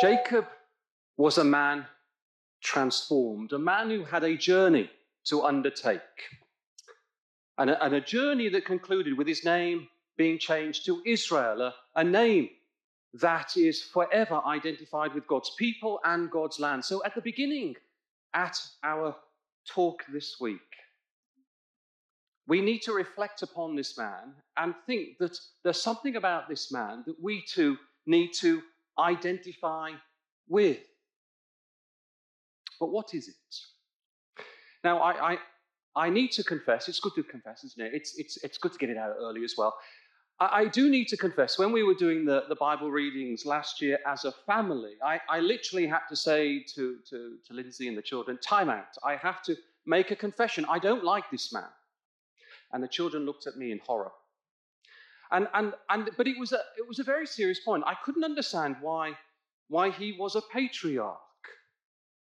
Jacob 0.00 0.46
was 1.16 1.38
a 1.38 1.44
man 1.44 1.86
transformed, 2.62 3.52
a 3.52 3.58
man 3.58 3.90
who 3.90 4.04
had 4.04 4.24
a 4.24 4.36
journey 4.36 4.90
to 5.24 5.42
undertake, 5.42 6.00
and 7.58 7.70
a, 7.70 7.84
and 7.84 7.94
a 7.94 8.00
journey 8.00 8.48
that 8.48 8.64
concluded 8.64 9.16
with 9.16 9.26
his 9.26 9.44
name 9.44 9.88
being 10.16 10.38
changed 10.38 10.84
to 10.86 11.02
Israel, 11.06 11.62
a, 11.62 11.74
a 11.96 12.04
name 12.04 12.50
that 13.14 13.56
is 13.56 13.82
forever 13.82 14.40
identified 14.46 15.14
with 15.14 15.26
God's 15.26 15.50
people 15.58 16.00
and 16.04 16.30
God's 16.30 16.58
land. 16.58 16.84
So, 16.84 17.02
at 17.04 17.14
the 17.14 17.20
beginning, 17.20 17.76
at 18.34 18.58
our 18.82 19.16
talk 19.66 20.04
this 20.12 20.36
week, 20.40 20.60
we 22.46 22.60
need 22.60 22.80
to 22.80 22.92
reflect 22.92 23.42
upon 23.42 23.76
this 23.76 23.96
man 23.96 24.34
and 24.56 24.74
think 24.86 25.18
that 25.18 25.38
there's 25.62 25.82
something 25.82 26.16
about 26.16 26.48
this 26.48 26.72
man 26.72 27.04
that 27.06 27.22
we 27.22 27.42
too 27.42 27.76
need 28.06 28.32
to 28.40 28.62
identify 28.98 29.90
with. 30.48 30.78
But 32.80 32.90
what 32.90 33.14
is 33.14 33.28
it? 33.28 34.44
Now, 34.84 34.98
I, 34.98 35.32
I, 35.32 35.38
I 35.96 36.10
need 36.10 36.30
to 36.32 36.44
confess, 36.44 36.88
it's 36.88 37.00
good 37.00 37.14
to 37.16 37.22
confess, 37.22 37.64
isn't 37.64 37.84
it? 37.84 37.92
It's, 37.94 38.16
it's, 38.18 38.36
it's 38.44 38.58
good 38.58 38.72
to 38.72 38.78
get 38.78 38.90
it 38.90 38.96
out 38.96 39.14
early 39.18 39.44
as 39.44 39.54
well. 39.58 39.76
I, 40.40 40.66
do 40.66 40.88
need 40.88 41.08
to 41.08 41.16
confess, 41.16 41.58
when 41.58 41.72
we 41.72 41.82
were 41.82 41.94
doing 41.94 42.24
the, 42.24 42.44
the 42.48 42.54
Bible 42.54 42.92
readings 42.92 43.44
last 43.44 43.82
year 43.82 43.98
as 44.06 44.24
a 44.24 44.30
family, 44.46 44.92
I, 45.04 45.20
I 45.28 45.40
literally 45.40 45.84
had 45.84 46.02
to 46.10 46.14
say 46.14 46.62
to, 46.74 46.98
to, 47.10 47.38
to 47.44 47.52
Lindsay 47.52 47.88
and 47.88 47.98
the 47.98 48.02
children, 48.02 48.38
time 48.40 48.70
out. 48.70 48.96
I 49.04 49.16
have 49.16 49.42
to 49.42 49.56
make 49.84 50.12
a 50.12 50.16
confession. 50.16 50.64
I 50.68 50.78
don't 50.78 51.02
like 51.02 51.28
this 51.32 51.52
man. 51.52 51.64
And 52.72 52.80
the 52.84 52.88
children 52.88 53.26
looked 53.26 53.48
at 53.48 53.56
me 53.56 53.72
in 53.72 53.80
horror. 53.80 54.12
And, 55.30 55.48
and, 55.54 55.74
and, 55.90 56.10
but 56.16 56.26
it 56.26 56.38
was, 56.38 56.52
a, 56.52 56.60
it 56.78 56.86
was 56.86 56.98
a 56.98 57.04
very 57.04 57.26
serious 57.26 57.60
point. 57.60 57.84
I 57.86 57.94
couldn't 58.04 58.24
understand 58.24 58.76
why, 58.80 59.12
why 59.68 59.90
he 59.90 60.12
was 60.18 60.36
a 60.36 60.42
patriarch, 60.52 61.18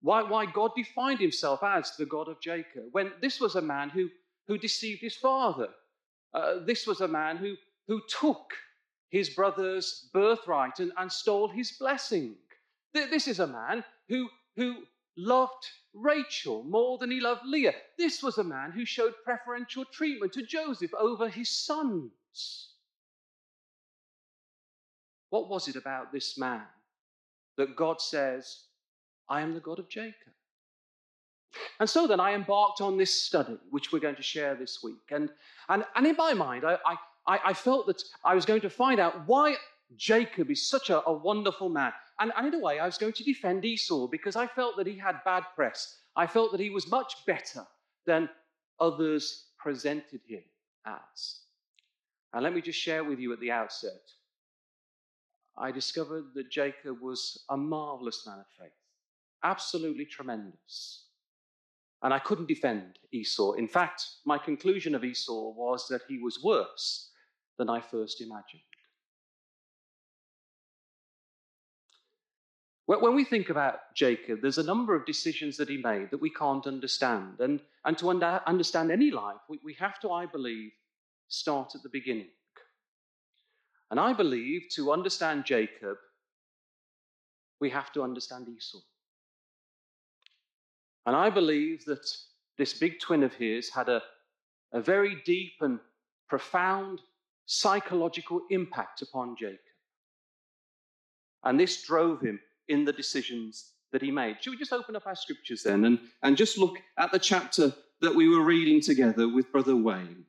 why, 0.01 0.23
why 0.23 0.45
God 0.45 0.71
defined 0.75 1.19
himself 1.19 1.61
as 1.63 1.95
the 1.97 2.05
God 2.05 2.27
of 2.27 2.41
Jacob, 2.41 2.85
when 2.91 3.11
this 3.21 3.39
was 3.39 3.55
a 3.55 3.61
man 3.61 3.89
who, 3.89 4.09
who 4.47 4.57
deceived 4.57 5.01
his 5.01 5.15
father. 5.15 5.69
Uh, 6.33 6.59
this 6.65 6.87
was 6.87 7.01
a 7.01 7.07
man 7.07 7.37
who, 7.37 7.55
who 7.87 8.01
took 8.07 8.53
his 9.09 9.29
brother's 9.29 10.09
birthright 10.13 10.79
and, 10.79 10.91
and 10.97 11.11
stole 11.11 11.47
his 11.47 11.71
blessing. 11.71 12.35
This 12.93 13.27
is 13.27 13.39
a 13.39 13.47
man 13.47 13.83
who, 14.07 14.29
who 14.55 14.83
loved 15.17 15.67
Rachel 15.93 16.63
more 16.63 16.97
than 16.97 17.11
he 17.11 17.19
loved 17.19 17.45
Leah. 17.45 17.73
This 17.97 18.23
was 18.23 18.37
a 18.37 18.43
man 18.43 18.71
who 18.71 18.85
showed 18.85 19.13
preferential 19.23 19.85
treatment 19.85 20.33
to 20.33 20.43
Joseph 20.43 20.93
over 20.93 21.29
his 21.29 21.49
sons. 21.49 22.69
What 25.29 25.49
was 25.49 25.67
it 25.67 25.75
about 25.75 26.11
this 26.11 26.37
man 26.37 26.63
that 27.57 27.75
God 27.75 28.01
says, 28.01 28.63
I 29.29 29.41
am 29.41 29.53
the 29.53 29.59
God 29.59 29.79
of 29.79 29.89
Jacob? 29.89 30.33
And 31.79 31.89
so 31.89 32.07
then 32.07 32.19
I 32.19 32.33
embarked 32.33 32.81
on 32.81 32.97
this 32.97 33.23
study, 33.23 33.57
which 33.71 33.91
we're 33.91 33.99
going 33.99 34.15
to 34.15 34.23
share 34.23 34.55
this 34.55 34.79
week. 34.83 35.11
And, 35.11 35.29
and, 35.67 35.83
and 35.95 36.05
in 36.05 36.15
my 36.15 36.33
mind, 36.33 36.63
I, 36.65 36.77
I, 37.27 37.39
I 37.45 37.53
felt 37.53 37.87
that 37.87 38.01
I 38.23 38.35
was 38.35 38.45
going 38.45 38.61
to 38.61 38.69
find 38.69 38.99
out 38.99 39.27
why 39.27 39.55
Jacob 39.95 40.51
is 40.51 40.67
such 40.69 40.89
a, 40.89 41.05
a 41.07 41.13
wonderful 41.13 41.69
man. 41.69 41.91
And, 42.19 42.31
and 42.37 42.47
in 42.47 42.53
a 42.55 42.59
way, 42.59 42.79
I 42.79 42.85
was 42.85 42.97
going 42.97 43.13
to 43.13 43.23
defend 43.23 43.65
Esau 43.65 44.07
because 44.07 44.35
I 44.35 44.47
felt 44.47 44.77
that 44.77 44.87
he 44.87 44.97
had 44.97 45.23
bad 45.25 45.43
press. 45.55 45.97
I 46.15 46.27
felt 46.27 46.51
that 46.51 46.59
he 46.59 46.69
was 46.69 46.89
much 46.89 47.25
better 47.25 47.65
than 48.05 48.29
others 48.79 49.45
presented 49.57 50.21
him 50.27 50.43
as. 50.85 51.39
And 52.33 52.43
let 52.43 52.53
me 52.53 52.61
just 52.61 52.79
share 52.79 53.03
with 53.03 53.19
you 53.19 53.33
at 53.33 53.39
the 53.39 53.51
outset 53.51 54.01
I 55.59 55.71
discovered 55.71 56.33
that 56.35 56.49
Jacob 56.49 57.01
was 57.01 57.43
a 57.49 57.57
marvelous 57.57 58.25
man 58.25 58.39
of 58.39 58.45
faith, 58.57 58.71
absolutely 59.43 60.05
tremendous. 60.05 61.05
And 62.01 62.13
I 62.13 62.19
couldn't 62.19 62.47
defend 62.47 62.97
Esau. 63.11 63.53
In 63.53 63.67
fact, 63.67 64.05
my 64.25 64.37
conclusion 64.37 64.95
of 64.95 65.03
Esau 65.03 65.51
was 65.51 65.87
that 65.89 66.01
he 66.07 66.17
was 66.17 66.41
worse 66.41 67.11
than 67.57 67.69
I 67.69 67.81
first 67.81 68.21
imagined. 68.21 68.61
When 72.85 73.13
we 73.13 73.23
think 73.23 73.49
about 73.49 73.93
Jacob, 73.93 74.41
there's 74.41 74.57
a 74.57 74.63
number 74.63 74.95
of 74.95 75.05
decisions 75.05 75.57
that 75.57 75.69
he 75.69 75.77
made 75.77 76.09
that 76.09 76.21
we 76.21 76.31
can't 76.31 76.65
understand. 76.65 77.39
And, 77.39 77.61
and 77.85 77.95
to 77.99 78.09
under, 78.09 78.41
understand 78.47 78.91
any 78.91 79.11
life, 79.11 79.37
we, 79.47 79.59
we 79.63 79.75
have 79.75 79.99
to, 79.99 80.11
I 80.11 80.25
believe, 80.25 80.71
start 81.27 81.75
at 81.75 81.83
the 81.83 81.89
beginning. 81.89 82.29
And 83.91 83.99
I 83.99 84.13
believe 84.13 84.67
to 84.75 84.91
understand 84.91 85.45
Jacob, 85.45 85.97
we 87.59 87.69
have 87.69 87.91
to 87.93 88.03
understand 88.03 88.47
Esau. 88.47 88.79
And 91.05 91.15
I 91.15 91.29
believe 91.29 91.85
that 91.85 92.05
this 92.57 92.73
big 92.73 92.99
twin 92.99 93.23
of 93.23 93.33
his 93.33 93.69
had 93.69 93.89
a, 93.89 94.01
a 94.73 94.81
very 94.81 95.21
deep 95.25 95.53
and 95.61 95.79
profound 96.27 97.01
psychological 97.45 98.41
impact 98.51 99.01
upon 99.01 99.35
Jacob. 99.35 99.59
And 101.43 101.59
this 101.59 101.83
drove 101.83 102.21
him 102.21 102.39
in 102.67 102.85
the 102.85 102.93
decisions 102.93 103.71
that 103.91 104.03
he 104.03 104.11
made. 104.11 104.37
Should 104.39 104.51
we 104.51 104.57
just 104.57 104.73
open 104.73 104.95
up 104.95 105.07
our 105.07 105.15
scriptures 105.15 105.63
then 105.63 105.85
and, 105.85 105.99
and 106.21 106.37
just 106.37 106.59
look 106.59 106.77
at 106.97 107.11
the 107.11 107.17
chapter 107.17 107.73
that 108.01 108.13
we 108.13 108.29
were 108.29 108.43
reading 108.43 108.81
together 108.81 109.27
with 109.27 109.51
Brother 109.51 109.75
Wayne? 109.75 110.25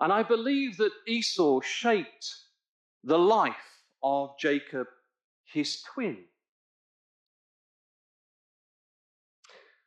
And 0.00 0.12
I 0.12 0.22
believe 0.22 0.76
that 0.76 0.92
Esau 1.06 1.60
shaped 1.60 2.34
the 3.04 3.18
life 3.18 3.54
of 4.02 4.38
Jacob, 4.38 4.86
his 5.44 5.82
twin. 5.82 6.18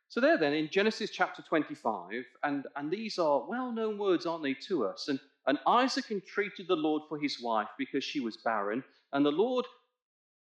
So, 0.08 0.20
there 0.20 0.36
then, 0.36 0.54
in 0.54 0.68
Genesis 0.68 1.10
chapter 1.10 1.40
25, 1.42 2.24
and, 2.42 2.66
and 2.74 2.90
these 2.90 3.16
are 3.18 3.46
well 3.48 3.70
known 3.70 3.96
words, 3.96 4.26
aren't 4.26 4.42
they, 4.42 4.54
to 4.66 4.84
us? 4.84 5.06
And, 5.06 5.20
and 5.46 5.58
Isaac 5.68 6.10
entreated 6.10 6.66
the 6.66 6.74
Lord 6.74 7.02
for 7.08 7.16
his 7.16 7.40
wife 7.40 7.68
because 7.78 8.02
she 8.02 8.18
was 8.18 8.36
barren, 8.36 8.82
and 9.12 9.24
the 9.24 9.30
Lord 9.30 9.66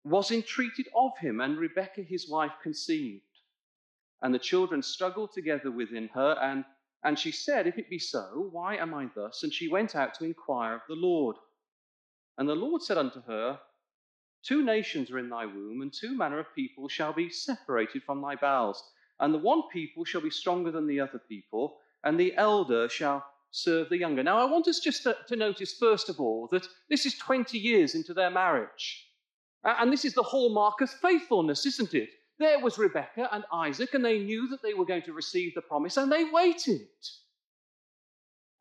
was 0.06 0.32
entreated 0.32 0.88
of 0.96 1.12
him, 1.20 1.42
and 1.42 1.58
Rebekah 1.58 2.04
his 2.04 2.30
wife 2.30 2.54
conceived. 2.64 3.24
And 4.22 4.34
the 4.34 4.40
children 4.40 4.82
struggled 4.82 5.34
together 5.34 5.70
within 5.70 6.08
her, 6.14 6.38
and 6.42 6.64
and 7.04 7.18
she 7.18 7.32
said, 7.32 7.68
If 7.68 7.78
it 7.78 7.90
be 7.90 8.00
so, 8.00 8.50
why 8.52 8.76
am 8.76 8.94
I 8.94 9.10
thus? 9.16 9.44
And 9.44 9.54
she 9.54 9.68
went 9.68 9.96
out 9.96 10.14
to 10.16 10.26
inquire 10.26 10.76
of 10.76 10.82
the 10.88 10.96
Lord. 10.96 11.38
And 12.38 12.48
the 12.48 12.56
Lord 12.56 12.82
said 12.82 12.98
unto 12.98 13.22
her, 13.24 13.60
Two 14.44 14.64
nations 14.64 15.12
are 15.12 15.20
in 15.20 15.30
thy 15.30 15.46
womb, 15.46 15.82
and 15.82 15.94
two 15.94 16.16
manner 16.16 16.40
of 16.40 16.56
people 16.56 16.88
shall 16.88 17.14
be 17.14 17.30
separated 17.30 18.04
from 18.04 18.22
thy 18.22 18.36
bowels. 18.36 18.84
And 19.20 19.34
the 19.34 19.40
one 19.40 19.64
people 19.72 20.04
shall 20.04 20.22
be 20.22 20.32
stronger 20.32 20.72
than 20.72 20.88
the 20.88 21.00
other 21.00 21.20
people, 21.20 21.78
and 22.04 22.20
the 22.20 22.36
elder 22.36 22.90
shall 22.90 23.24
serve 23.52 23.90
the 23.90 23.98
younger. 23.98 24.24
Now, 24.24 24.40
I 24.40 24.50
want 24.50 24.68
us 24.68 24.80
just 24.80 25.04
to, 25.04 25.16
to 25.28 25.36
notice, 25.36 25.74
first 25.74 26.10
of 26.10 26.20
all, 26.20 26.48
that 26.52 26.68
this 26.90 27.06
is 27.06 27.18
20 27.18 27.58
years 27.58 27.94
into 27.94 28.14
their 28.14 28.32
marriage. 28.32 29.08
And 29.64 29.92
this 29.94 30.06
is 30.06 30.14
the 30.14 30.24
hallmark 30.24 30.82
of 30.82 30.90
faithfulness, 30.90 31.66
isn't 31.66 31.94
it? 31.94 32.10
There 32.42 32.58
was 32.58 32.80
Rebekah 32.80 33.30
and 33.32 33.44
Isaac, 33.54 33.94
and 33.94 34.04
they 34.04 34.18
knew 34.18 34.48
that 34.48 34.64
they 34.64 34.74
were 34.74 34.86
going 34.86 35.04
to 35.04 35.14
receive 35.14 35.54
the 35.54 35.62
promise, 35.62 35.98
and 35.98 36.12
they 36.12 36.24
waited. 36.24 36.88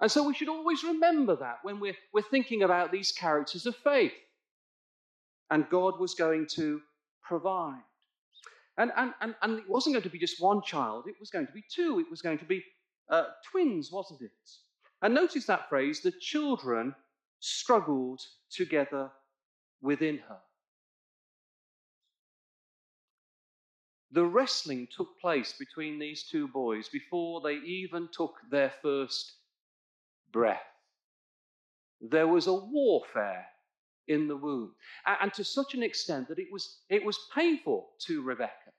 And 0.00 0.12
so 0.12 0.22
we 0.22 0.34
should 0.34 0.50
always 0.50 0.84
remember 0.84 1.34
that 1.36 1.60
when 1.62 1.80
we're, 1.80 1.96
we're 2.12 2.20
thinking 2.20 2.62
about 2.62 2.92
these 2.92 3.10
characters 3.10 3.64
of 3.64 3.74
faith. 3.76 4.12
And 5.50 5.66
God 5.70 5.98
was 5.98 6.14
going 6.14 6.46
to 6.56 6.82
provide. 7.22 7.80
And, 8.76 8.92
and, 8.98 9.14
and, 9.22 9.34
and 9.40 9.58
it 9.60 9.68
wasn't 9.68 9.94
going 9.94 10.02
to 10.02 10.10
be 10.10 10.18
just 10.18 10.42
one 10.42 10.60
child, 10.60 11.06
it 11.06 11.18
was 11.18 11.30
going 11.30 11.46
to 11.46 11.52
be 11.52 11.64
two. 11.74 12.00
It 12.00 12.10
was 12.10 12.20
going 12.20 12.38
to 12.38 12.44
be 12.44 12.62
uh, 13.08 13.24
twins, 13.50 13.90
wasn't 13.90 14.20
it? 14.20 14.30
And 15.00 15.14
notice 15.14 15.46
that 15.46 15.70
phrase 15.70 16.02
the 16.02 16.12
children 16.20 16.94
struggled 17.38 18.20
together 18.50 19.10
within 19.80 20.18
her. 20.28 20.38
The 24.12 24.24
wrestling 24.24 24.88
took 24.94 25.20
place 25.20 25.52
between 25.52 25.98
these 25.98 26.24
two 26.24 26.48
boys 26.48 26.88
before 26.88 27.40
they 27.40 27.54
even 27.54 28.08
took 28.12 28.34
their 28.50 28.72
first 28.82 29.32
breath. 30.32 30.62
There 32.00 32.26
was 32.26 32.46
a 32.46 32.54
warfare 32.54 33.46
in 34.08 34.26
the 34.26 34.36
womb, 34.36 34.74
and 35.06 35.32
to 35.34 35.44
such 35.44 35.74
an 35.74 35.82
extent 35.82 36.28
that 36.28 36.40
it 36.40 36.50
was, 36.50 36.80
it 36.88 37.04
was 37.04 37.28
painful 37.34 37.90
to 38.06 38.22
Rebecca. 38.22 38.72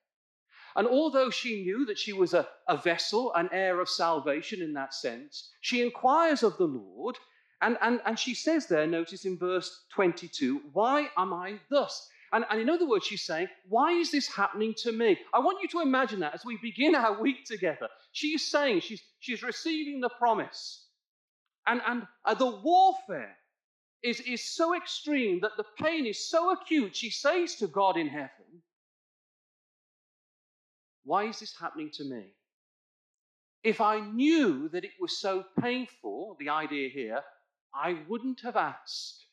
And 0.76 0.88
although 0.88 1.30
she 1.30 1.64
knew 1.64 1.86
that 1.86 2.00
she 2.00 2.14
was 2.14 2.34
a, 2.34 2.48
a 2.68 2.78
vessel, 2.78 3.34
an 3.34 3.50
heir 3.52 3.80
of 3.80 3.90
salvation 3.90 4.62
in 4.62 4.74
that 4.74 4.94
sense, 4.94 5.52
she 5.62 5.82
inquires 5.82 6.44
of 6.44 6.58
the 6.58 6.66
Lord, 6.66 7.18
and, 7.62 7.78
and, 7.82 8.02
and 8.06 8.18
she 8.18 8.34
says 8.34 8.68
there, 8.68 8.88
notice 8.88 9.26
in 9.26 9.38
verse 9.38 9.86
22, 9.94 10.62
Why 10.74 11.10
am 11.16 11.32
I 11.34 11.60
thus? 11.70 12.10
And, 12.34 12.46
and 12.50 12.62
in 12.62 12.70
other 12.70 12.88
words, 12.88 13.06
she's 13.06 13.24
saying, 13.24 13.48
Why 13.68 13.92
is 13.92 14.12
this 14.12 14.28
happening 14.28 14.74
to 14.84 14.92
me? 14.92 15.18
I 15.34 15.40
want 15.40 15.62
you 15.62 15.68
to 15.70 15.82
imagine 15.82 16.22
that 16.22 16.34
as 16.34 16.46
we 16.46 16.58
begin 16.58 16.96
our 16.96 17.22
week 17.22 17.46
together. 17.46 17.90
She's 18.14 18.50
saying, 18.50 18.82
she's, 18.82 19.02
she's 19.20 19.44
receiving 19.44 20.00
the 20.00 20.10
promise. 20.10 20.86
And, 21.68 21.82
and 21.86 22.04
uh, 22.26 22.34
the 22.34 22.50
warfare 22.50 23.36
is, 24.02 24.20
is 24.22 24.44
so 24.56 24.76
extreme 24.76 25.42
that 25.42 25.58
the 25.58 25.66
pain 25.78 26.06
is 26.06 26.30
so 26.30 26.52
acute, 26.52 26.96
she 26.96 27.10
says 27.10 27.56
to 27.56 27.68
God 27.68 27.98
in 27.98 28.08
heaven, 28.08 28.64
Why 31.04 31.26
is 31.26 31.40
this 31.40 31.56
happening 31.60 31.92
to 31.96 32.04
me? 32.06 32.34
If 33.64 33.80
I 33.80 34.00
knew 34.00 34.70
that 34.70 34.86
it 34.86 34.92
was 35.00 35.20
so 35.20 35.44
painful, 35.62 36.36
the 36.40 36.50
idea 36.50 36.90
here, 36.90 37.22
I 37.76 37.98
wouldn't 38.08 38.42
have 38.42 38.56
asked. 38.56 39.26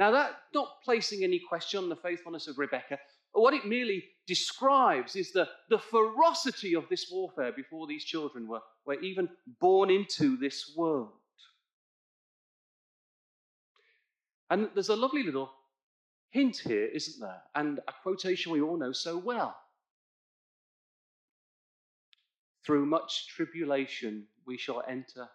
Now, 0.00 0.12
that 0.12 0.30
not 0.54 0.80
placing 0.82 1.24
any 1.24 1.38
question 1.38 1.78
on 1.82 1.90
the 1.90 1.94
faithfulness 1.94 2.48
of 2.48 2.56
Rebecca, 2.56 2.98
what 3.32 3.52
it 3.52 3.66
merely 3.66 4.02
describes 4.26 5.14
is 5.14 5.30
the, 5.30 5.46
the 5.68 5.78
ferocity 5.78 6.74
of 6.74 6.88
this 6.88 7.08
warfare 7.12 7.52
before 7.52 7.86
these 7.86 8.02
children 8.02 8.48
were, 8.48 8.62
were 8.86 8.98
even 9.00 9.28
born 9.60 9.90
into 9.90 10.38
this 10.38 10.72
world. 10.74 11.10
And 14.48 14.70
there's 14.72 14.88
a 14.88 14.96
lovely 14.96 15.22
little 15.22 15.50
hint 16.30 16.62
here, 16.64 16.86
isn't 16.86 17.20
there? 17.20 17.42
And 17.54 17.80
a 17.86 17.92
quotation 18.02 18.52
we 18.52 18.62
all 18.62 18.78
know 18.78 18.92
so 18.92 19.18
well. 19.18 19.54
Through 22.64 22.86
much 22.86 23.28
tribulation 23.28 24.28
we 24.46 24.56
shall 24.56 24.82
enter 24.88 25.28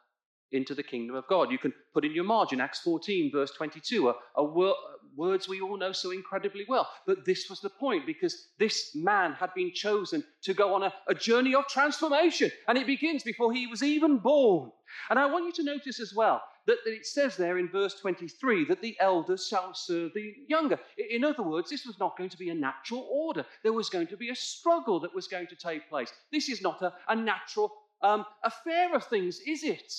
into 0.51 0.73
the 0.73 0.83
kingdom 0.83 1.15
of 1.15 1.27
God. 1.27 1.51
You 1.51 1.57
can 1.57 1.73
put 1.93 2.05
in 2.05 2.13
your 2.13 2.23
margin 2.23 2.61
Acts 2.61 2.81
14, 2.81 3.31
verse 3.31 3.51
22, 3.51 4.09
a, 4.09 4.15
a 4.35 4.43
wor- 4.43 4.75
words 5.15 5.47
we 5.47 5.61
all 5.61 5.77
know 5.77 5.91
so 5.91 6.11
incredibly 6.11 6.65
well. 6.67 6.87
But 7.05 7.25
this 7.25 7.49
was 7.49 7.61
the 7.61 7.69
point 7.69 8.05
because 8.05 8.49
this 8.59 8.95
man 8.95 9.33
had 9.33 9.53
been 9.53 9.71
chosen 9.73 10.23
to 10.43 10.53
go 10.53 10.73
on 10.73 10.83
a, 10.83 10.93
a 11.07 11.15
journey 11.15 11.55
of 11.55 11.67
transformation, 11.67 12.51
and 12.67 12.77
it 12.77 12.87
begins 12.87 13.23
before 13.23 13.53
he 13.53 13.67
was 13.67 13.83
even 13.83 14.17
born. 14.17 14.71
And 15.09 15.19
I 15.19 15.25
want 15.25 15.45
you 15.45 15.51
to 15.53 15.71
notice 15.71 15.99
as 15.99 16.13
well 16.13 16.41
that, 16.67 16.77
that 16.85 16.93
it 16.93 17.05
says 17.05 17.35
there 17.37 17.57
in 17.57 17.69
verse 17.69 17.95
23 17.99 18.65
that 18.65 18.81
the 18.81 18.95
elders 18.99 19.47
shall 19.47 19.73
serve 19.73 20.11
the 20.13 20.33
younger. 20.47 20.79
In 21.09 21.23
other 21.23 21.43
words, 21.43 21.69
this 21.69 21.85
was 21.85 21.99
not 21.99 22.17
going 22.17 22.29
to 22.29 22.37
be 22.37 22.49
a 22.49 22.55
natural 22.55 23.07
order. 23.11 23.45
There 23.63 23.73
was 23.73 23.89
going 23.89 24.07
to 24.07 24.17
be 24.17 24.29
a 24.29 24.35
struggle 24.35 24.99
that 25.01 25.15
was 25.15 25.27
going 25.27 25.47
to 25.47 25.55
take 25.55 25.89
place. 25.89 26.11
This 26.31 26.49
is 26.49 26.61
not 26.61 26.81
a, 26.81 26.93
a 27.07 27.15
natural 27.15 27.71
um, 28.01 28.25
affair 28.43 28.93
of 28.95 29.05
things, 29.05 29.39
is 29.45 29.63
it? 29.63 29.91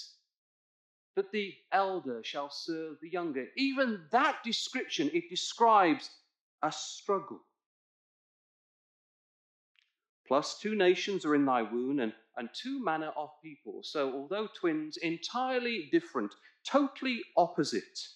That 1.16 1.32
the 1.32 1.54
elder 1.72 2.22
shall 2.22 2.50
serve 2.50 2.98
the 3.00 3.08
younger. 3.08 3.46
Even 3.56 4.02
that 4.12 4.44
description, 4.44 5.10
it 5.12 5.30
describes 5.30 6.10
a 6.62 6.70
struggle. 6.70 7.40
Plus, 10.28 10.58
two 10.58 10.74
nations 10.74 11.24
are 11.24 11.34
in 11.34 11.46
thy 11.46 11.62
womb, 11.62 12.00
and, 12.00 12.12
and 12.36 12.50
two 12.52 12.82
manner 12.84 13.12
of 13.16 13.30
people. 13.42 13.80
So, 13.82 14.12
although 14.12 14.48
twins, 14.54 14.96
entirely 14.98 15.88
different, 15.92 16.34
totally 16.66 17.22
opposite. 17.36 18.08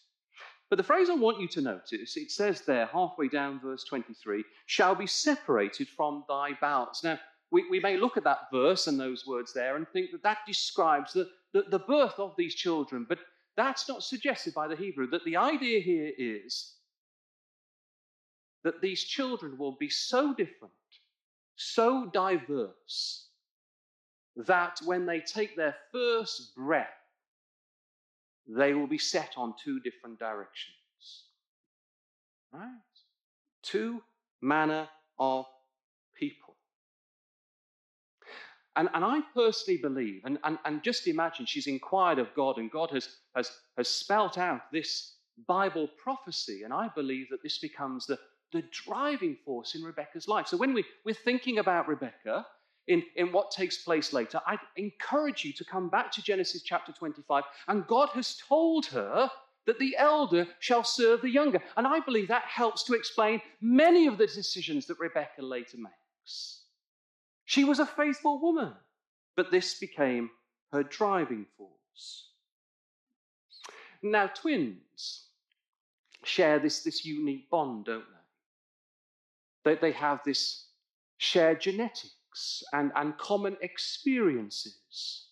But 0.69 0.77
the 0.77 0.85
phrase 0.85 1.11
I 1.11 1.15
want 1.15 1.41
you 1.41 1.49
to 1.49 1.61
notice, 1.61 2.17
it 2.17 2.31
says 2.31 2.61
there, 2.63 2.87
halfway 2.87 3.29
down 3.29 3.61
verse 3.61 3.85
23, 3.85 4.45
shall 4.67 4.95
be 4.95 5.07
separated 5.07 5.89
from 5.89 6.25
thy 6.29 6.53
bowels. 6.61 7.01
Now, 7.03 7.19
we, 7.51 7.69
we 7.69 7.81
may 7.81 7.97
look 7.97 8.17
at 8.17 8.25
that 8.25 8.51
verse 8.53 8.87
and 8.87 8.99
those 8.99 9.27
words 9.27 9.53
there 9.53 9.77
and 9.77 9.87
think 9.89 10.13
that 10.13 10.23
that 10.23 10.39
describes 10.47 11.13
the, 11.13 11.29
the, 11.53 11.65
the 11.71 11.79
birth 11.81 12.19
of 12.19 12.35
these 12.37 12.55
children, 12.55 13.07
but 13.09 13.19
that's 13.57 13.89
not 13.89 14.03
suggested 14.03 14.55
by 14.55 14.69
the 14.69 14.77
Hebrew. 14.77 15.09
That 15.09 15.25
the 15.25 15.37
idea 15.37 15.81
here 15.81 16.13
is 16.17 16.75
that 18.63 18.81
these 18.81 19.03
children 19.03 19.59
will 19.59 19.77
be 19.79 19.89
so 19.89 20.33
different, 20.35 20.73
so 21.57 22.07
diverse, 22.13 23.27
that 24.37 24.79
when 24.85 25.07
they 25.07 25.21
take 25.21 25.57
their 25.57 25.75
first 25.93 26.55
breath, 26.55 26.89
they 28.47 28.75
will 28.75 28.87
be 28.87 28.99
set 28.99 29.35
on 29.37 29.55
two 29.63 29.81
different 29.81 30.19
directions. 30.19 31.25
Right? 32.53 32.69
Two 33.63 34.03
manner 34.41 34.89
of 35.19 35.47
people. 36.19 36.50
And, 38.77 38.89
and 38.95 39.05
I 39.05 39.21
personally 39.35 39.81
believe, 39.81 40.23
and, 40.25 40.39
and, 40.45 40.59
and 40.65 40.83
just 40.83 41.09
imagine 41.09 41.47
she's 41.47 41.67
inquired 41.67 42.19
of 42.19 42.35
God, 42.35 42.59
and 42.59 42.71
God 42.71 42.91
has, 42.91 43.09
has, 43.35 43.51
has 43.77 43.89
spelt 43.89 44.39
out 44.39 44.63
this 44.73 45.17
Bible 45.49 45.89
prophecy, 46.03 46.63
and 46.63 46.73
I 46.73 46.89
believe 46.95 47.29
that 47.31 47.43
this 47.43 47.59
becomes 47.59 48.07
the, 48.07 48.19
the 48.53 48.63
driving 48.71 49.37
force 49.45 49.75
in 49.75 49.83
Rebecca's 49.83 50.29
life. 50.29 50.47
So 50.47 50.57
when 50.57 50.73
we, 50.73 50.85
we're 51.05 51.15
thinking 51.15 51.59
about 51.59 51.89
Rebecca, 51.89 52.47
in, 52.87 53.03
in 53.17 53.33
what 53.33 53.51
takes 53.51 53.79
place 53.79 54.13
later, 54.13 54.41
I 54.47 54.59
encourage 54.77 55.45
you 55.45 55.53
to 55.55 55.65
come 55.65 55.89
back 55.89 56.11
to 56.13 56.23
Genesis 56.23 56.63
chapter 56.63 56.93
25. 56.93 57.45
And 57.69 57.87
God 57.87 58.09
has 58.11 58.41
told 58.49 58.87
her 58.87 59.31
that 59.67 59.79
the 59.79 59.97
elder 59.97 60.47
shall 60.59 60.83
serve 60.83 61.23
the 61.23 61.31
younger. 61.31 61.63
And 61.77 61.87
I 61.87 62.01
believe 62.01 62.29
that 62.29 62.43
helps 62.43 62.83
to 62.85 62.95
explain 62.95 63.41
many 63.61 64.07
of 64.07 64.19
the 64.19 64.27
decisions 64.27 64.87
that 64.87 64.99
Rebecca 64.99 65.43
later 65.43 65.77
makes. 65.77 66.60
She 67.51 67.65
was 67.65 67.81
a 67.81 67.85
faithful 67.85 68.41
woman, 68.41 68.75
but 69.37 69.51
this 69.51 69.75
became 69.75 70.31
her 70.73 70.85
driving 70.85 71.47
force. 71.59 72.29
Now, 74.05 74.29
twins 74.29 75.25
share 76.23 76.61
this, 76.61 76.85
this 76.85 77.05
unique 77.05 77.51
bond, 77.51 77.87
don't 77.87 78.05
they? 79.65 79.75
They, 79.75 79.81
they 79.81 79.93
have 79.99 80.21
this 80.25 80.69
shared 81.17 81.61
genetics 81.61 82.63
and, 82.73 82.93
and 82.95 83.19
common 83.19 83.57
experiences. 83.63 85.27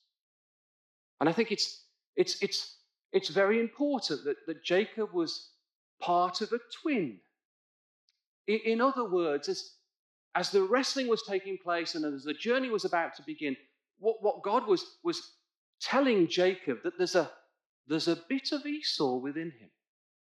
And 1.20 1.29
I 1.29 1.32
think 1.32 1.53
it's, 1.53 1.85
it's, 2.17 2.43
it's, 2.43 2.79
it's 3.12 3.29
very 3.29 3.61
important 3.61 4.25
that, 4.25 4.44
that 4.49 4.65
Jacob 4.65 5.12
was 5.12 5.50
part 6.00 6.41
of 6.41 6.53
a 6.53 6.59
twin. 6.82 7.20
In, 8.49 8.59
in 8.65 8.81
other 8.81 9.09
words, 9.09 9.49
as, 9.49 9.75
as 10.38 10.50
the 10.50 10.62
wrestling 10.62 11.08
was 11.08 11.25
taking 11.25 11.58
place 11.58 11.96
and 11.96 12.05
as 12.05 12.23
the 12.23 12.32
journey 12.32 12.70
was 12.70 12.85
about 12.85 13.12
to 13.17 13.23
begin, 13.26 13.56
what, 13.99 14.23
what 14.23 14.40
God 14.44 14.69
was, 14.69 14.85
was 15.02 15.32
telling 15.81 16.29
Jacob 16.29 16.79
that 16.85 16.96
there's 16.96 17.17
a, 17.17 17.29
there's 17.88 18.06
a 18.06 18.14
bit 18.29 18.52
of 18.52 18.64
Esau 18.64 19.17
within 19.17 19.50
him. 19.50 19.69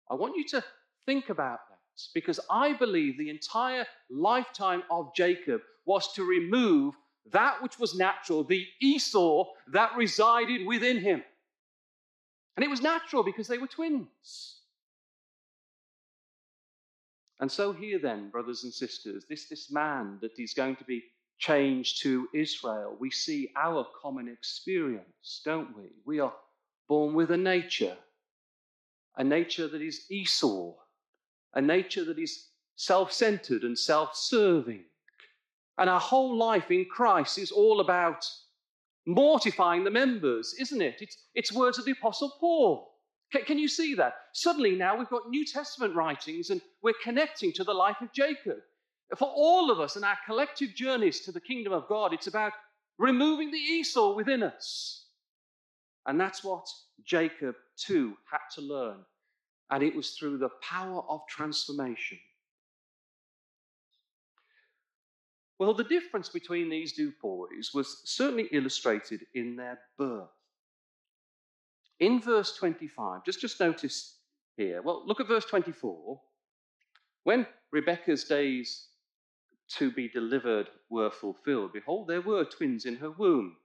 I 0.10 0.16
want 0.16 0.38
you 0.38 0.46
to 0.50 0.64
think 1.06 1.28
about 1.30 1.60
that 1.70 1.80
because 2.14 2.40
I 2.50 2.72
believe 2.72 3.18
the 3.18 3.30
entire 3.30 3.86
lifetime 4.10 4.84
of 4.90 5.14
Jacob 5.14 5.60
was 5.86 6.14
to 6.14 6.24
remove 6.24 6.96
that 7.34 7.62
which 7.62 7.78
was 7.78 7.94
natural, 7.94 8.46
the 8.46 8.66
Esau 8.80 9.48
that 9.74 9.98
resided 9.98 10.66
within 10.66 11.00
him. 11.02 11.24
And 12.56 12.64
it 12.64 12.70
was 12.70 12.82
natural 12.82 13.22
because 13.22 13.50
they 13.50 13.58
were 13.58 13.68
twins. 13.68 14.55
And 17.40 17.52
so, 17.52 17.74
here 17.74 18.00
then, 18.00 18.30
brothers 18.30 18.64
and 18.64 18.74
sisters, 18.74 19.26
this, 19.30 19.50
this 19.50 19.70
man 19.72 20.20
that 20.22 20.40
is 20.40 20.54
going 20.54 20.78
to 20.78 20.86
be 20.86 21.04
changed 21.38 22.02
to 22.02 22.30
Israel, 22.34 22.96
we 22.98 23.12
see 23.12 23.52
our 23.58 23.86
common 24.02 24.30
experience, 24.30 25.42
don't 25.44 25.76
we? 25.76 25.90
We 26.06 26.20
are 26.20 26.34
born 26.88 27.14
with 27.14 27.32
a 27.32 27.38
nature, 27.38 27.98
a 29.18 29.24
nature 29.24 29.68
that 29.68 29.82
is 29.82 30.06
Esau, 30.10 30.74
a 31.54 31.62
nature 31.62 32.06
that 32.06 32.20
is 32.20 32.48
self 32.78 33.12
centered 33.12 33.64
and 33.64 33.78
self 33.78 34.16
serving. 34.16 34.86
And 35.78 35.90
our 35.90 36.00
whole 36.00 36.38
life 36.38 36.72
in 36.72 36.86
Christ 36.86 37.38
is 37.38 37.52
all 37.52 37.82
about 37.82 38.26
mortifying 39.06 39.84
the 39.84 39.92
members, 39.92 40.56
isn't 40.58 40.82
it? 40.82 41.02
It's, 41.02 41.18
it's 41.34 41.52
words 41.52 41.78
of 41.78 41.86
the 41.86 41.92
Apostle 41.92 42.34
Paul. 42.40 42.95
Can, 43.32 43.58
you 43.58 43.68
see 43.68 43.96
that? 43.96 44.14
Suddenly 44.34 44.76
now 44.76 44.98
we've 44.98 45.10
got 45.10 45.30
New 45.30 45.46
Testament 45.46 45.96
writings 45.96 46.52
and 46.52 46.62
we're 46.82 46.94
connecting 47.04 47.52
to 47.54 47.64
the 47.64 47.74
life 47.74 47.98
of 48.02 48.14
Jacob. 48.14 48.58
For 49.18 49.28
all 49.28 49.72
of 49.72 49.80
us 49.80 49.98
in 49.98 50.04
our 50.04 50.18
collective 50.26 50.74
journeys 50.74 51.22
to 51.22 51.32
the 51.32 51.42
kingdom 51.42 51.74
of 51.74 51.88
God, 51.88 52.14
it's 52.14 52.28
about 52.28 52.54
removing 52.98 53.52
the 53.52 53.58
Esau 53.58 54.16
within 54.16 54.42
us. 54.42 55.08
And 56.06 56.20
that's 56.20 56.44
what 56.44 56.66
Jacob 57.04 57.56
too 57.78 58.16
had 58.32 58.40
to 58.56 58.62
learn. 58.62 58.98
And 59.72 59.84
it 59.84 59.96
was 59.96 60.12
through 60.12 60.38
the 60.38 60.50
power 60.62 61.02
of 61.10 61.22
transformation 61.28 62.20
Well, 65.58 65.74
the 65.74 65.86
difference 65.86 66.30
between 66.30 66.70
these 66.70 66.94
two 66.94 67.14
boys 67.22 67.72
was 67.74 68.02
certainly 68.04 68.50
illustrated 68.52 69.22
in 69.34 69.56
their 69.56 69.80
birth. 69.98 70.30
In 72.00 72.20
verse 72.20 72.56
25, 72.58 73.24
just, 73.26 73.42
just 73.42 73.60
notice 73.60 74.18
here, 74.58 74.82
well, 74.82 75.04
look 75.06 75.20
at 75.20 75.28
verse 75.28 75.46
24. 75.46 76.20
When 77.24 77.48
Rebekah's 77.72 78.26
days 78.26 78.88
to 79.78 79.92
be 79.92 80.10
delivered 80.10 80.68
were 80.90 81.10
fulfilled, 81.10 81.74
behold, 81.74 82.08
there 82.08 82.22
were 82.22 82.46
twins 82.46 82.86
in 82.86 82.98
her 82.98 83.12
womb. 83.12 83.56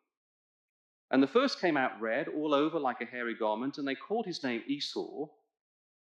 And 1.10 1.22
the 1.22 1.26
first 1.26 1.60
came 1.60 1.76
out 1.76 2.00
red 2.00 2.28
all 2.28 2.54
over 2.54 2.78
like 2.78 3.00
a 3.00 3.04
hairy 3.04 3.34
garment, 3.34 3.78
and 3.78 3.86
they 3.86 3.96
called 3.96 4.26
his 4.26 4.44
name 4.44 4.62
Esau. 4.66 5.26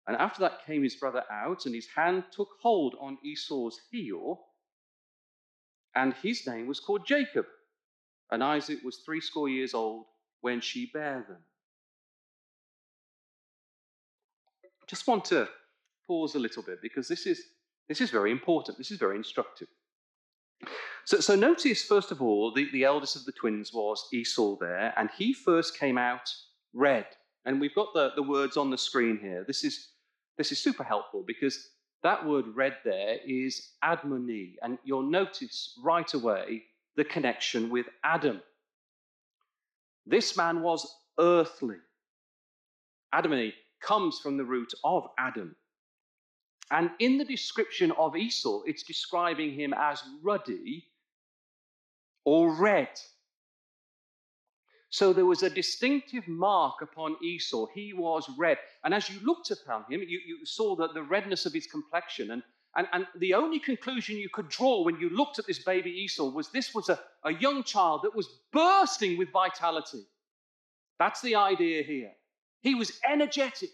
And 0.07 0.17
after 0.17 0.41
that 0.41 0.65
came 0.65 0.83
his 0.83 0.95
brother 0.95 1.23
out, 1.31 1.65
and 1.65 1.75
his 1.75 1.87
hand 1.93 2.23
took 2.31 2.49
hold 2.61 2.95
on 2.99 3.17
Esau's 3.23 3.79
heel 3.91 4.45
and 5.95 6.13
his 6.21 6.45
name 6.47 6.67
was 6.67 6.79
called 6.79 7.05
Jacob. 7.05 7.45
And 8.31 8.43
Isaac 8.43 8.79
was 8.83 8.97
threescore 8.97 9.49
years 9.49 9.73
old 9.73 10.05
when 10.41 10.59
she 10.61 10.87
bare 10.87 11.25
them. 11.27 11.37
Just 14.93 15.07
want 15.07 15.25
to 15.25 15.49
pause 16.05 16.35
a 16.35 16.39
little 16.39 16.61
bit 16.61 16.79
because 16.83 17.07
this 17.07 17.25
is, 17.25 17.41
this 17.89 17.99
is 17.99 18.11
very 18.11 18.31
important. 18.31 18.77
This 18.77 18.91
is 18.91 18.99
very 18.99 19.17
instructive. 19.17 19.67
So, 21.05 21.19
so 21.19 21.35
notice, 21.35 21.83
first 21.83 22.11
of 22.11 22.21
all, 22.21 22.53
the, 22.53 22.69
the 22.71 22.83
eldest 22.83 23.15
of 23.15 23.25
the 23.25 23.31
twins 23.31 23.73
was 23.73 24.07
Esau 24.13 24.55
there, 24.59 24.93
and 24.95 25.09
he 25.17 25.33
first 25.33 25.79
came 25.79 25.97
out 25.97 26.29
red. 26.73 27.07
And 27.45 27.59
we've 27.59 27.73
got 27.73 27.87
the, 27.95 28.11
the 28.15 28.21
words 28.21 28.55
on 28.55 28.69
the 28.69 28.77
screen 28.77 29.17
here. 29.19 29.43
This 29.47 29.63
is, 29.63 29.89
this 30.37 30.51
is 30.51 30.63
super 30.63 30.83
helpful 30.83 31.23
because 31.25 31.69
that 32.03 32.23
word 32.23 32.45
red 32.53 32.77
there 32.85 33.17
is 33.25 33.71
admoni, 33.83 34.53
and 34.61 34.77
you'll 34.85 35.09
notice 35.09 35.77
right 35.83 36.13
away 36.13 36.63
the 36.95 37.03
connection 37.03 37.71
with 37.71 37.87
Adam. 38.03 38.41
This 40.05 40.37
man 40.37 40.61
was 40.61 40.87
earthly. 41.19 41.77
Adamoni 43.13 43.53
comes 43.83 44.19
from 44.19 44.37
the 44.37 44.45
root 44.45 44.73
of 44.83 45.07
Adam. 45.19 45.55
And 46.71 46.89
in 46.99 47.17
the 47.17 47.25
description 47.25 47.91
of 47.91 48.15
Esau, 48.15 48.61
it's 48.65 48.83
describing 48.83 49.53
him 49.53 49.73
as 49.77 50.01
ruddy 50.23 50.87
or 52.25 52.53
red. 52.55 52.89
So 54.89 55.11
there 55.11 55.25
was 55.25 55.43
a 55.43 55.49
distinctive 55.49 56.27
mark 56.27 56.81
upon 56.81 57.17
Esau. 57.23 57.65
He 57.73 57.93
was 57.93 58.29
red. 58.37 58.59
And 58.83 58.93
as 58.93 59.09
you 59.09 59.19
looked 59.23 59.51
upon 59.51 59.85
him, 59.89 60.01
you, 60.07 60.19
you 60.25 60.45
saw 60.45 60.75
that 60.75 60.93
the 60.93 61.03
redness 61.03 61.45
of 61.45 61.53
his 61.53 61.65
complexion. 61.65 62.31
And, 62.31 62.43
and, 62.75 62.87
and 62.93 63.07
the 63.17 63.33
only 63.33 63.59
conclusion 63.59 64.17
you 64.17 64.29
could 64.29 64.49
draw 64.49 64.83
when 64.83 64.99
you 64.99 65.09
looked 65.09 65.39
at 65.39 65.47
this 65.47 65.63
baby 65.63 65.89
Esau 65.89 66.29
was 66.29 66.49
this 66.51 66.73
was 66.75 66.89
a, 66.89 66.99
a 67.23 67.33
young 67.33 67.63
child 67.63 68.01
that 68.03 68.15
was 68.15 68.29
bursting 68.51 69.17
with 69.17 69.31
vitality. 69.31 70.03
That's 70.99 71.21
the 71.21 71.35
idea 71.35 71.83
here. 71.83 72.11
He 72.63 72.75
was 72.75 72.99
energetic, 73.07 73.69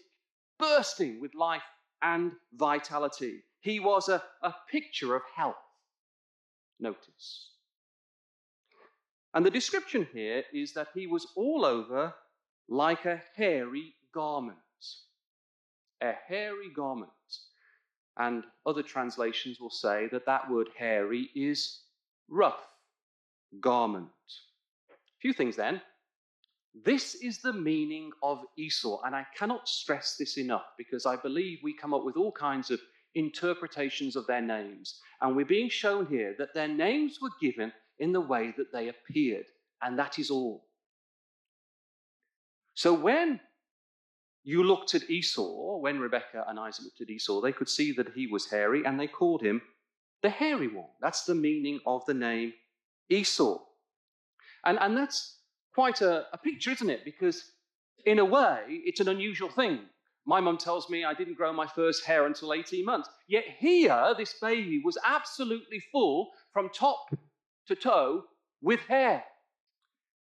bursting 0.58 1.20
with 1.20 1.34
life 1.34 1.62
and 2.02 2.32
vitality. 2.54 3.44
He 3.60 3.78
was 3.78 4.08
a, 4.08 4.22
a 4.42 4.52
picture 4.70 5.14
of 5.14 5.22
health. 5.34 5.54
Notice. 6.80 7.50
And 9.32 9.46
the 9.46 9.50
description 9.50 10.08
here 10.12 10.42
is 10.52 10.74
that 10.74 10.88
he 10.92 11.06
was 11.06 11.28
all 11.36 11.64
over 11.64 12.12
like 12.68 13.04
a 13.04 13.22
hairy 13.36 13.94
garment. 14.12 14.58
A 16.02 16.12
hairy 16.26 16.70
garment. 16.74 17.10
And 18.18 18.42
other 18.66 18.82
translations 18.82 19.60
will 19.60 19.70
say 19.70 20.08
that 20.10 20.26
that 20.26 20.50
word 20.50 20.68
hairy 20.76 21.30
is 21.36 21.82
rough 22.28 22.60
garment. 23.60 24.08
A 24.90 25.20
few 25.20 25.32
things 25.32 25.54
then. 25.54 25.80
This 26.74 27.16
is 27.16 27.38
the 27.38 27.52
meaning 27.52 28.10
of 28.22 28.44
Esau, 28.56 29.00
and 29.04 29.14
I 29.14 29.26
cannot 29.36 29.68
stress 29.68 30.16
this 30.16 30.38
enough 30.38 30.66
because 30.78 31.04
I 31.04 31.16
believe 31.16 31.58
we 31.62 31.74
come 31.74 31.92
up 31.92 32.04
with 32.04 32.16
all 32.16 32.32
kinds 32.32 32.70
of 32.70 32.80
interpretations 33.14 34.14
of 34.14 34.26
their 34.26 34.40
names. 34.40 35.00
And 35.20 35.34
we're 35.34 35.44
being 35.44 35.68
shown 35.68 36.06
here 36.06 36.34
that 36.38 36.54
their 36.54 36.68
names 36.68 37.18
were 37.20 37.30
given 37.40 37.72
in 37.98 38.12
the 38.12 38.20
way 38.20 38.54
that 38.56 38.72
they 38.72 38.88
appeared. 38.88 39.46
And 39.82 39.98
that 39.98 40.18
is 40.18 40.30
all. 40.30 40.64
So 42.74 42.94
when 42.94 43.40
you 44.44 44.62
looked 44.62 44.94
at 44.94 45.10
Esau, 45.10 45.78
when 45.78 45.98
Rebekah 45.98 46.44
and 46.48 46.58
Isaac 46.58 46.84
looked 46.84 47.00
at 47.00 47.10
Esau, 47.10 47.40
they 47.40 47.52
could 47.52 47.68
see 47.68 47.92
that 47.92 48.12
he 48.14 48.26
was 48.26 48.48
hairy 48.48 48.84
and 48.84 48.98
they 48.98 49.06
called 49.08 49.42
him 49.42 49.60
the 50.22 50.30
hairy 50.30 50.68
one. 50.68 50.88
That's 51.00 51.24
the 51.24 51.34
meaning 51.34 51.80
of 51.86 52.04
the 52.06 52.14
name 52.14 52.52
Esau. 53.08 53.58
And, 54.64 54.78
and 54.80 54.96
that's 54.96 55.39
quite 55.80 56.02
a, 56.02 56.26
a 56.34 56.36
picture, 56.36 56.70
isn't 56.72 56.90
it? 56.90 57.06
Because 57.06 57.42
in 58.04 58.18
a 58.18 58.24
way, 58.24 58.58
it's 58.68 59.00
an 59.00 59.08
unusual 59.08 59.48
thing. 59.48 59.78
My 60.26 60.38
mum 60.38 60.58
tells 60.58 60.90
me 60.90 61.06
I 61.06 61.14
didn't 61.14 61.38
grow 61.38 61.54
my 61.54 61.66
first 61.66 62.04
hair 62.04 62.26
until 62.26 62.52
18 62.52 62.84
months. 62.84 63.08
Yet 63.28 63.44
here, 63.58 64.14
this 64.18 64.34
baby 64.42 64.82
was 64.84 64.98
absolutely 65.02 65.80
full 65.90 66.32
from 66.52 66.68
top 66.68 67.16
to 67.68 67.74
toe 67.74 68.24
with 68.60 68.80
hair. 68.80 69.24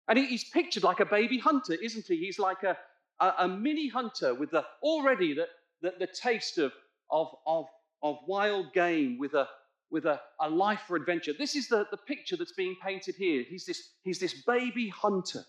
And 0.10 0.20
he's 0.20 0.44
pictured 0.44 0.84
like 0.84 1.00
a 1.00 1.06
baby 1.06 1.40
hunter, 1.40 1.76
isn't 1.82 2.06
he? 2.06 2.18
He's 2.18 2.38
like 2.38 2.64
a, 2.64 2.76
a, 3.22 3.34
a 3.46 3.48
mini 3.48 3.88
hunter 3.88 4.34
with 4.34 4.52
the, 4.52 4.66
already 4.84 5.36
the, 5.36 5.48
the, 5.82 5.94
the 6.00 6.08
taste 6.08 6.58
of, 6.58 6.74
of, 7.10 7.28
of, 7.48 7.68
of 8.04 8.18
wild 8.28 8.74
game 8.74 9.18
with 9.18 9.34
a, 9.36 9.48
with 9.92 10.06
a, 10.06 10.20
a 10.42 10.50
life 10.50 10.82
for 10.88 10.96
adventure. 10.96 11.34
This 11.38 11.56
is 11.56 11.68
the, 11.68 11.86
the 11.92 11.98
picture 11.98 12.36
that's 12.36 12.54
being 12.54 12.76
painted 12.84 13.16
here. 13.16 13.44
He's 13.48 13.66
this, 13.66 13.92
he's 14.04 14.20
this 14.20 14.34
baby 14.46 14.90
hunter 14.90 15.44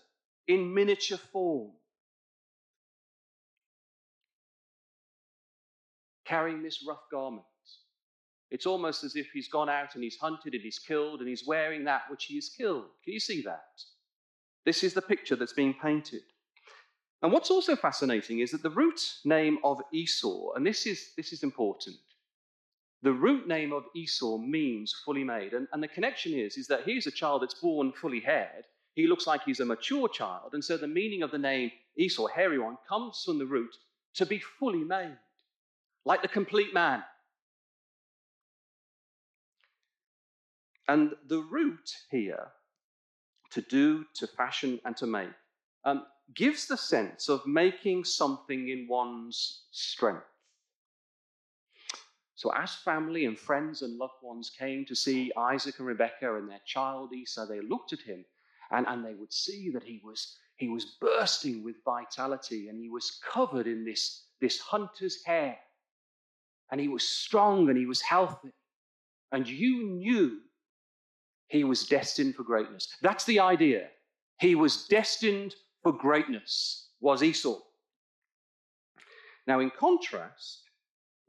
in 0.47 0.73
miniature 0.73 1.17
form. 1.17 1.71
Carrying 6.25 6.61
this 6.61 6.83
rough 6.87 7.01
garment. 7.11 7.43
It's 8.49 8.65
almost 8.65 9.03
as 9.03 9.15
if 9.15 9.27
he's 9.33 9.49
gone 9.49 9.69
out 9.69 9.95
and 9.95 10.03
he's 10.03 10.17
hunted 10.17 10.53
and 10.53 10.63
he's 10.63 10.79
killed 10.79 11.19
and 11.19 11.27
he's 11.27 11.45
wearing 11.45 11.83
that 11.85 12.03
which 12.09 12.25
he 12.25 12.35
has 12.35 12.49
killed. 12.49 12.85
Can 13.03 13.13
you 13.13 13.19
see 13.19 13.41
that? 13.41 13.65
This 14.65 14.83
is 14.83 14.93
the 14.93 15.01
picture 15.01 15.35
that's 15.35 15.53
being 15.53 15.73
painted. 15.73 16.21
And 17.21 17.31
what's 17.31 17.49
also 17.49 17.75
fascinating 17.75 18.39
is 18.39 18.51
that 18.51 18.63
the 18.63 18.69
root 18.69 18.99
name 19.25 19.57
of 19.63 19.81
Esau, 19.93 20.53
and 20.55 20.65
this 20.65 20.85
is, 20.85 21.11
this 21.17 21.33
is 21.33 21.43
important, 21.43 21.95
the 23.03 23.13
root 23.13 23.47
name 23.47 23.73
of 23.73 23.83
Esau 23.95 24.37
means 24.37 24.93
fully 25.05 25.23
made. 25.23 25.53
And, 25.53 25.67
and 25.71 25.81
the 25.81 25.87
connection 25.87 26.33
is, 26.33 26.57
is 26.57 26.67
that 26.67 26.83
he's 26.83 27.07
a 27.07 27.11
child 27.11 27.41
that's 27.41 27.53
born 27.53 27.91
fully 27.91 28.19
haired. 28.19 28.65
He 28.95 29.07
looks 29.07 29.27
like 29.27 29.43
he's 29.43 29.59
a 29.59 29.65
mature 29.65 30.09
child. 30.09 30.53
And 30.53 30.63
so 30.63 30.77
the 30.77 30.87
meaning 30.87 31.21
of 31.21 31.31
the 31.31 31.37
name 31.37 31.71
Esau, 31.97 32.27
hairy 32.27 32.57
one, 32.57 32.77
comes 32.89 33.23
from 33.23 33.37
the 33.37 33.45
root 33.45 33.75
to 34.15 34.25
be 34.25 34.39
fully 34.39 34.83
made, 34.83 35.17
like 36.05 36.23
the 36.23 36.27
complete 36.27 36.73
man. 36.73 37.03
And 40.87 41.11
the 41.27 41.39
root 41.39 41.91
here, 42.09 42.47
to 43.51 43.61
do, 43.61 44.05
to 44.15 44.25
fashion, 44.25 44.79
and 44.85 44.97
to 44.97 45.05
make, 45.05 45.29
um, 45.85 46.05
gives 46.33 46.65
the 46.65 46.77
sense 46.77 47.29
of 47.29 47.45
making 47.45 48.05
something 48.05 48.69
in 48.69 48.87
one's 48.89 49.65
strength. 49.71 50.23
So, 52.37 52.53
as 52.53 52.75
family 52.75 53.25
and 53.25 53.37
friends 53.37 53.81
and 53.81 53.97
loved 53.97 54.21
ones 54.21 54.51
came 54.51 54.85
to 54.85 54.95
see 54.95 55.31
Isaac 55.35 55.79
and 55.79 55.87
Rebekah 55.87 56.35
and 56.35 56.47
their 56.47 56.61
child 56.67 57.11
Esau, 57.11 57.47
they 57.47 57.61
looked 57.61 57.93
at 57.93 57.99
him 57.99 58.23
and, 58.69 58.85
and 58.87 59.03
they 59.03 59.15
would 59.15 59.33
see 59.33 59.71
that 59.71 59.81
he 59.81 59.99
was, 60.03 60.37
he 60.57 60.69
was 60.69 60.97
bursting 61.01 61.63
with 61.63 61.83
vitality 61.83 62.67
and 62.69 62.79
he 62.79 62.91
was 62.91 63.19
covered 63.27 63.65
in 63.65 63.83
this, 63.83 64.27
this 64.39 64.59
hunter's 64.59 65.23
hair. 65.25 65.57
And 66.71 66.79
he 66.79 66.87
was 66.87 67.09
strong 67.09 67.69
and 67.69 67.77
he 67.77 67.87
was 67.87 68.01
healthy. 68.01 68.53
And 69.31 69.47
you 69.47 69.87
knew 69.87 70.39
he 71.47 71.63
was 71.63 71.87
destined 71.87 72.35
for 72.35 72.43
greatness. 72.43 72.87
That's 73.01 73.25
the 73.25 73.39
idea. 73.39 73.87
He 74.39 74.53
was 74.53 74.85
destined 74.85 75.55
for 75.81 75.91
greatness, 75.91 76.89
was 76.99 77.23
Esau. 77.23 77.57
Now, 79.47 79.59
in 79.59 79.71
contrast, 79.71 80.61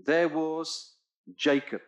there 0.04 0.28
was 0.28 0.96
Jacob. 1.36 1.80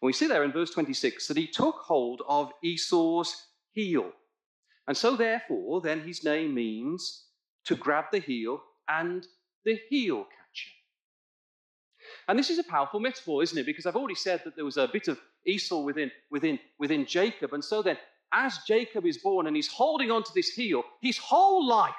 And 0.00 0.06
we 0.06 0.12
see 0.12 0.26
there 0.26 0.44
in 0.44 0.52
verse 0.52 0.70
26 0.70 1.26
that 1.28 1.36
he 1.36 1.46
took 1.46 1.76
hold 1.76 2.22
of 2.28 2.52
Esau's 2.62 3.46
heel. 3.72 4.12
And 4.86 4.96
so, 4.96 5.16
therefore, 5.16 5.80
then 5.80 6.00
his 6.00 6.24
name 6.24 6.54
means 6.54 7.24
to 7.64 7.74
grab 7.74 8.06
the 8.10 8.20
heel 8.20 8.62
and 8.88 9.26
the 9.64 9.78
heel 9.90 10.24
catcher. 10.24 10.70
And 12.26 12.38
this 12.38 12.48
is 12.48 12.58
a 12.58 12.64
powerful 12.64 13.00
metaphor, 13.00 13.42
isn't 13.42 13.58
it? 13.58 13.66
Because 13.66 13.86
I've 13.86 13.96
already 13.96 14.14
said 14.14 14.42
that 14.44 14.56
there 14.56 14.64
was 14.64 14.78
a 14.78 14.88
bit 14.88 15.08
of 15.08 15.20
Esau 15.46 15.80
within, 15.80 16.10
within, 16.30 16.58
within 16.78 17.04
Jacob. 17.04 17.52
And 17.52 17.64
so 17.64 17.82
then, 17.82 17.98
as 18.32 18.58
Jacob 18.66 19.06
is 19.06 19.18
born 19.18 19.46
and 19.46 19.56
he's 19.56 19.68
holding 19.68 20.10
on 20.10 20.22
to 20.22 20.30
this 20.34 20.50
heel, 20.50 20.82
his 21.02 21.18
whole 21.18 21.66
life, 21.66 21.92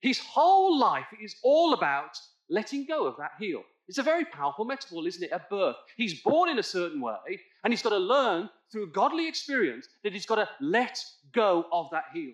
his 0.00 0.18
whole 0.18 0.78
life 0.78 1.06
is 1.22 1.36
all 1.42 1.74
about 1.74 2.18
letting 2.48 2.86
go 2.86 3.06
of 3.06 3.16
that 3.18 3.32
heel. 3.38 3.62
It's 3.90 3.98
a 3.98 4.04
very 4.04 4.24
powerful 4.24 4.64
metaphor, 4.64 5.04
isn't 5.04 5.24
it? 5.24 5.32
At 5.32 5.50
birth. 5.50 5.74
He's 5.96 6.22
born 6.22 6.48
in 6.48 6.60
a 6.60 6.62
certain 6.62 7.00
way, 7.00 7.40
and 7.64 7.72
he's 7.72 7.82
got 7.82 7.90
to 7.90 7.98
learn 7.98 8.48
through 8.70 8.92
godly 8.92 9.26
experience 9.26 9.88
that 10.04 10.12
he's 10.12 10.26
got 10.26 10.36
to 10.36 10.48
let 10.60 10.96
go 11.32 11.66
of 11.72 11.88
that 11.90 12.04
heel. 12.14 12.30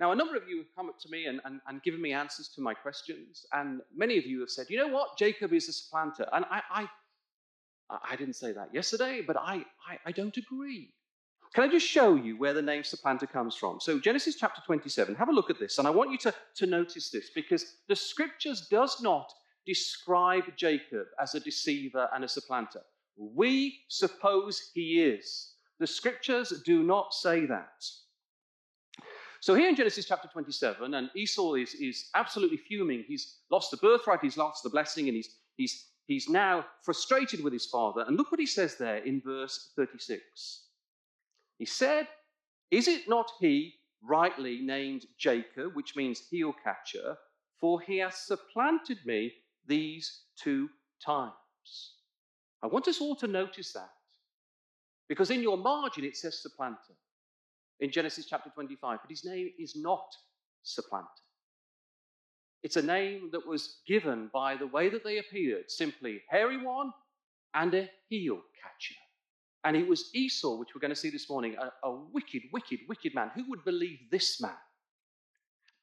Now, 0.00 0.12
a 0.12 0.16
number 0.16 0.34
of 0.36 0.48
you 0.48 0.56
have 0.56 0.74
come 0.74 0.88
up 0.88 0.98
to 1.00 1.10
me 1.10 1.26
and, 1.26 1.42
and, 1.44 1.60
and 1.68 1.82
given 1.82 2.00
me 2.00 2.14
answers 2.14 2.48
to 2.54 2.62
my 2.62 2.72
questions, 2.72 3.44
and 3.52 3.82
many 3.94 4.16
of 4.16 4.24
you 4.24 4.40
have 4.40 4.48
said, 4.48 4.70
you 4.70 4.78
know 4.78 4.88
what, 4.88 5.18
Jacob 5.18 5.52
is 5.52 5.68
a 5.68 5.72
supplanter. 5.74 6.26
And 6.32 6.46
I, 6.50 6.62
I 6.70 6.88
I 7.90 8.16
didn't 8.16 8.36
say 8.36 8.52
that 8.52 8.72
yesterday, 8.72 9.20
but 9.20 9.36
I, 9.36 9.64
I, 9.86 9.98
I 10.06 10.12
don't 10.12 10.36
agree. 10.38 10.94
Can 11.52 11.64
I 11.64 11.68
just 11.68 11.86
show 11.86 12.14
you 12.14 12.38
where 12.38 12.54
the 12.54 12.62
name 12.62 12.82
supplanter 12.82 13.26
comes 13.26 13.56
from? 13.56 13.78
So, 13.78 13.98
Genesis 13.98 14.36
chapter 14.36 14.62
27, 14.64 15.16
have 15.16 15.28
a 15.28 15.32
look 15.32 15.50
at 15.50 15.58
this. 15.58 15.76
And 15.76 15.86
I 15.86 15.90
want 15.90 16.12
you 16.12 16.18
to, 16.18 16.34
to 16.54 16.66
notice 16.66 17.10
this 17.10 17.28
because 17.34 17.74
the 17.88 17.96
scriptures 17.96 18.68
does 18.70 19.02
not 19.02 19.30
describe 19.66 20.56
Jacob 20.56 21.06
as 21.20 21.34
a 21.34 21.40
deceiver 21.40 22.08
and 22.14 22.24
a 22.24 22.28
supplanter. 22.28 22.82
We 23.16 23.80
suppose 23.88 24.70
he 24.74 25.02
is. 25.02 25.54
The 25.78 25.86
scriptures 25.86 26.52
do 26.64 26.82
not 26.82 27.14
say 27.14 27.46
that. 27.46 27.84
So 29.40 29.54
here 29.54 29.68
in 29.68 29.76
Genesis 29.76 30.04
chapter 30.04 30.28
27, 30.28 30.92
and 30.92 31.10
Esau 31.16 31.54
is, 31.54 31.74
is 31.74 32.10
absolutely 32.14 32.58
fuming. 32.58 33.04
He's 33.08 33.38
lost 33.50 33.70
the 33.70 33.78
birthright, 33.78 34.20
he's 34.22 34.36
lost 34.36 34.62
the 34.62 34.68
blessing, 34.68 35.08
and 35.08 35.16
he's, 35.16 35.34
he's, 35.56 35.86
he's 36.06 36.28
now 36.28 36.66
frustrated 36.82 37.42
with 37.42 37.54
his 37.54 37.64
father. 37.64 38.04
And 38.06 38.18
look 38.18 38.30
what 38.30 38.40
he 38.40 38.46
says 38.46 38.76
there 38.76 38.98
in 38.98 39.22
verse 39.24 39.72
36. 39.76 40.64
He 41.58 41.64
said, 41.64 42.06
Is 42.70 42.86
it 42.86 43.08
not 43.08 43.30
he 43.40 43.76
rightly 44.02 44.60
named 44.60 45.06
Jacob, 45.18 45.74
which 45.74 45.96
means 45.96 46.22
heel 46.30 46.54
catcher? 46.62 47.16
For 47.60 47.80
he 47.80 47.98
has 47.98 48.16
supplanted 48.16 48.98
me 49.06 49.32
these 49.70 50.24
two 50.36 50.68
times. 51.02 51.32
I 52.62 52.66
want 52.66 52.88
us 52.88 53.00
all 53.00 53.16
to 53.16 53.26
notice 53.26 53.72
that. 53.72 53.90
Because 55.08 55.30
in 55.30 55.40
your 55.40 55.56
margin 55.56 56.04
it 56.04 56.16
says 56.16 56.42
supplanter 56.42 56.96
in 57.80 57.90
Genesis 57.90 58.26
chapter 58.26 58.50
25, 58.50 58.98
but 59.02 59.10
his 59.10 59.24
name 59.24 59.50
is 59.58 59.74
not 59.74 60.14
supplanter. 60.62 61.08
It's 62.62 62.76
a 62.76 62.82
name 62.82 63.30
that 63.32 63.46
was 63.46 63.78
given 63.86 64.28
by 64.34 64.56
the 64.56 64.66
way 64.66 64.90
that 64.90 65.02
they 65.02 65.18
appeared 65.18 65.70
simply 65.70 66.20
hairy 66.28 66.62
one 66.62 66.92
and 67.54 67.72
a 67.74 67.88
heel 68.08 68.40
catcher. 68.62 69.00
And 69.64 69.76
it 69.76 69.88
was 69.88 70.10
Esau, 70.14 70.56
which 70.56 70.74
we're 70.74 70.80
going 70.80 70.96
to 70.96 70.96
see 71.04 71.10
this 71.10 71.30
morning, 71.30 71.56
a, 71.56 71.88
a 71.88 71.92
wicked, 72.12 72.42
wicked, 72.52 72.80
wicked 72.88 73.14
man. 73.14 73.30
Who 73.34 73.44
would 73.48 73.64
believe 73.64 73.98
this 74.10 74.40
man? 74.40 74.60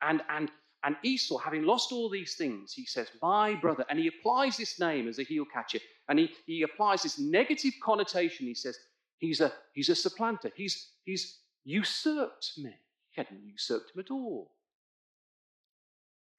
And, 0.01 0.21
and, 0.29 0.51
and 0.83 0.95
Esau, 1.03 1.37
having 1.37 1.63
lost 1.63 1.91
all 1.91 2.09
these 2.09 2.35
things, 2.35 2.73
he 2.73 2.85
says, 2.85 3.07
My 3.21 3.55
brother, 3.55 3.85
and 3.89 3.97
he 3.97 4.07
applies 4.07 4.57
this 4.57 4.79
name 4.79 5.07
as 5.07 5.19
a 5.19 5.23
heel 5.23 5.45
catcher, 5.51 5.79
and 6.07 6.19
he, 6.19 6.29
he 6.45 6.61
applies 6.61 7.03
this 7.03 7.19
negative 7.19 7.73
connotation. 7.83 8.45
He 8.45 8.53
says, 8.53 8.77
He's 9.17 9.41
a, 9.41 9.51
he's 9.73 9.89
a 9.89 9.95
supplanter. 9.95 10.51
He's, 10.55 10.89
he's 11.03 11.39
usurped 11.63 12.51
me. 12.57 12.75
He 13.11 13.21
hadn't 13.21 13.41
usurped 13.43 13.91
him 13.95 13.99
at 13.99 14.11
all. 14.11 14.51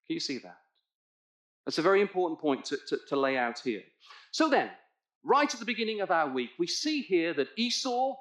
Can 0.06 0.14
you 0.14 0.20
see 0.20 0.38
that? 0.38 0.58
That's 1.66 1.78
a 1.78 1.82
very 1.82 2.00
important 2.00 2.40
point 2.40 2.64
to, 2.66 2.78
to, 2.88 2.98
to 3.08 3.16
lay 3.16 3.36
out 3.36 3.58
here. 3.58 3.82
So 4.30 4.48
then, 4.48 4.70
right 5.24 5.52
at 5.52 5.60
the 5.60 5.66
beginning 5.66 6.00
of 6.00 6.10
our 6.10 6.30
week, 6.30 6.50
we 6.58 6.66
see 6.66 7.02
here 7.02 7.34
that 7.34 7.48
Esau 7.56 8.14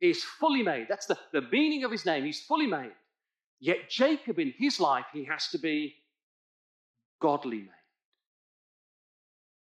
is 0.00 0.22
fully 0.22 0.62
made. 0.62 0.86
That's 0.88 1.06
the, 1.06 1.18
the 1.32 1.40
meaning 1.40 1.84
of 1.84 1.90
his 1.90 2.04
name. 2.04 2.24
He's 2.24 2.42
fully 2.42 2.66
made. 2.66 2.92
Yet 3.60 3.88
Jacob, 3.88 4.38
in 4.38 4.52
his 4.58 4.80
life, 4.80 5.06
he 5.12 5.24
has 5.24 5.48
to 5.48 5.58
be 5.58 5.94
godly 7.20 7.58
made. 7.58 7.70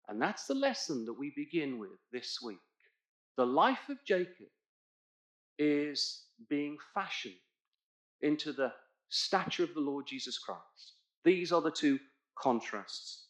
And 0.08 0.20
that's 0.20 0.46
the 0.46 0.54
lesson 0.54 1.04
that 1.06 1.12
we 1.18 1.32
begin 1.36 1.78
with 1.78 1.98
this 2.12 2.38
week. 2.44 2.58
The 3.36 3.46
life 3.46 3.88
of 3.88 3.98
Jacob 4.04 4.48
is 5.58 6.24
being 6.48 6.76
fashioned 6.94 7.34
into 8.20 8.52
the 8.52 8.72
stature 9.08 9.62
of 9.62 9.74
the 9.74 9.80
Lord 9.80 10.06
Jesus 10.06 10.38
Christ. 10.38 10.94
These 11.24 11.52
are 11.52 11.60
the 11.60 11.70
two 11.70 11.98
contrasts. 12.38 13.26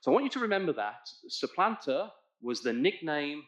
So 0.00 0.10
I 0.10 0.14
want 0.14 0.24
you 0.24 0.30
to 0.30 0.40
remember 0.40 0.72
that. 0.74 1.08
Supplanter 1.28 2.10
was 2.42 2.60
the 2.60 2.72
nickname 2.72 3.44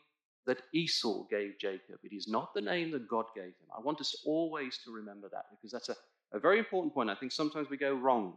that 0.47 0.63
Esau 0.73 1.25
gave 1.31 1.59
Jacob. 1.59 1.99
It 2.03 2.15
is 2.15 2.29
not 2.29 2.53
the 2.55 2.61
name 2.61 2.91
that 2.93 3.09
God 3.09 3.27
gave 3.35 3.45
him. 3.45 3.69
I 3.77 3.81
want 3.81 4.01
us 4.01 4.15
always 4.27 4.79
to 4.85 4.93
remember 4.93 5.29
that 5.33 5.47
because 5.51 5.73
that's 5.73 5.89
a, 5.89 5.97
a 6.33 6.39
very 6.39 6.59
important 6.59 6.95
point. 6.95 7.11
I 7.11 7.15
think 7.15 7.33
sometimes 7.33 7.71
we 7.71 7.77
go 7.77 7.95
wrong 7.95 8.35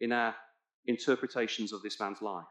in 0.00 0.12
our 0.12 0.34
interpretations 0.86 1.72
of 1.72 1.82
this 1.82 1.98
man's 1.98 2.22
life. 2.22 2.44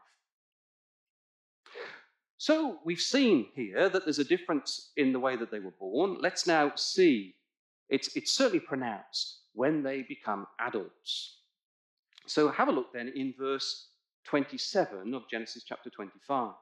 So 2.36 2.78
we've 2.84 3.00
seen 3.00 3.48
here 3.54 3.88
that 3.88 4.04
there's 4.04 4.20
a 4.20 4.24
difference 4.24 4.92
in 4.96 5.12
the 5.12 5.18
way 5.18 5.36
that 5.36 5.50
they 5.50 5.58
were 5.58 5.72
born. 5.72 6.18
Let's 6.20 6.46
now 6.46 6.72
see, 6.76 7.34
it's, 7.88 8.14
it's 8.16 8.32
certainly 8.32 8.60
pronounced 8.60 9.40
when 9.54 9.82
they 9.82 10.02
become 10.02 10.46
adults. 10.60 11.38
So 12.26 12.50
have 12.50 12.68
a 12.68 12.72
look 12.72 12.92
then 12.92 13.12
in 13.16 13.34
verse 13.36 13.88
27 14.24 15.14
of 15.14 15.22
Genesis 15.28 15.64
chapter 15.66 15.90
25. 15.90 16.52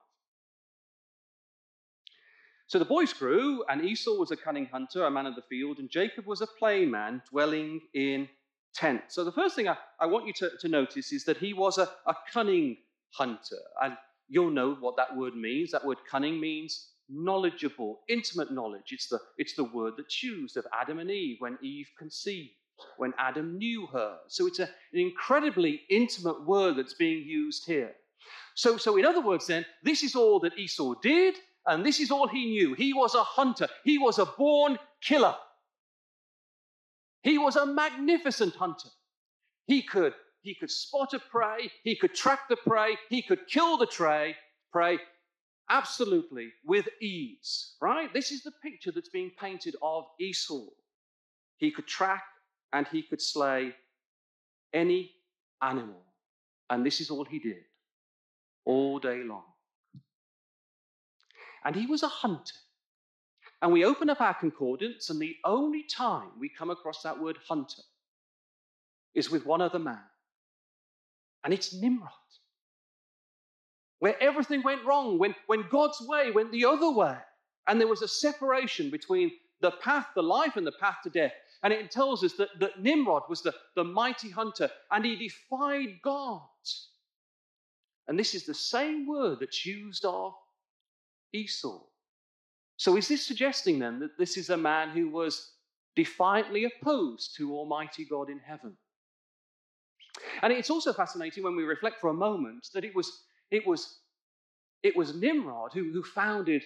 So 2.68 2.78
the 2.80 2.84
boys 2.84 3.12
grew, 3.12 3.64
and 3.68 3.84
Esau 3.84 4.16
was 4.16 4.32
a 4.32 4.36
cunning 4.36 4.66
hunter, 4.66 5.04
a 5.04 5.10
man 5.10 5.26
of 5.26 5.36
the 5.36 5.42
field, 5.42 5.78
and 5.78 5.88
Jacob 5.88 6.26
was 6.26 6.40
a 6.40 6.46
plain 6.46 6.90
man 6.90 7.22
dwelling 7.30 7.80
in 7.94 8.28
tents. 8.74 9.14
So 9.14 9.24
the 9.24 9.32
first 9.32 9.54
thing 9.54 9.68
I, 9.68 9.76
I 10.00 10.06
want 10.06 10.26
you 10.26 10.32
to, 10.34 10.50
to 10.60 10.68
notice 10.68 11.12
is 11.12 11.24
that 11.24 11.36
he 11.36 11.52
was 11.52 11.78
a, 11.78 11.88
a 12.06 12.14
cunning 12.32 12.76
hunter. 13.10 13.56
And 13.82 13.96
you'll 14.28 14.50
know 14.50 14.74
what 14.80 14.96
that 14.96 15.16
word 15.16 15.36
means. 15.36 15.70
That 15.70 15.84
word 15.84 15.98
cunning 16.10 16.40
means 16.40 16.88
knowledgeable, 17.08 18.00
intimate 18.08 18.50
knowledge. 18.50 18.90
It's 18.90 19.08
the, 19.08 19.20
it's 19.38 19.54
the 19.54 19.64
word 19.64 19.94
that's 19.96 20.22
used 20.22 20.56
of 20.56 20.66
Adam 20.72 20.98
and 20.98 21.10
Eve 21.10 21.36
when 21.38 21.58
Eve 21.62 21.88
conceived, 21.96 22.50
when 22.96 23.14
Adam 23.16 23.58
knew 23.58 23.86
her. 23.92 24.18
So 24.26 24.46
it's 24.48 24.58
a, 24.58 24.64
an 24.64 25.00
incredibly 25.00 25.82
intimate 25.88 26.44
word 26.44 26.76
that's 26.76 26.94
being 26.94 27.22
used 27.24 27.64
here. 27.64 27.92
So, 28.56 28.76
so, 28.76 28.96
in 28.96 29.04
other 29.04 29.20
words, 29.20 29.46
then, 29.46 29.64
this 29.82 30.02
is 30.02 30.16
all 30.16 30.40
that 30.40 30.58
Esau 30.58 30.94
did, 31.00 31.36
and 31.66 31.84
this 31.84 32.00
is 32.00 32.10
all 32.10 32.28
he 32.28 32.46
knew. 32.46 32.74
He 32.74 32.92
was 32.92 33.14
a 33.14 33.22
hunter, 33.22 33.68
he 33.84 33.98
was 33.98 34.18
a 34.18 34.26
born 34.26 34.78
killer. 35.00 35.36
He 37.22 37.38
was 37.38 37.56
a 37.56 37.66
magnificent 37.66 38.54
hunter. 38.54 38.88
He 39.66 39.82
could 39.82 40.14
he 40.42 40.54
could 40.54 40.70
spot 40.70 41.12
a 41.12 41.18
prey, 41.18 41.72
he 41.82 41.96
could 41.96 42.14
track 42.14 42.48
the 42.48 42.56
prey, 42.56 42.96
he 43.08 43.20
could 43.20 43.48
kill 43.48 43.76
the 43.76 43.86
prey, 43.88 44.36
prey 44.70 44.98
absolutely 45.68 46.52
with 46.64 46.86
ease, 47.00 47.74
right? 47.80 48.12
This 48.14 48.30
is 48.30 48.44
the 48.44 48.52
picture 48.62 48.92
that's 48.92 49.08
being 49.08 49.32
painted 49.40 49.74
of 49.82 50.04
Esau. 50.20 50.66
He 51.56 51.72
could 51.72 51.88
track 51.88 52.22
and 52.72 52.86
he 52.86 53.02
could 53.02 53.20
slay 53.20 53.74
any 54.72 55.10
animal. 55.62 56.02
And 56.70 56.86
this 56.86 57.00
is 57.00 57.10
all 57.10 57.24
he 57.24 57.40
did 57.40 57.64
all 58.64 58.98
day 58.98 59.22
long. 59.24 59.44
And 61.66 61.76
he 61.76 61.86
was 61.86 62.02
a 62.02 62.08
hunter. 62.08 62.54
And 63.60 63.72
we 63.72 63.84
open 63.84 64.08
up 64.08 64.22
our 64.22 64.34
concordance, 64.34 65.10
and 65.10 65.20
the 65.20 65.36
only 65.44 65.82
time 65.82 66.30
we 66.40 66.48
come 66.48 66.70
across 66.70 67.02
that 67.02 67.20
word 67.20 67.36
hunter 67.46 67.82
is 69.14 69.30
with 69.30 69.44
one 69.44 69.60
other 69.60 69.78
man 69.78 70.00
and 71.46 71.54
it's 71.54 71.72
Nimrod. 71.72 72.10
Where 74.00 74.20
everything 74.20 74.64
went 74.64 74.84
wrong, 74.84 75.16
when, 75.16 75.32
when 75.46 75.64
God's 75.70 76.00
way 76.00 76.32
went 76.32 76.50
the 76.50 76.64
other 76.64 76.90
way, 76.90 77.16
and 77.68 77.80
there 77.80 77.86
was 77.86 78.02
a 78.02 78.08
separation 78.08 78.90
between 78.90 79.30
the 79.60 79.70
path 79.70 80.08
to 80.14 80.22
life 80.22 80.56
and 80.56 80.66
the 80.66 80.72
path 80.72 80.96
to 81.04 81.10
death. 81.10 81.32
And 81.62 81.72
it 81.72 81.92
tells 81.92 82.24
us 82.24 82.32
that, 82.34 82.48
that 82.58 82.82
Nimrod 82.82 83.22
was 83.28 83.42
the, 83.42 83.54
the 83.76 83.84
mighty 83.84 84.28
hunter 84.28 84.68
and 84.90 85.04
he 85.04 85.14
defied 85.14 86.00
God. 86.02 86.40
And 88.08 88.18
this 88.18 88.34
is 88.34 88.44
the 88.44 88.54
same 88.54 89.06
word 89.06 89.38
that's 89.40 89.64
used 89.64 90.04
of 90.04 90.34
Esau. 91.36 91.80
So 92.76 92.96
is 92.96 93.08
this 93.08 93.24
suggesting 93.24 93.78
then 93.78 93.98
that 94.00 94.18
this 94.18 94.36
is 94.36 94.50
a 94.50 94.56
man 94.56 94.90
who 94.90 95.08
was 95.08 95.52
defiantly 95.94 96.64
opposed 96.64 97.36
to 97.36 97.54
Almighty 97.54 98.04
God 98.04 98.28
in 98.28 98.38
heaven? 98.38 98.76
And 100.42 100.52
it's 100.52 100.70
also 100.70 100.92
fascinating 100.92 101.44
when 101.44 101.56
we 101.56 101.64
reflect 101.64 102.00
for 102.00 102.10
a 102.10 102.14
moment 102.14 102.68
that 102.74 102.84
it 102.84 102.94
was, 102.94 103.24
it 103.50 103.66
was, 103.66 104.00
it 104.82 104.96
was 104.96 105.14
Nimrod 105.14 105.72
who, 105.72 105.92
who 105.92 106.02
founded 106.02 106.62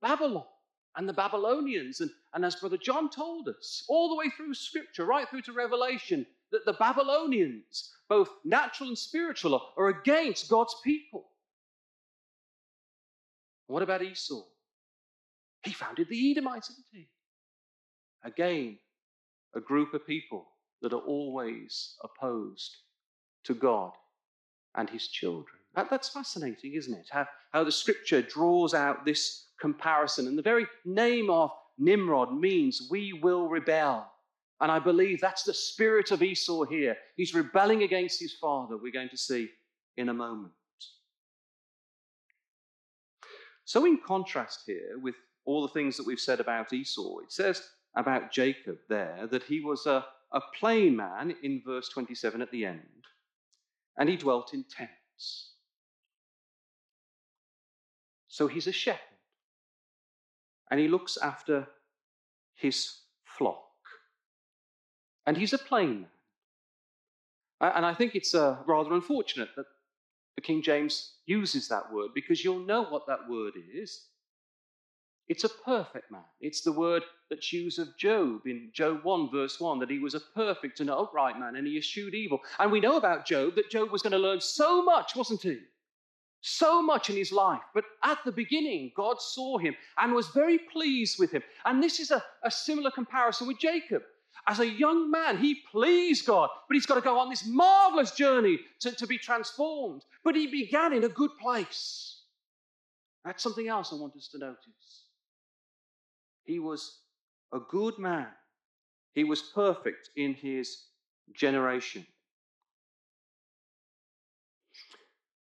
Babylon 0.00 0.44
and 0.96 1.08
the 1.08 1.12
Babylonians. 1.12 2.00
And, 2.00 2.10
and 2.34 2.44
as 2.44 2.56
Brother 2.56 2.76
John 2.76 3.10
told 3.10 3.48
us, 3.48 3.84
all 3.88 4.08
the 4.08 4.16
way 4.16 4.30
through 4.36 4.54
Scripture, 4.54 5.04
right 5.06 5.28
through 5.28 5.42
to 5.42 5.52
Revelation, 5.52 6.26
that 6.50 6.64
the 6.64 6.72
Babylonians, 6.74 7.92
both 8.08 8.30
natural 8.44 8.88
and 8.88 8.98
spiritual, 8.98 9.60
are 9.76 9.88
against 9.88 10.48
God's 10.48 10.74
people. 10.82 11.30
What 13.68 13.82
about 13.82 14.02
Esau? 14.02 14.42
He 15.62 15.72
founded 15.72 16.08
the 16.08 16.30
Edomites, 16.30 16.68
didn't 16.68 16.84
he? 16.92 17.08
Again, 18.24 18.78
a 19.54 19.60
group 19.60 19.94
of 19.94 20.06
people 20.06 20.46
that 20.82 20.92
are 20.92 21.00
always 21.00 21.94
opposed 22.02 22.76
to 23.44 23.54
God 23.54 23.92
and 24.74 24.88
his 24.88 25.08
children. 25.08 25.58
That, 25.74 25.90
that's 25.90 26.08
fascinating, 26.08 26.74
isn't 26.74 26.94
it? 26.94 27.08
How, 27.10 27.26
how 27.52 27.64
the 27.64 27.72
scripture 27.72 28.22
draws 28.22 28.74
out 28.74 29.04
this 29.04 29.48
comparison. 29.60 30.26
And 30.26 30.38
the 30.38 30.42
very 30.42 30.66
name 30.84 31.30
of 31.30 31.50
Nimrod 31.78 32.34
means 32.34 32.88
we 32.90 33.12
will 33.12 33.48
rebel. 33.48 34.10
And 34.60 34.72
I 34.72 34.78
believe 34.78 35.20
that's 35.20 35.44
the 35.44 35.54
spirit 35.54 36.10
of 36.10 36.22
Esau 36.22 36.64
here. 36.64 36.96
He's 37.16 37.34
rebelling 37.34 37.82
against 37.82 38.20
his 38.20 38.34
father, 38.34 38.76
we're 38.76 38.92
going 38.92 39.10
to 39.10 39.16
see 39.16 39.50
in 39.96 40.08
a 40.08 40.14
moment. 40.14 40.52
So, 43.68 43.84
in 43.84 43.98
contrast 43.98 44.62
here 44.64 44.98
with 44.98 45.16
all 45.44 45.60
the 45.60 45.74
things 45.74 45.98
that 45.98 46.06
we've 46.06 46.18
said 46.18 46.40
about 46.40 46.72
Esau, 46.72 47.18
it 47.18 47.30
says 47.30 47.68
about 47.94 48.32
Jacob 48.32 48.78
there 48.88 49.28
that 49.30 49.42
he 49.42 49.60
was 49.60 49.84
a, 49.84 50.06
a 50.32 50.40
plain 50.58 50.96
man 50.96 51.34
in 51.42 51.60
verse 51.66 51.90
27 51.90 52.40
at 52.40 52.50
the 52.50 52.64
end, 52.64 53.04
and 53.98 54.08
he 54.08 54.16
dwelt 54.16 54.54
in 54.54 54.64
tents. 54.74 55.50
So 58.28 58.46
he's 58.46 58.68
a 58.68 58.72
shepherd, 58.72 59.02
and 60.70 60.80
he 60.80 60.88
looks 60.88 61.18
after 61.18 61.68
his 62.54 63.00
flock. 63.22 63.68
And 65.26 65.36
he's 65.36 65.52
a 65.52 65.58
plain 65.58 66.06
man. 67.60 67.72
And 67.76 67.84
I 67.84 67.92
think 67.92 68.14
it's 68.14 68.34
uh, 68.34 68.56
rather 68.66 68.94
unfortunate 68.94 69.50
that 69.56 69.66
the 70.38 70.42
King 70.42 70.62
James 70.62 71.14
uses 71.26 71.66
that 71.66 71.92
word 71.92 72.10
because 72.14 72.44
you'll 72.44 72.64
know 72.64 72.84
what 72.84 73.08
that 73.08 73.28
word 73.28 73.54
is. 73.74 74.06
It's 75.26 75.42
a 75.42 75.48
perfect 75.48 76.12
man. 76.12 76.22
It's 76.40 76.60
the 76.60 76.70
word 76.70 77.02
that's 77.28 77.52
used 77.52 77.80
of 77.80 77.88
Job 77.98 78.42
in 78.46 78.70
Job 78.72 79.00
1, 79.02 79.32
verse 79.32 79.58
1, 79.58 79.80
that 79.80 79.90
he 79.90 79.98
was 79.98 80.14
a 80.14 80.20
perfect 80.20 80.78
and 80.78 80.90
upright 80.90 81.40
man 81.40 81.56
and 81.56 81.66
he 81.66 81.76
eschewed 81.76 82.14
evil. 82.14 82.38
And 82.60 82.70
we 82.70 82.78
know 82.78 82.98
about 82.98 83.26
Job 83.26 83.56
that 83.56 83.68
Job 83.68 83.90
was 83.90 84.02
going 84.02 84.12
to 84.12 84.18
learn 84.18 84.40
so 84.40 84.80
much, 84.80 85.16
wasn't 85.16 85.42
he? 85.42 85.58
So 86.40 86.82
much 86.82 87.10
in 87.10 87.16
his 87.16 87.32
life. 87.32 87.62
But 87.74 87.86
at 88.04 88.18
the 88.24 88.30
beginning, 88.30 88.92
God 88.94 89.20
saw 89.20 89.58
him 89.58 89.74
and 90.00 90.12
was 90.12 90.28
very 90.28 90.60
pleased 90.72 91.18
with 91.18 91.32
him. 91.32 91.42
And 91.64 91.82
this 91.82 91.98
is 91.98 92.12
a, 92.12 92.22
a 92.44 92.50
similar 92.52 92.92
comparison 92.92 93.48
with 93.48 93.58
Jacob. 93.58 94.02
As 94.48 94.60
a 94.60 94.66
young 94.66 95.10
man, 95.10 95.36
he 95.36 95.56
pleased 95.70 96.24
God, 96.24 96.48
but 96.66 96.74
he's 96.74 96.86
got 96.86 96.94
to 96.94 97.02
go 97.02 97.18
on 97.18 97.28
this 97.28 97.46
marvelous 97.46 98.12
journey 98.12 98.58
to, 98.80 98.90
to 98.92 99.06
be 99.06 99.18
transformed. 99.18 100.02
But 100.24 100.36
he 100.36 100.46
began 100.46 100.94
in 100.94 101.04
a 101.04 101.08
good 101.08 101.32
place. 101.38 102.22
That's 103.26 103.42
something 103.42 103.68
else 103.68 103.92
I 103.92 103.96
want 103.96 104.16
us 104.16 104.28
to 104.28 104.38
notice. 104.38 105.04
He 106.44 106.58
was 106.58 107.00
a 107.52 107.58
good 107.60 107.98
man, 107.98 108.28
he 109.14 109.24
was 109.24 109.42
perfect 109.42 110.08
in 110.16 110.32
his 110.32 110.84
generation. 111.34 112.06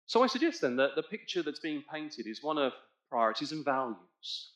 So 0.06 0.22
I 0.22 0.28
suggest 0.28 0.60
then 0.60 0.76
that 0.76 0.90
the 0.94 1.02
picture 1.02 1.42
that's 1.42 1.58
being 1.58 1.82
painted 1.92 2.26
is 2.28 2.42
one 2.42 2.58
of 2.58 2.72
priorities 3.10 3.50
and 3.50 3.64
values. 3.64 4.52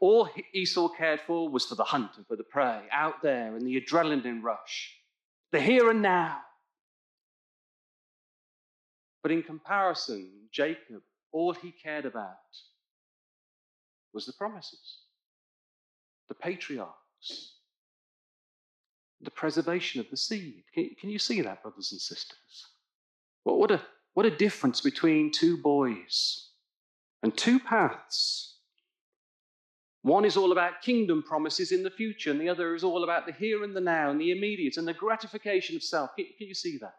All 0.00 0.28
Esau 0.52 0.88
cared 0.88 1.20
for 1.20 1.48
was 1.48 1.66
for 1.66 1.74
the 1.74 1.84
hunt 1.84 2.12
and 2.16 2.26
for 2.26 2.36
the 2.36 2.44
prey 2.44 2.82
out 2.92 3.22
there 3.22 3.56
and 3.56 3.66
the 3.66 3.80
adrenaline 3.80 4.42
rush, 4.42 4.96
the 5.50 5.60
here 5.60 5.90
and 5.90 6.02
now. 6.02 6.38
But 9.22 9.32
in 9.32 9.42
comparison, 9.42 10.30
Jacob, 10.52 11.02
all 11.32 11.52
he 11.52 11.72
cared 11.72 12.06
about 12.06 12.36
was 14.12 14.26
the 14.26 14.32
promises, 14.32 14.98
the 16.28 16.34
patriarchs, 16.34 17.54
the 19.20 19.30
preservation 19.30 20.00
of 20.00 20.08
the 20.10 20.16
seed. 20.16 20.62
Can, 20.72 20.90
can 21.00 21.10
you 21.10 21.18
see 21.18 21.40
that, 21.42 21.62
brothers 21.62 21.92
and 21.92 22.00
sisters? 22.00 22.66
Well, 23.44 23.58
what, 23.58 23.70
a, 23.70 23.82
what 24.14 24.26
a 24.26 24.30
difference 24.30 24.80
between 24.80 25.32
two 25.32 25.56
boys 25.56 26.50
and 27.22 27.36
two 27.36 27.58
paths. 27.58 28.47
One 30.08 30.24
is 30.24 30.36
all 30.36 30.52
about 30.52 30.80
kingdom 30.80 31.22
promises 31.22 31.70
in 31.70 31.82
the 31.82 31.90
future, 31.90 32.30
and 32.30 32.40
the 32.40 32.48
other 32.48 32.74
is 32.74 32.82
all 32.82 33.04
about 33.04 33.26
the 33.26 33.32
here 33.32 33.62
and 33.62 33.76
the 33.76 33.80
now 33.80 34.10
and 34.10 34.18
the 34.20 34.30
immediate 34.30 34.78
and 34.78 34.88
the 34.88 34.94
gratification 34.94 35.76
of 35.76 35.82
self. 35.82 36.16
Can, 36.16 36.24
can 36.38 36.48
you 36.48 36.54
see 36.54 36.78
that? 36.78 36.94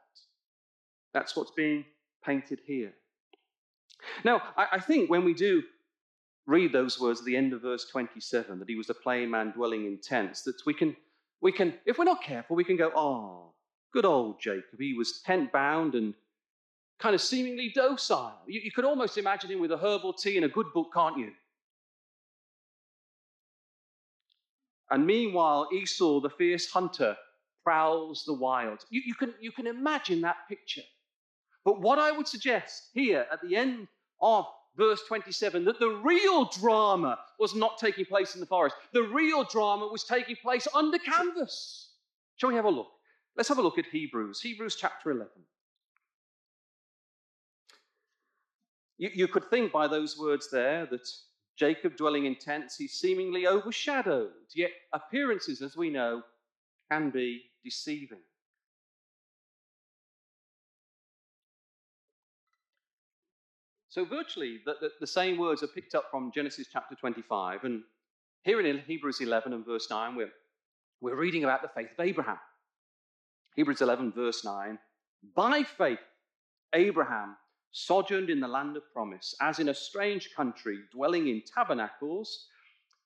That's 1.14 1.36
what's 1.36 1.52
being 1.52 1.86
painted 2.24 2.62
here. 2.66 2.94
Now, 4.24 4.44
I, 4.56 4.68
I 4.74 4.80
think 4.80 5.10
when 5.10 5.26
we 5.26 5.34
do 5.34 5.64
read 6.46 6.72
those 6.72 7.00
words 7.00 7.20
at 7.20 7.26
the 7.26 7.36
end 7.36 7.52
of 7.54 7.62
verse 7.62 7.86
27 7.86 8.60
that 8.60 8.70
he 8.70 8.76
was 8.76 8.90
a 8.92 8.94
plain 8.94 9.30
man 9.32 9.52
dwelling 9.52 9.86
in 9.86 9.98
tents, 9.98 10.44
that 10.44 10.62
we 10.66 10.74
can 10.74 10.96
we 11.42 11.52
can, 11.52 11.74
if 11.86 11.98
we're 11.98 12.04
not 12.04 12.22
careful, 12.22 12.56
we 12.56 12.64
can 12.64 12.78
go, 12.78 12.92
oh, 12.96 13.54
good 13.94 14.06
old 14.06 14.40
Jacob. 14.40 14.80
He 14.80 14.94
was 14.94 15.22
tent 15.22 15.52
bound 15.52 15.96
and 15.96 16.14
kind 17.00 17.16
of 17.16 17.22
seemingly 17.22 17.72
docile. 17.74 18.40
You, 18.46 18.62
you 18.62 18.72
could 18.72 18.86
almost 18.86 19.18
imagine 19.18 19.50
him 19.50 19.62
with 19.62 19.72
a 19.72 19.78
herbal 19.78 20.14
tea 20.14 20.36
and 20.36 20.46
a 20.46 20.50
good 20.50 20.68
book, 20.74 20.90
can't 20.94 21.18
you? 21.18 21.32
And 24.92 25.06
meanwhile, 25.06 25.70
Esau, 25.74 26.20
the 26.20 26.30
fierce 26.30 26.70
hunter, 26.70 27.16
prowls 27.64 28.24
the 28.26 28.34
wild. 28.34 28.84
You, 28.90 29.02
you, 29.06 29.14
can, 29.14 29.34
you 29.40 29.52
can 29.52 29.68
imagine 29.68 30.22
that 30.22 30.48
picture. 30.48 30.82
But 31.66 31.82
what 31.82 32.00
I 32.00 32.12
would 32.12 32.28
suggest 32.28 32.90
here 32.94 33.28
at 33.32 33.42
the 33.42 33.56
end 33.56 33.88
of 34.22 34.46
verse 34.78 35.02
27 35.08 35.66
that 35.66 35.80
the 35.80 35.90
real 36.04 36.46
drama 36.46 37.20
was 37.40 37.54
not 37.54 37.78
taking 37.78 38.06
place 38.06 38.34
in 38.34 38.40
the 38.40 38.48
forest. 38.48 38.76
The 38.94 39.04
real 39.04 39.44
drama 39.44 39.88
was 39.88 40.04
taking 40.04 40.38
place 40.38 40.68
under 40.74 40.98
canvas. 40.98 41.92
Shall 42.38 42.50
we 42.50 42.56
have 42.56 42.66
a 42.66 42.70
look? 42.70 42.88
Let's 43.36 43.50
have 43.50 43.58
a 43.58 43.62
look 43.62 43.78
at 43.78 43.86
Hebrews, 43.86 44.42
Hebrews 44.42 44.76
chapter 44.76 45.12
11. 45.12 45.30
You, 48.98 49.10
you 49.14 49.28
could 49.28 49.50
think 49.50 49.72
by 49.72 49.88
those 49.88 50.18
words 50.18 50.50
there 50.50 50.86
that 50.88 51.08
Jacob 51.60 51.98
dwelling 51.98 52.26
in 52.26 52.36
tents, 52.36 52.78
he's 52.78 52.94
seemingly 52.94 53.46
overshadowed, 53.46 54.32
yet 54.56 54.72
appearances, 54.94 55.62
as 55.62 55.76
we 55.76 55.90
know, 55.90 56.22
can 56.90 57.10
be 57.10 57.44
deceiving. 57.66 58.20
So, 63.90 64.06
virtually, 64.06 64.60
the, 64.66 64.76
the, 64.80 64.90
the, 65.02 65.08
same 65.08 65.38
words 65.38 65.62
are 65.64 65.68
picked 65.68 65.96
up 65.96 66.06
from 66.12 66.32
Genesis 66.34 66.68
chapter 66.72 66.96
25. 66.96 67.64
And 67.64 67.82
here 68.44 68.62
in 68.62 68.80
Hebrews 68.80 69.20
11 69.20 69.52
and 69.52 69.66
verse 69.66 69.90
9, 69.90 70.16
we're, 70.16 70.32
we're 71.02 71.16
reading 71.16 71.44
about 71.44 71.64
the 71.64 71.70
faith 71.70 71.90
of 71.98 72.06
Abraham. 72.06 72.38
Hebrews 73.56 73.82
11, 73.82 74.14
verse 74.14 74.46
9. 74.46 74.78
By 75.36 75.64
faith, 75.64 76.00
Abraham 76.74 77.36
sojourned 77.72 78.30
in 78.30 78.40
the 78.40 78.48
land 78.48 78.78
of 78.78 78.84
promise, 78.94 79.36
as 79.42 79.60
in 79.60 79.70
a 79.70 79.74
strange 79.74 80.30
country, 80.36 80.80
dwelling 80.92 81.28
in 81.28 81.42
tabernacles. 81.42 82.48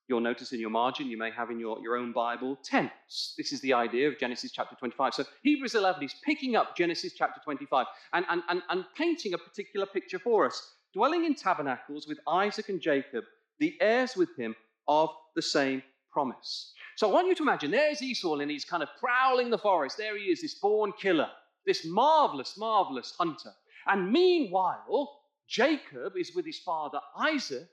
You'll 0.08 0.20
notice 0.20 0.52
in 0.52 0.60
your 0.60 0.70
margin, 0.70 1.08
you 1.08 1.18
may 1.18 1.32
have 1.32 1.50
in 1.50 1.60
your, 1.60 1.80
your 1.82 1.96
own 1.96 2.12
Bible, 2.12 2.58
tents. 2.64 3.34
This 3.38 3.54
is 3.54 3.62
the 3.62 3.74
idea 3.74 4.08
of 4.10 4.20
Genesis 4.20 4.52
chapter 4.52 4.76
25. 4.76 5.14
So 5.14 5.24
Hebrews 5.44 5.76
11 5.76 6.04
is 6.04 6.16
picking 6.24 6.56
up 6.56 6.76
Genesis 6.76 7.14
chapter 7.14 7.40
25 7.44 7.86
and, 8.12 8.26
and, 8.30 8.44
and, 8.50 8.62
and 8.70 8.86
painting 8.98 9.34
a 9.34 9.38
particular 9.38 9.86
picture 9.86 10.20
for 10.20 10.46
us 10.46 10.76
dwelling 10.94 11.26
in 11.26 11.36
tabernacles 11.36 12.08
with 12.08 12.20
Isaac 12.28 12.70
and 12.70 12.80
Jacob, 12.80 13.24
the 13.60 13.76
heirs 13.82 14.16
with 14.16 14.36
him 14.38 14.56
of 14.88 15.10
the 15.36 15.42
same 15.42 15.82
promise. 16.12 16.74
So 16.96 17.10
I 17.10 17.14
want 17.14 17.28
you 17.28 17.36
to 17.36 17.44
imagine 17.44 17.72
there's 17.72 18.02
Esau 18.02 18.36
and 18.36 18.52
he's 18.52 18.66
kind 18.66 18.84
of 18.84 18.90
prowling 19.00 19.50
the 19.50 19.58
forest. 19.58 19.98
There 19.98 20.18
he 20.18 20.26
is, 20.26 20.42
this 20.42 20.56
born 20.56 20.94
killer, 21.00 21.30
this 21.66 21.86
marvelous, 21.86 22.56
marvelous 22.58 23.14
hunter. 23.18 23.52
And 23.88 24.12
meanwhile, 24.12 25.22
Jacob 25.48 26.14
is 26.18 26.34
with 26.36 26.46
his 26.46 26.60
father 26.60 27.00
Isaac, 27.18 27.68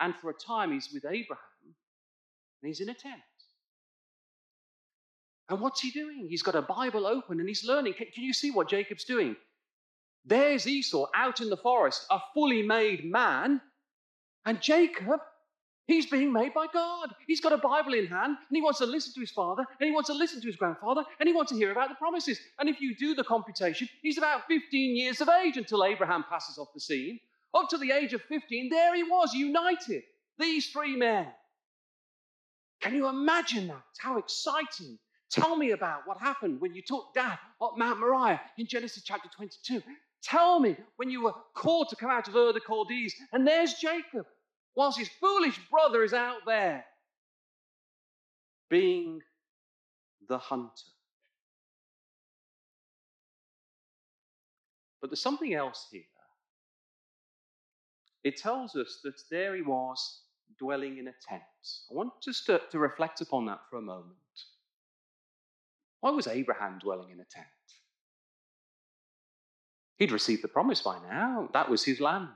and 0.00 0.14
for 0.16 0.30
a 0.30 0.34
time 0.34 0.72
he's 0.72 0.90
with 0.92 1.04
Abraham, 1.04 1.44
and 1.64 2.68
he's 2.68 2.80
in 2.80 2.88
a 2.88 2.94
tent. 2.94 3.20
And 5.48 5.60
what's 5.60 5.80
he 5.80 5.90
doing? 5.90 6.26
He's 6.28 6.42
got 6.42 6.54
a 6.54 6.62
Bible 6.62 7.06
open 7.06 7.40
and 7.40 7.48
he's 7.48 7.64
learning. 7.64 7.94
Can, 7.94 8.08
can 8.14 8.22
you 8.22 8.34
see 8.34 8.50
what 8.50 8.68
Jacob's 8.68 9.04
doing? 9.04 9.34
There's 10.24 10.66
Esau 10.66 11.06
out 11.14 11.40
in 11.40 11.48
the 11.48 11.56
forest, 11.56 12.04
a 12.10 12.20
fully 12.34 12.62
made 12.62 13.10
man. 13.10 13.62
And 14.44 14.60
Jacob, 14.60 15.20
he's 15.88 16.06
being 16.06 16.32
made 16.32 16.54
by 16.54 16.66
God. 16.72 17.12
He's 17.26 17.40
got 17.40 17.52
a 17.52 17.58
Bible 17.58 17.94
in 17.94 18.06
hand 18.06 18.36
and 18.48 18.56
he 18.56 18.62
wants 18.62 18.78
to 18.78 18.86
listen 18.86 19.12
to 19.14 19.20
his 19.20 19.32
father 19.32 19.64
and 19.80 19.88
he 19.88 19.92
wants 19.92 20.08
to 20.08 20.14
listen 20.14 20.40
to 20.40 20.46
his 20.46 20.54
grandfather 20.54 21.02
and 21.18 21.28
he 21.28 21.34
wants 21.34 21.50
to 21.50 21.58
hear 21.58 21.72
about 21.72 21.88
the 21.88 21.96
promises. 21.96 22.38
And 22.60 22.68
if 22.68 22.80
you 22.80 22.94
do 22.94 23.16
the 23.16 23.24
computation, 23.24 23.88
he's 24.02 24.18
about 24.18 24.46
15 24.46 24.96
years 24.96 25.20
of 25.20 25.28
age 25.28 25.56
until 25.56 25.82
Abraham 25.82 26.24
passes 26.28 26.58
off 26.58 26.68
the 26.72 26.80
scene. 26.80 27.18
Up 27.52 27.68
to 27.70 27.78
the 27.78 27.90
age 27.90 28.12
of 28.12 28.22
15, 28.22 28.68
there 28.68 28.94
he 28.94 29.02
was, 29.02 29.34
united. 29.34 30.04
These 30.38 30.68
three 30.68 30.94
men. 30.94 31.26
Can 32.80 32.94
you 32.94 33.08
imagine 33.08 33.66
that? 33.68 33.82
How 33.98 34.18
exciting. 34.18 34.98
Tell 35.30 35.56
me 35.56 35.72
about 35.72 36.06
what 36.06 36.18
happened 36.18 36.60
when 36.60 36.74
you 36.74 36.82
took 36.82 37.12
dad 37.14 37.38
up 37.60 37.76
Mount 37.76 38.00
Moriah 38.00 38.40
in 38.56 38.66
Genesis 38.66 39.02
chapter 39.02 39.28
22. 39.34 39.82
Tell 40.22 40.60
me 40.60 40.76
when 40.96 41.10
you 41.10 41.22
were 41.22 41.34
called 41.54 41.88
to 41.90 41.96
come 41.96 42.10
out 42.10 42.28
of 42.28 42.36
Ur 42.36 42.52
the 42.52 42.60
Chaldees. 42.66 43.14
And 43.32 43.46
there's 43.46 43.74
Jacob, 43.74 44.26
whilst 44.74 44.98
his 44.98 45.08
foolish 45.08 45.58
brother 45.70 46.02
is 46.02 46.14
out 46.14 46.40
there 46.46 46.84
being 48.70 49.20
the 50.28 50.38
hunter. 50.38 50.70
But 55.00 55.10
there's 55.10 55.22
something 55.22 55.54
else 55.54 55.86
here. 55.90 56.02
It 58.24 58.36
tells 58.36 58.74
us 58.74 59.00
that 59.04 59.14
there 59.30 59.54
he 59.54 59.62
was 59.62 60.22
dwelling 60.58 60.98
in 60.98 61.08
a 61.08 61.14
tent. 61.28 61.42
I 61.90 61.94
want 61.94 62.12
us 62.28 62.42
to, 62.46 62.60
to 62.70 62.78
reflect 62.78 63.20
upon 63.20 63.46
that 63.46 63.60
for 63.70 63.78
a 63.78 63.82
moment. 63.82 64.16
Why 66.00 66.10
was 66.10 66.26
Abraham 66.26 66.78
dwelling 66.78 67.10
in 67.10 67.20
a 67.20 67.24
tent? 67.24 67.46
He'd 69.98 70.12
received 70.12 70.42
the 70.42 70.48
promise 70.48 70.80
by 70.80 70.98
now. 71.08 71.48
That 71.52 71.68
was 71.68 71.84
his 71.84 72.00
land. 72.00 72.28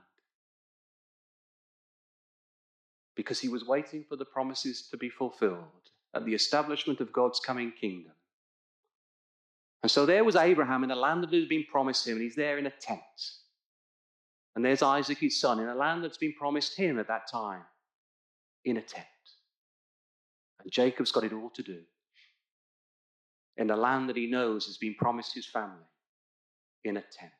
Because 3.16 3.40
he 3.40 3.48
was 3.48 3.66
waiting 3.66 4.04
for 4.08 4.16
the 4.16 4.24
promises 4.24 4.88
to 4.90 4.96
be 4.96 5.10
fulfilled 5.10 5.90
at 6.14 6.24
the 6.24 6.34
establishment 6.34 7.00
of 7.00 7.12
God's 7.12 7.40
coming 7.40 7.72
kingdom. 7.72 8.12
And 9.82 9.90
so 9.90 10.06
there 10.06 10.24
was 10.24 10.36
Abraham 10.36 10.84
in 10.84 10.90
a 10.90 10.96
land 10.96 11.24
that 11.24 11.32
had 11.32 11.48
been 11.48 11.64
promised 11.70 12.06
him, 12.06 12.14
and 12.14 12.22
he's 12.22 12.36
there 12.36 12.58
in 12.58 12.66
a 12.66 12.70
tent. 12.70 13.00
And 14.54 14.64
there's 14.64 14.82
Isaac, 14.82 15.18
his 15.18 15.40
son, 15.40 15.60
in 15.60 15.68
a 15.68 15.74
land 15.74 16.04
that's 16.04 16.18
been 16.18 16.34
promised 16.34 16.76
him 16.76 16.98
at 16.98 17.08
that 17.08 17.30
time, 17.30 17.62
in 18.64 18.76
a 18.76 18.82
tent. 18.82 19.06
And 20.62 20.70
Jacob's 20.70 21.10
got 21.10 21.24
it 21.24 21.32
all 21.32 21.50
to 21.50 21.62
do 21.62 21.80
in 23.56 23.70
a 23.70 23.76
land 23.76 24.08
that 24.08 24.16
he 24.16 24.26
knows 24.26 24.66
has 24.66 24.78
been 24.78 24.94
promised 24.94 25.34
his 25.34 25.46
family 25.46 25.84
in 26.84 26.96
a 26.96 27.02
tent. 27.02 27.32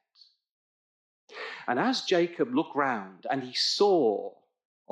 And 1.67 1.79
as 1.79 2.03
Jacob 2.03 2.55
looked 2.55 2.77
round 2.77 3.27
and 3.31 3.43
he 3.43 3.55
saw 3.55 4.33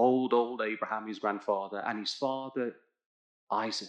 old, 0.01 0.33
old 0.33 0.63
Abraham, 0.63 1.07
his 1.07 1.19
grandfather, 1.19 1.83
and 1.87 1.99
his 1.99 2.15
father, 2.15 2.75
Isaac, 3.51 3.89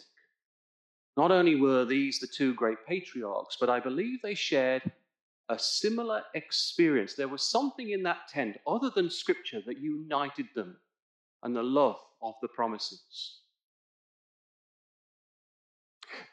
not 1.15 1.31
only 1.31 1.55
were 1.55 1.85
these 1.85 2.19
the 2.19 2.27
two 2.27 2.53
great 2.53 2.85
patriarchs, 2.85 3.57
but 3.59 3.69
I 3.69 3.79
believe 3.79 4.21
they 4.21 4.35
shared 4.35 4.83
a 5.49 5.57
similar 5.57 6.23
experience. 6.33 7.15
There 7.15 7.27
was 7.27 7.43
something 7.43 7.91
in 7.91 8.03
that 8.03 8.27
tent 8.27 8.57
other 8.67 8.89
than 8.89 9.09
scripture 9.09 9.61
that 9.65 9.79
united 9.79 10.47
them 10.55 10.77
and 11.43 11.55
the 11.55 11.63
love 11.63 11.99
of 12.21 12.35
the 12.41 12.47
promises. 12.49 13.39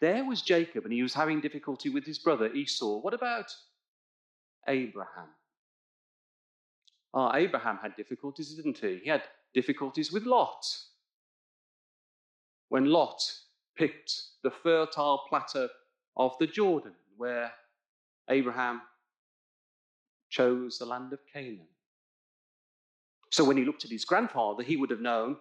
There 0.00 0.24
was 0.24 0.42
Jacob, 0.42 0.84
and 0.84 0.92
he 0.92 1.02
was 1.02 1.14
having 1.14 1.40
difficulty 1.40 1.88
with 1.88 2.04
his 2.04 2.18
brother 2.18 2.52
Esau. 2.52 2.98
What 2.98 3.14
about 3.14 3.54
Abraham? 4.66 5.28
Ah, 7.14 7.34
Abraham 7.36 7.78
had 7.82 7.96
difficulties, 7.96 8.54
didn't 8.54 8.78
he? 8.78 9.00
He 9.04 9.08
had 9.08 9.22
difficulties 9.54 10.12
with 10.12 10.24
Lot. 10.24 10.64
When 12.68 12.86
Lot 12.86 13.22
picked 13.76 14.12
the 14.42 14.50
fertile 14.50 15.22
plateau 15.28 15.68
of 16.16 16.36
the 16.38 16.46
Jordan, 16.46 16.94
where 17.16 17.52
Abraham 18.28 18.82
chose 20.28 20.78
the 20.78 20.86
land 20.86 21.12
of 21.12 21.20
Canaan. 21.32 21.66
So 23.30 23.44
when 23.44 23.56
he 23.56 23.64
looked 23.64 23.84
at 23.84 23.90
his 23.90 24.04
grandfather, 24.04 24.62
he 24.62 24.76
would 24.76 24.90
have 24.90 25.00
known 25.00 25.36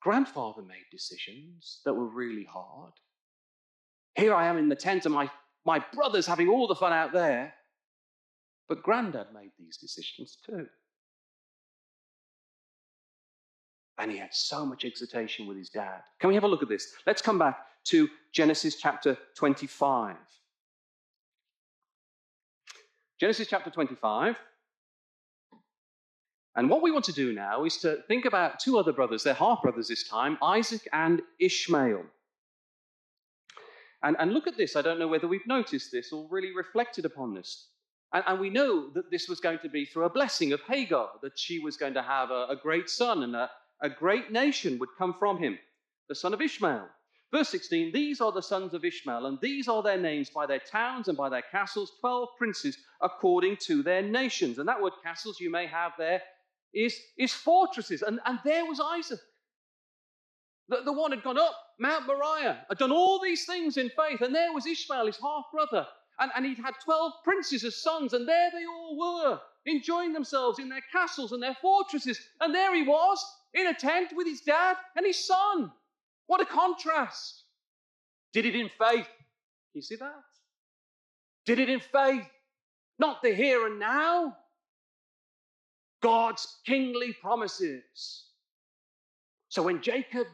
grandfather 0.00 0.62
made 0.62 0.86
decisions 0.90 1.80
that 1.84 1.94
were 1.94 2.06
really 2.06 2.44
hard. 2.44 2.92
Here 4.16 4.34
I 4.34 4.46
am 4.46 4.58
in 4.58 4.68
the 4.68 4.76
tent, 4.76 5.04
and 5.04 5.14
my, 5.14 5.30
my 5.64 5.84
brother's 5.92 6.26
having 6.26 6.48
all 6.48 6.66
the 6.66 6.74
fun 6.74 6.92
out 6.92 7.12
there. 7.12 7.54
But 8.68 8.82
granddad 8.82 9.28
made 9.34 9.50
these 9.58 9.76
decisions 9.76 10.38
too. 10.44 10.66
And 14.00 14.10
he 14.10 14.16
had 14.16 14.32
so 14.32 14.64
much 14.64 14.86
excitation 14.86 15.46
with 15.46 15.58
his 15.58 15.68
dad. 15.68 16.00
Can 16.18 16.28
we 16.28 16.34
have 16.34 16.44
a 16.44 16.48
look 16.48 16.62
at 16.62 16.70
this? 16.70 16.94
Let's 17.06 17.20
come 17.20 17.38
back 17.38 17.58
to 17.84 18.08
Genesis 18.32 18.76
chapter 18.76 19.18
25. 19.36 20.16
Genesis 23.20 23.46
chapter 23.46 23.68
25. 23.68 24.36
And 26.56 26.70
what 26.70 26.82
we 26.82 26.90
want 26.90 27.04
to 27.04 27.12
do 27.12 27.34
now 27.34 27.64
is 27.64 27.76
to 27.78 27.98
think 28.08 28.24
about 28.24 28.58
two 28.58 28.78
other 28.78 28.92
brothers, 28.92 29.22
they're 29.22 29.34
half 29.34 29.60
brothers 29.62 29.88
this 29.88 30.08
time, 30.08 30.38
Isaac 30.42 30.88
and 30.94 31.20
Ishmael. 31.38 32.02
And, 34.02 34.16
and 34.18 34.32
look 34.32 34.46
at 34.46 34.56
this. 34.56 34.76
I 34.76 34.82
don't 34.82 34.98
know 34.98 35.08
whether 35.08 35.28
we've 35.28 35.46
noticed 35.46 35.92
this 35.92 36.10
or 36.10 36.26
really 36.30 36.56
reflected 36.56 37.04
upon 37.04 37.34
this. 37.34 37.66
And, 38.14 38.24
and, 38.26 38.40
we 38.40 38.48
know 38.48 38.88
that 38.94 39.10
this 39.10 39.28
was 39.28 39.40
going 39.40 39.58
to 39.62 39.68
be 39.68 39.84
through 39.84 40.04
a 40.04 40.10
blessing 40.10 40.52
of 40.52 40.60
Hagar, 40.62 41.10
that 41.22 41.38
she 41.38 41.58
was 41.58 41.76
going 41.76 41.94
to 41.94 42.02
have 42.02 42.30
a, 42.30 42.46
a 42.48 42.56
great 42.60 42.88
son 42.88 43.22
and 43.22 43.36
a, 43.36 43.50
a 43.82 43.90
great 43.90 44.30
nation 44.30 44.78
would 44.78 44.90
come 44.98 45.14
from 45.18 45.38
him, 45.38 45.58
the 46.08 46.14
son 46.14 46.34
of 46.34 46.40
Ishmael. 46.40 46.88
Verse 47.32 47.48
16 47.48 47.92
These 47.92 48.20
are 48.20 48.32
the 48.32 48.42
sons 48.42 48.74
of 48.74 48.84
Ishmael, 48.84 49.26
and 49.26 49.38
these 49.40 49.68
are 49.68 49.82
their 49.82 49.98
names 49.98 50.30
by 50.30 50.46
their 50.46 50.60
towns 50.60 51.08
and 51.08 51.16
by 51.16 51.28
their 51.28 51.44
castles, 51.50 51.92
12 52.00 52.28
princes 52.38 52.78
according 53.00 53.56
to 53.66 53.82
their 53.82 54.02
nations. 54.02 54.58
And 54.58 54.68
that 54.68 54.82
word 54.82 54.92
castles 55.02 55.40
you 55.40 55.50
may 55.50 55.66
have 55.66 55.92
there 55.98 56.22
is, 56.74 56.96
is 57.18 57.32
fortresses. 57.32 58.02
And, 58.02 58.20
and 58.26 58.38
there 58.44 58.64
was 58.64 58.80
Isaac. 58.80 59.20
The, 60.68 60.82
the 60.84 60.92
one 60.92 61.10
had 61.10 61.22
gone 61.22 61.38
up 61.38 61.56
Mount 61.80 62.06
Moriah, 62.06 62.64
had 62.68 62.78
done 62.78 62.92
all 62.92 63.18
these 63.18 63.46
things 63.46 63.76
in 63.76 63.90
faith, 63.90 64.20
and 64.20 64.34
there 64.34 64.52
was 64.52 64.66
Ishmael, 64.66 65.06
his 65.06 65.16
half 65.16 65.44
brother, 65.50 65.86
and, 66.18 66.30
and 66.36 66.44
he'd 66.44 66.58
had 66.58 66.74
12 66.84 67.12
princes 67.24 67.64
as 67.64 67.82
sons, 67.82 68.12
and 68.12 68.28
there 68.28 68.50
they 68.52 68.66
all 68.66 68.98
were, 68.98 69.40
enjoying 69.64 70.12
themselves 70.12 70.58
in 70.58 70.68
their 70.68 70.84
castles 70.92 71.32
and 71.32 71.42
their 71.42 71.56
fortresses. 71.62 72.20
And 72.40 72.54
there 72.54 72.74
he 72.74 72.82
was, 72.82 73.24
in 73.54 73.66
a 73.66 73.74
tent 73.74 74.12
with 74.14 74.26
his 74.26 74.40
dad 74.40 74.76
and 74.96 75.06
his 75.06 75.24
son. 75.24 75.72
What 76.26 76.40
a 76.40 76.46
contrast. 76.46 77.44
Did 78.32 78.46
it 78.46 78.54
in 78.54 78.68
faith. 78.78 79.08
You 79.74 79.82
see 79.82 79.96
that? 79.96 80.24
Did 81.46 81.58
it 81.58 81.68
in 81.68 81.80
faith, 81.80 82.26
not 82.98 83.22
the 83.22 83.34
here 83.34 83.66
and 83.66 83.78
now. 83.80 84.36
God's 86.02 86.58
kingly 86.64 87.12
promises. 87.12 88.24
So 89.48 89.62
when 89.62 89.82
Jacob 89.82 90.26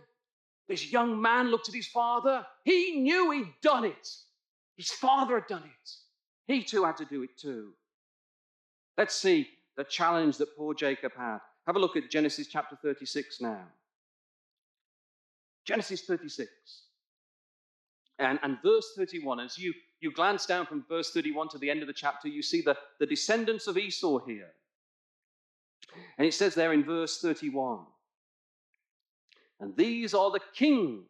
this 0.68 0.90
young 0.90 1.20
man 1.20 1.50
looked 1.50 1.68
at 1.68 1.74
his 1.74 1.86
father. 1.86 2.44
He 2.64 3.00
knew 3.00 3.30
he'd 3.30 3.54
done 3.62 3.84
it. 3.84 4.08
His 4.76 4.90
father 4.90 5.36
had 5.36 5.46
done 5.46 5.62
it. 5.64 5.90
He 6.52 6.62
too 6.62 6.84
had 6.84 6.96
to 6.98 7.04
do 7.04 7.22
it 7.22 7.36
too. 7.38 7.72
Let's 8.98 9.14
see 9.14 9.48
the 9.76 9.84
challenge 9.84 10.38
that 10.38 10.56
poor 10.56 10.74
Jacob 10.74 11.12
had. 11.16 11.38
Have 11.66 11.76
a 11.76 11.78
look 11.78 11.96
at 11.96 12.10
Genesis 12.10 12.46
chapter 12.46 12.76
36 12.76 13.40
now. 13.40 13.62
Genesis 15.64 16.02
36. 16.02 16.48
And, 18.18 18.38
and 18.42 18.58
verse 18.62 18.92
31, 18.96 19.40
as 19.40 19.58
you, 19.58 19.74
you 20.00 20.12
glance 20.12 20.46
down 20.46 20.64
from 20.66 20.84
verse 20.88 21.10
31 21.10 21.48
to 21.50 21.58
the 21.58 21.70
end 21.70 21.82
of 21.82 21.88
the 21.88 21.92
chapter, 21.92 22.28
you 22.28 22.42
see 22.42 22.62
the, 22.62 22.76
the 23.00 23.06
descendants 23.06 23.66
of 23.66 23.76
Esau 23.76 24.18
here. 24.24 24.52
And 26.18 26.26
it 26.26 26.34
says 26.34 26.54
there 26.54 26.72
in 26.72 26.84
verse 26.84 27.20
31 27.20 27.80
and 29.60 29.76
these 29.76 30.14
are 30.14 30.30
the 30.30 30.40
kings 30.54 31.04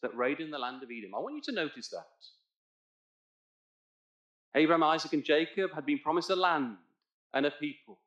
that 0.00 0.16
reigned 0.16 0.40
in 0.40 0.50
the 0.50 0.58
land 0.58 0.82
of 0.82 0.90
Edom. 0.90 1.14
I 1.14 1.18
want 1.18 1.36
you 1.36 1.42
to 1.42 1.52
notice 1.52 1.88
that. 1.88 2.06
Abraham, 4.54 4.82
Isaac, 4.82 5.12
and 5.12 5.24
Jacob 5.24 5.72
had 5.74 5.86
been 5.86 5.98
promised 5.98 6.30
a 6.30 6.36
land 6.36 6.76
and 7.32 7.46
a 7.46 7.50
people. 7.50 7.98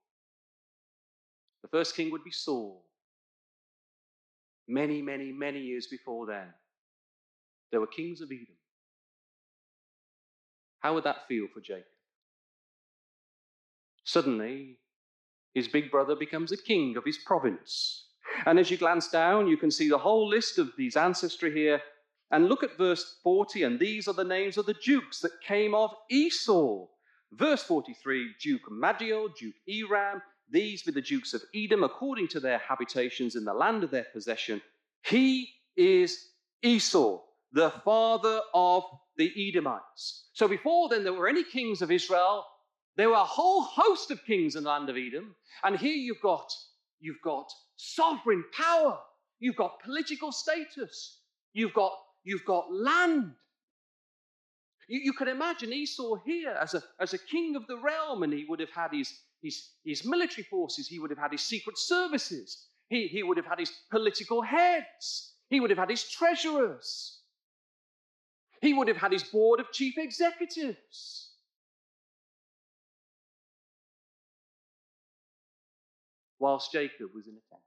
The 1.66 1.80
first 1.80 1.96
king 1.96 2.12
would 2.12 2.24
be 2.24 2.30
Saul. 2.30 2.84
Many, 4.68 5.02
many, 5.02 5.32
many 5.32 5.60
years 5.60 5.88
before 5.88 6.28
then, 6.28 6.54
there 7.72 7.80
were 7.80 7.88
kings 7.88 8.22
of 8.22 8.32
Edom. 8.32 8.56
How 10.82 10.94
would 10.94 11.06
that 11.06 11.28
feel 11.28 11.48
for 11.52 11.62
Jacob? 11.62 11.86
Suddenly, 14.04 14.78
his 15.56 15.68
big 15.68 15.90
brother 15.90 16.16
becomes 16.16 16.52
a 16.52 16.58
king 16.58 16.98
of 16.98 17.04
his 17.04 17.18
province. 17.18 18.10
And 18.46 18.60
as 18.60 18.70
you 18.70 18.78
glance 18.78 19.10
down, 19.10 19.48
you 19.48 19.58
can 19.58 19.72
see 19.72 19.90
the 19.90 19.98
whole 19.98 20.30
list 20.30 20.60
of 20.60 20.70
these 20.78 20.96
ancestry 20.96 21.52
here. 21.52 21.82
And 22.30 22.48
look 22.48 22.62
at 22.62 22.78
verse 22.78 23.18
40, 23.24 23.64
and 23.64 23.80
these 23.80 24.08
are 24.08 24.14
the 24.14 24.24
names 24.24 24.58
of 24.58 24.68
the 24.68 24.76
dukes 24.76 25.20
that 25.22 25.42
came 25.42 25.74
of 25.74 25.96
Esau. 26.12 26.86
Verse 27.32 27.64
43 27.64 28.36
Duke 28.40 28.70
Magdiel, 28.72 29.30
Duke 29.36 29.56
Eram, 29.68 30.22
these 30.50 30.84
be 30.84 30.92
the 30.92 31.02
dukes 31.02 31.34
of 31.34 31.42
Edom 31.56 31.84
according 31.84 32.28
to 32.30 32.40
their 32.40 32.60
habitations 32.60 33.36
in 33.36 33.46
the 33.46 33.54
land 33.54 33.84
of 33.84 33.92
their 33.92 34.06
possession. 34.14 34.62
He 35.04 35.50
is 35.76 36.30
Esau, 36.62 37.22
the 37.52 37.72
father 37.84 38.42
of 38.54 38.84
the 39.18 39.32
Edomites. 39.50 40.30
So 40.34 40.48
before 40.48 40.90
then, 40.90 41.04
there 41.04 41.14
were 41.14 41.28
any 41.28 41.44
kings 41.44 41.82
of 41.82 41.92
Israel. 41.92 42.46
There 42.98 43.10
were 43.10 43.16
a 43.16 43.24
whole 43.24 43.64
host 43.64 44.12
of 44.12 44.24
kings 44.26 44.56
in 44.56 44.64
the 44.64 44.70
land 44.70 44.90
of 44.90 44.98
Edom. 44.98 45.36
And 45.64 45.78
here 45.78 45.96
you've 45.96 46.22
got, 46.22 46.52
you've 47.00 47.22
got 47.24 47.52
sovereign 47.76 48.44
power. 48.56 49.00
You've 49.40 49.56
got 49.56 49.82
political 49.84 50.32
status. 50.32 51.20
You've 51.54 51.74
got, 51.74 51.94
you've 52.24 52.46
got 52.46 52.74
land. 52.74 53.34
You, 54.88 55.00
you 55.04 55.14
can 55.14 55.28
imagine 55.28 55.74
Esau 55.74 56.16
here 56.26 56.52
as 56.52 56.74
a, 56.74 56.84
as 57.00 57.14
a 57.14 57.18
king 57.18 57.56
of 57.56 57.68
the 57.68 57.78
realm, 57.78 58.24
and 58.24 58.34
he 58.34 58.46
would 58.48 58.60
have 58.60 58.70
had 58.70 58.92
his, 58.94 59.14
his, 59.46 59.70
his 59.84 60.06
military 60.06 60.44
forces, 60.44 60.88
he 60.88 61.00
would 61.00 61.12
have 61.12 61.20
had 61.20 61.32
his 61.32 61.42
secret 61.42 61.78
services, 61.78 62.66
he, 62.90 63.08
he 63.08 63.24
would 63.24 63.38
have 63.38 63.46
had 63.46 63.60
his 63.60 63.72
political 63.92 64.42
heads, 64.42 65.34
he 65.50 65.60
would 65.60 65.70
have 65.70 65.80
had 65.80 65.90
his 65.90 66.10
treasurers, 66.10 67.20
he 68.62 68.74
would 68.74 68.88
have 68.88 68.98
had 68.98 69.12
his 69.12 69.24
board 69.24 69.60
of 69.60 69.72
chief 69.72 69.98
executives. 69.98 71.32
whilst 76.38 76.72
Jacob 76.72 77.08
was 77.16 77.26
in 77.26 77.34
a 77.34 77.44
tent. 77.50 77.62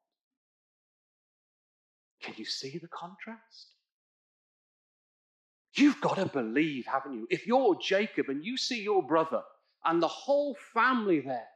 Can 2.23 2.35
you 2.37 2.45
see 2.45 2.79
the 2.79 2.87
contrast? 2.89 3.73
You've 5.75 6.01
got 6.01 6.17
to 6.17 6.27
believe, 6.27 6.87
haven't 6.87 7.15
you? 7.15 7.27
If 7.31 7.47
you're 7.47 7.77
Jacob 7.81 8.29
and 8.29 8.45
you 8.45 8.57
see 8.57 8.81
your 8.81 9.03
brother 9.03 9.43
and 9.85 10.03
the 10.03 10.09
whole 10.09 10.57
family 10.73 11.21
there, 11.21 11.49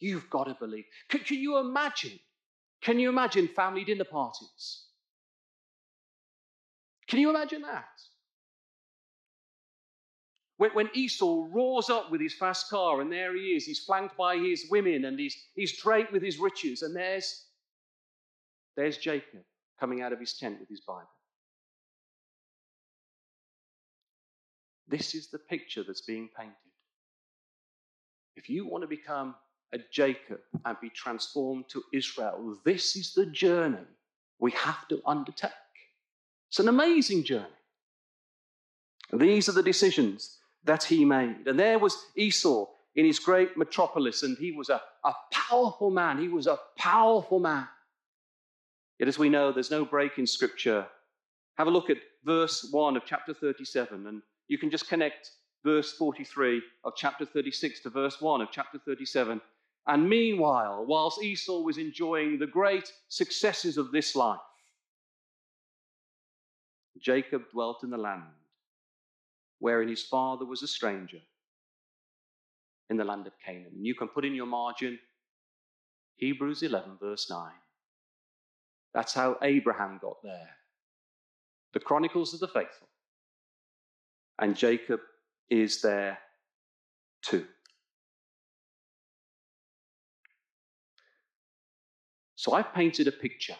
You've 0.00 0.28
got 0.30 0.44
to 0.44 0.56
believe. 0.58 0.84
Can, 1.08 1.20
can 1.20 1.38
you 1.38 1.58
imagine? 1.58 2.18
Can 2.80 2.98
you 2.98 3.10
imagine 3.10 3.48
family 3.48 3.84
dinner 3.84 4.04
parties? 4.04 4.84
Can 7.06 7.18
you 7.18 7.28
imagine 7.28 7.62
that? 7.62 7.84
When, 10.56 10.70
when 10.72 10.90
Esau 10.94 11.46
roars 11.50 11.90
up 11.90 12.10
with 12.10 12.20
his 12.20 12.34
fast 12.34 12.70
car, 12.70 13.00
and 13.00 13.12
there 13.12 13.36
he 13.36 13.54
is, 13.56 13.64
he's 13.64 13.84
flanked 13.84 14.16
by 14.16 14.36
his 14.36 14.66
women, 14.70 15.04
and 15.04 15.18
he's, 15.18 15.36
he's 15.54 15.80
draped 15.80 16.12
with 16.12 16.22
his 16.22 16.38
riches, 16.38 16.82
and 16.82 16.94
there's, 16.96 17.46
there's 18.76 18.96
Jacob 18.96 19.40
coming 19.78 20.02
out 20.02 20.12
of 20.12 20.20
his 20.20 20.34
tent 20.34 20.60
with 20.60 20.68
his 20.68 20.80
Bible. 20.80 21.08
This 24.88 25.14
is 25.14 25.30
the 25.30 25.38
picture 25.38 25.82
that's 25.82 26.02
being 26.02 26.28
painted. 26.36 26.54
If 28.36 28.48
you 28.48 28.66
want 28.66 28.82
to 28.82 28.88
become 28.88 29.34
a 29.72 29.78
Jacob 29.92 30.40
and 30.64 30.76
be 30.80 30.90
transformed 30.90 31.68
to 31.68 31.82
Israel, 31.92 32.58
this 32.64 32.96
is 32.96 33.14
the 33.14 33.26
journey 33.26 33.86
we 34.38 34.50
have 34.52 34.88
to 34.88 35.00
undertake. 35.06 35.50
It's 36.48 36.58
an 36.58 36.68
amazing 36.68 37.24
journey. 37.24 37.46
These 39.12 39.48
are 39.48 39.52
the 39.52 39.62
decisions 39.62 40.38
that 40.64 40.82
he 40.82 41.04
made. 41.04 41.46
And 41.46 41.58
there 41.58 41.78
was 41.78 41.96
Esau 42.16 42.66
in 42.96 43.04
his 43.04 43.18
great 43.18 43.56
metropolis, 43.56 44.22
and 44.22 44.36
he 44.38 44.52
was 44.52 44.68
a, 44.68 44.80
a 45.04 45.12
powerful 45.32 45.90
man. 45.90 46.18
He 46.18 46.28
was 46.28 46.46
a 46.46 46.58
powerful 46.76 47.38
man. 47.38 47.68
Yet, 48.98 49.08
as 49.08 49.18
we 49.18 49.28
know, 49.28 49.52
there's 49.52 49.70
no 49.70 49.84
break 49.84 50.18
in 50.18 50.26
Scripture. 50.26 50.86
Have 51.56 51.66
a 51.66 51.70
look 51.70 51.88
at 51.90 51.96
verse 52.24 52.68
1 52.70 52.96
of 52.96 53.04
chapter 53.06 53.32
37, 53.32 54.06
and 54.06 54.22
you 54.48 54.58
can 54.58 54.70
just 54.70 54.88
connect 54.88 55.30
verse 55.64 55.92
43 55.92 56.60
of 56.84 56.94
chapter 56.96 57.24
36 57.24 57.80
to 57.80 57.90
verse 57.90 58.20
1 58.20 58.40
of 58.40 58.48
chapter 58.50 58.78
37. 58.84 59.40
And 59.86 60.08
meanwhile, 60.08 60.84
whilst 60.86 61.22
Esau 61.22 61.60
was 61.60 61.78
enjoying 61.78 62.38
the 62.38 62.46
great 62.46 62.92
successes 63.08 63.76
of 63.76 63.90
this 63.92 64.14
life, 64.14 64.38
Jacob 67.00 67.42
dwelt 67.50 67.82
in 67.82 67.90
the 67.90 67.96
land 67.96 68.22
wherein 69.58 69.88
his 69.88 70.02
father 70.02 70.44
was 70.44 70.62
a 70.62 70.66
stranger 70.66 71.20
in 72.88 72.96
the 72.96 73.04
land 73.04 73.26
of 73.26 73.32
Canaan. 73.44 73.72
And 73.74 73.86
you 73.86 73.94
can 73.94 74.08
put 74.08 74.24
in 74.24 74.34
your 74.34 74.46
margin 74.46 74.98
Hebrews 76.16 76.62
11, 76.62 76.98
verse 77.00 77.30
9. 77.30 77.50
That's 78.92 79.14
how 79.14 79.38
Abraham 79.42 79.98
got 80.02 80.22
there. 80.22 80.50
The 81.72 81.80
Chronicles 81.80 82.34
of 82.34 82.40
the 82.40 82.48
Faithful. 82.48 82.88
And 84.38 84.56
Jacob 84.56 85.00
is 85.48 85.80
there 85.80 86.18
too. 87.22 87.46
So 92.40 92.54
I've 92.54 92.72
painted 92.72 93.06
a 93.06 93.12
picture. 93.12 93.56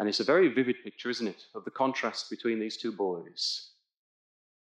And 0.00 0.08
it's 0.08 0.18
a 0.18 0.24
very 0.24 0.48
vivid 0.48 0.82
picture, 0.82 1.08
isn't 1.08 1.28
it, 1.28 1.44
of 1.54 1.64
the 1.64 1.70
contrast 1.70 2.28
between 2.28 2.58
these 2.58 2.76
two 2.76 2.90
boys. 2.90 3.70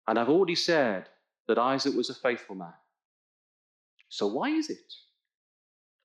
And 0.08 0.18
I've 0.18 0.30
already 0.30 0.56
said 0.56 1.10
that 1.50 1.58
Isaac 1.58 1.94
was 1.94 2.10
a 2.10 2.16
faithful 2.16 2.56
man. 2.56 2.80
So 4.08 4.28
why 4.28 4.52
is 4.52 4.70
it 4.70 4.94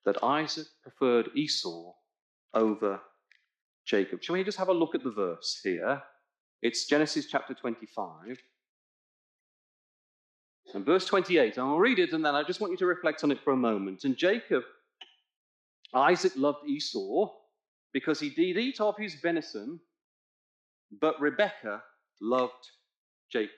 that 0.04 0.24
Isaac 0.24 0.66
preferred 0.82 1.28
Esau 1.36 1.92
over 2.52 3.00
Jacob? 3.86 4.20
Shall 4.20 4.32
we 4.32 4.42
just 4.42 4.58
have 4.58 4.70
a 4.70 4.74
look 4.74 4.96
at 4.96 5.04
the 5.04 5.12
verse 5.12 5.60
here? 5.62 6.02
It's 6.62 6.86
Genesis 6.86 7.26
chapter 7.26 7.54
25. 7.54 8.42
And 10.74 10.84
verse 10.84 11.06
28, 11.06 11.58
I'll 11.58 11.78
read 11.78 12.00
it 12.00 12.12
and 12.12 12.24
then 12.24 12.34
I 12.34 12.42
just 12.42 12.60
want 12.60 12.72
you 12.72 12.78
to 12.78 12.86
reflect 12.86 13.22
on 13.22 13.30
it 13.30 13.38
for 13.44 13.52
a 13.52 13.56
moment. 13.56 14.02
And 14.02 14.16
Jacob 14.16 14.64
Isaac 15.94 16.32
loved 16.36 16.68
Esau 16.68 17.30
because 17.92 18.20
he 18.20 18.30
did 18.30 18.56
eat 18.56 18.80
of 18.80 18.96
his 18.96 19.14
venison, 19.14 19.80
but 21.00 21.20
Rebekah 21.20 21.82
loved 22.20 22.70
Jacob. 23.30 23.50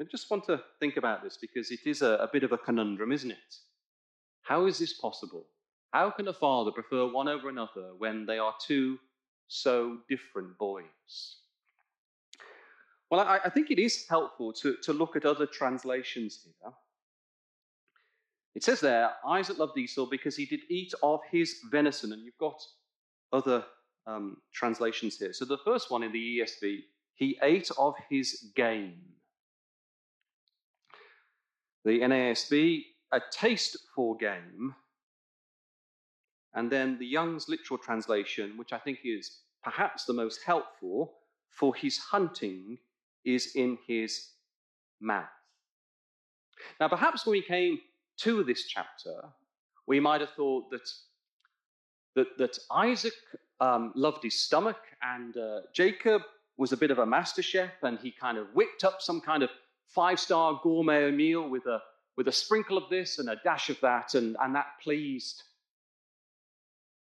I 0.00 0.04
just 0.10 0.30
want 0.30 0.44
to 0.46 0.60
think 0.80 0.96
about 0.96 1.22
this 1.22 1.38
because 1.40 1.70
it 1.70 1.80
is 1.86 2.02
a, 2.02 2.14
a 2.14 2.28
bit 2.32 2.42
of 2.42 2.52
a 2.52 2.58
conundrum, 2.58 3.12
isn't 3.12 3.30
it? 3.30 3.54
How 4.42 4.66
is 4.66 4.78
this 4.78 4.94
possible? 4.94 5.46
How 5.92 6.10
can 6.10 6.26
a 6.28 6.32
father 6.32 6.72
prefer 6.72 7.06
one 7.06 7.28
over 7.28 7.48
another 7.48 7.92
when 7.98 8.26
they 8.26 8.38
are 8.38 8.54
two 8.66 8.98
so 9.46 9.98
different 10.08 10.58
boys? 10.58 11.36
Well, 13.10 13.20
I, 13.20 13.40
I, 13.44 13.50
think 13.50 13.70
it 13.70 13.78
is 13.78 14.06
helpful 14.08 14.54
to, 14.54 14.76
to 14.82 14.92
look 14.94 15.16
at 15.16 15.26
other 15.26 15.46
translations 15.46 16.40
here. 16.42 16.72
It 18.54 18.62
says 18.62 18.80
there, 18.80 19.12
Isaac 19.26 19.58
loved 19.58 19.78
Esau 19.78 20.06
because 20.06 20.36
he 20.36 20.46
did 20.46 20.60
eat 20.68 20.92
of 21.02 21.20
his 21.30 21.60
venison. 21.70 22.12
And 22.12 22.22
you've 22.22 22.38
got 22.38 22.60
other 23.32 23.64
um, 24.06 24.36
translations 24.52 25.18
here. 25.18 25.32
So 25.32 25.44
the 25.44 25.58
first 25.58 25.90
one 25.90 26.02
in 26.02 26.12
the 26.12 26.40
ESV, 26.40 26.80
he 27.14 27.38
ate 27.42 27.70
of 27.78 27.94
his 28.10 28.50
game. 28.54 29.00
The 31.84 32.00
NASB, 32.00 32.82
a 33.12 33.20
taste 33.30 33.76
for 33.94 34.16
game. 34.16 34.74
And 36.54 36.70
then 36.70 36.98
the 36.98 37.06
Young's 37.06 37.48
literal 37.48 37.78
translation, 37.78 38.58
which 38.58 38.72
I 38.72 38.78
think 38.78 38.98
is 39.04 39.38
perhaps 39.64 40.04
the 40.04 40.12
most 40.12 40.40
helpful, 40.44 41.14
for 41.50 41.74
his 41.74 41.98
hunting 41.98 42.78
is 43.24 43.52
in 43.54 43.78
his 43.86 44.28
mouth. 45.00 45.24
Now, 46.80 46.88
perhaps 46.88 47.24
when 47.24 47.32
we 47.32 47.42
came 47.42 47.78
to 48.18 48.44
this 48.44 48.64
chapter, 48.64 49.14
we 49.86 50.00
might 50.00 50.20
have 50.20 50.30
thought 50.30 50.70
that, 50.70 50.88
that, 52.14 52.38
that 52.38 52.58
Isaac 52.70 53.14
um, 53.60 53.92
loved 53.94 54.22
his 54.22 54.38
stomach 54.38 54.78
and 55.02 55.36
uh, 55.36 55.60
Jacob 55.72 56.22
was 56.56 56.72
a 56.72 56.76
bit 56.76 56.90
of 56.90 56.98
a 56.98 57.06
master 57.06 57.42
chef 57.42 57.72
and 57.82 57.98
he 57.98 58.10
kind 58.10 58.38
of 58.38 58.46
whipped 58.54 58.84
up 58.84 59.00
some 59.00 59.20
kind 59.20 59.42
of 59.42 59.50
five 59.88 60.18
star 60.20 60.60
gourmet 60.62 61.10
meal 61.10 61.48
with 61.48 61.66
a, 61.66 61.80
with 62.16 62.28
a 62.28 62.32
sprinkle 62.32 62.78
of 62.78 62.88
this 62.90 63.18
and 63.18 63.28
a 63.28 63.36
dash 63.44 63.70
of 63.70 63.80
that, 63.80 64.14
and, 64.14 64.36
and 64.40 64.54
that 64.54 64.66
pleased 64.82 65.42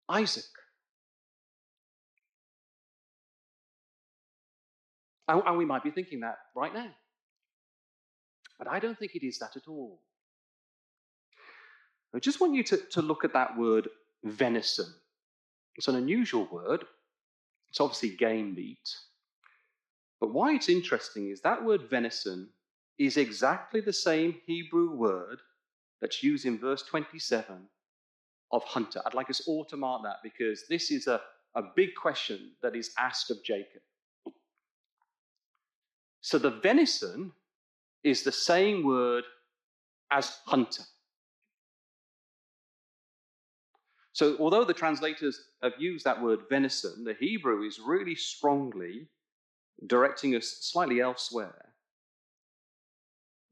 Isaac. 0.08 0.44
And 5.28 5.56
we 5.56 5.64
might 5.64 5.84
be 5.84 5.92
thinking 5.92 6.20
that 6.20 6.38
right 6.56 6.74
now. 6.74 6.88
But 8.58 8.68
I 8.68 8.80
don't 8.80 8.98
think 8.98 9.14
it 9.14 9.24
is 9.24 9.38
that 9.38 9.56
at 9.56 9.68
all. 9.68 10.00
I 12.14 12.18
just 12.18 12.40
want 12.40 12.54
you 12.54 12.62
to, 12.64 12.76
to 12.76 13.02
look 13.02 13.24
at 13.24 13.32
that 13.34 13.56
word 13.56 13.88
venison. 14.24 14.86
It's 15.76 15.88
an 15.88 15.96
unusual 15.96 16.48
word. 16.50 16.84
It's 17.68 17.80
obviously 17.80 18.10
game 18.10 18.54
meat. 18.54 18.88
But 20.20 20.34
why 20.34 20.52
it's 20.54 20.68
interesting 20.68 21.30
is 21.30 21.40
that 21.42 21.64
word 21.64 21.82
venison 21.88 22.48
is 22.98 23.16
exactly 23.16 23.80
the 23.80 23.92
same 23.92 24.34
Hebrew 24.46 24.90
word 24.90 25.38
that's 26.00 26.22
used 26.22 26.46
in 26.46 26.58
verse 26.58 26.82
27 26.82 27.56
of 28.52 28.64
hunter. 28.64 29.00
I'd 29.06 29.14
like 29.14 29.30
us 29.30 29.42
all 29.46 29.64
to 29.66 29.76
mark 29.76 30.02
that 30.02 30.16
because 30.22 30.64
this 30.68 30.90
is 30.90 31.06
a, 31.06 31.20
a 31.54 31.62
big 31.76 31.94
question 31.94 32.52
that 32.62 32.76
is 32.76 32.90
asked 32.98 33.30
of 33.30 33.42
Jacob. 33.44 33.82
So 36.20 36.38
the 36.38 36.50
venison 36.50 37.32
is 38.04 38.22
the 38.22 38.32
same 38.32 38.84
word 38.84 39.24
as 40.10 40.38
hunter. 40.46 40.82
So, 44.12 44.36
although 44.38 44.64
the 44.64 44.74
translators 44.74 45.40
have 45.62 45.74
used 45.78 46.04
that 46.04 46.20
word 46.20 46.40
venison, 46.48 47.04
the 47.04 47.14
Hebrew 47.14 47.62
is 47.62 47.78
really 47.78 48.14
strongly 48.14 49.06
directing 49.86 50.34
us 50.34 50.58
slightly 50.60 51.00
elsewhere 51.00 51.70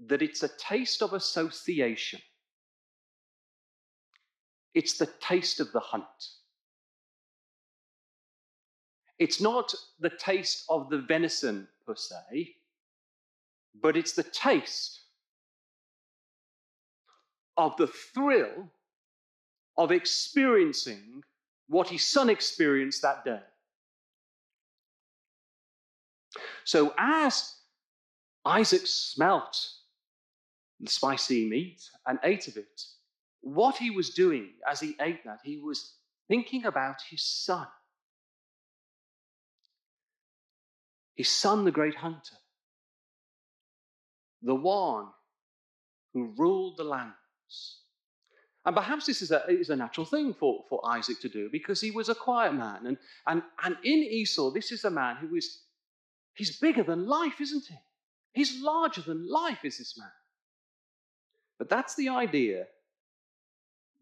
that 0.06 0.22
it's 0.22 0.42
a 0.42 0.50
taste 0.58 1.02
of 1.02 1.12
association. 1.12 2.20
It's 4.74 4.98
the 4.98 5.08
taste 5.20 5.60
of 5.60 5.72
the 5.72 5.80
hunt. 5.80 6.04
It's 9.18 9.40
not 9.40 9.74
the 9.98 10.10
taste 10.10 10.64
of 10.68 10.88
the 10.90 10.98
venison 10.98 11.66
per 11.84 11.96
se, 11.96 12.54
but 13.80 13.96
it's 13.96 14.12
the 14.12 14.22
taste 14.22 15.00
of 17.56 17.76
the 17.76 17.88
thrill 17.88 18.70
of 19.78 19.92
experiencing 19.92 21.22
what 21.68 21.88
his 21.88 22.04
son 22.04 22.28
experienced 22.28 23.00
that 23.02 23.24
day. 23.24 23.40
So, 26.64 26.92
as 26.98 27.54
Isaac 28.44 28.82
smelt 28.86 29.56
the 30.80 30.90
spicy 30.90 31.48
meat 31.48 31.80
and 32.06 32.18
ate 32.24 32.48
of 32.48 32.56
it, 32.56 32.82
what 33.40 33.76
he 33.76 33.90
was 33.90 34.10
doing 34.10 34.50
as 34.68 34.80
he 34.80 34.96
ate 35.00 35.24
that, 35.24 35.38
he 35.44 35.58
was 35.58 35.94
thinking 36.26 36.66
about 36.66 37.00
his 37.08 37.22
son. 37.22 37.66
His 41.14 41.28
son, 41.28 41.64
the 41.64 41.70
great 41.70 41.94
hunter, 41.94 42.36
the 44.42 44.54
one 44.54 45.06
who 46.14 46.34
ruled 46.36 46.76
the 46.76 46.84
lands 46.84 47.14
and 48.68 48.76
perhaps 48.76 49.06
this 49.06 49.22
is 49.22 49.30
a, 49.30 49.48
is 49.48 49.70
a 49.70 49.76
natural 49.76 50.04
thing 50.04 50.34
for, 50.34 50.62
for 50.68 50.86
Isaac 50.86 51.18
to 51.22 51.28
do 51.30 51.48
because 51.50 51.80
he 51.80 51.90
was 51.90 52.10
a 52.10 52.14
quiet 52.14 52.52
man. 52.52 52.86
And, 52.86 52.98
and, 53.26 53.42
and 53.64 53.78
in 53.82 54.00
Esau, 54.00 54.50
this 54.50 54.72
is 54.72 54.84
a 54.84 54.90
man 54.90 55.16
who 55.16 55.34
is, 55.36 55.62
he's 56.34 56.58
bigger 56.58 56.82
than 56.82 57.06
life, 57.06 57.40
isn't 57.40 57.64
he? 57.64 57.76
He's 58.34 58.60
larger 58.60 59.00
than 59.00 59.26
life, 59.26 59.64
is 59.64 59.78
this 59.78 59.96
man. 59.98 60.10
But 61.58 61.70
that's 61.70 61.96
the 61.96 62.10
idea 62.10 62.66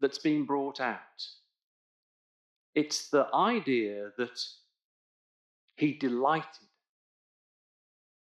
that's 0.01 0.17
being 0.17 0.45
brought 0.45 0.81
out. 0.81 0.97
It's 2.75 3.09
the 3.09 3.33
idea 3.33 4.11
that 4.17 4.37
He 5.77 5.93
delighted 5.93 6.67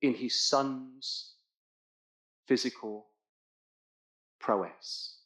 in 0.01 0.15
his 0.15 0.39
son's 0.39 1.35
physical 2.47 3.05
prowess. 4.39 5.20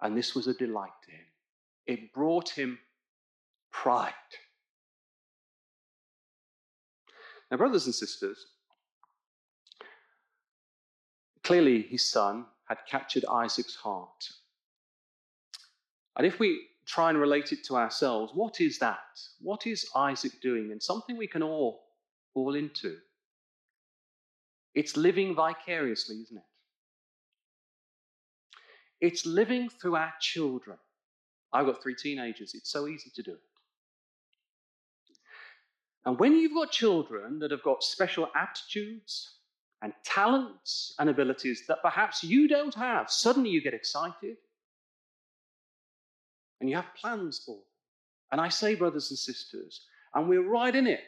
And 0.00 0.16
this 0.16 0.34
was 0.34 0.46
a 0.46 0.54
delight 0.54 0.90
to 1.04 1.10
him. 1.10 1.24
It 1.86 2.12
brought 2.12 2.50
him 2.50 2.78
pride. 3.72 4.12
Now, 7.50 7.56
brothers 7.56 7.86
and 7.86 7.94
sisters, 7.94 8.46
clearly 11.42 11.82
his 11.82 12.08
son 12.08 12.44
had 12.68 12.78
captured 12.88 13.24
Isaac's 13.24 13.74
heart. 13.74 14.28
And 16.16 16.26
if 16.26 16.38
we 16.38 16.66
try 16.84 17.10
and 17.10 17.18
relate 17.18 17.52
it 17.52 17.64
to 17.64 17.76
ourselves, 17.76 18.32
what 18.34 18.60
is 18.60 18.78
that? 18.80 18.98
What 19.40 19.66
is 19.66 19.88
Isaac 19.94 20.32
doing? 20.42 20.72
And 20.72 20.82
something 20.82 21.16
we 21.16 21.26
can 21.26 21.42
all 21.42 21.84
fall 22.34 22.54
into. 22.54 22.96
It's 24.74 24.96
living 24.96 25.34
vicariously, 25.34 26.16
isn't 26.16 26.36
it? 26.36 26.42
It's 29.00 29.26
living 29.26 29.68
through 29.68 29.96
our 29.96 30.12
children. 30.20 30.76
I've 31.52 31.66
got 31.66 31.82
three 31.82 31.94
teenagers. 31.94 32.54
It's 32.54 32.70
so 32.70 32.88
easy 32.88 33.10
to 33.14 33.22
do 33.22 33.32
it. 33.32 33.40
And 36.04 36.18
when 36.18 36.32
you've 36.32 36.54
got 36.54 36.70
children 36.70 37.38
that 37.40 37.50
have 37.50 37.62
got 37.62 37.82
special 37.82 38.28
aptitudes 38.34 39.34
and 39.82 39.92
talents 40.04 40.94
and 40.98 41.08
abilities 41.10 41.64
that 41.68 41.82
perhaps 41.82 42.24
you 42.24 42.48
don't 42.48 42.74
have, 42.74 43.10
suddenly 43.10 43.50
you 43.50 43.62
get 43.62 43.74
excited 43.74 44.36
and 46.60 46.68
you 46.68 46.76
have 46.76 46.94
plans 47.00 47.42
for 47.44 47.56
them. 47.56 47.64
And 48.32 48.40
I 48.40 48.48
say, 48.48 48.74
brothers 48.74 49.10
and 49.10 49.18
sisters, 49.18 49.82
and 50.14 50.28
we're 50.28 50.48
right 50.48 50.74
in 50.74 50.86
it 50.86 51.00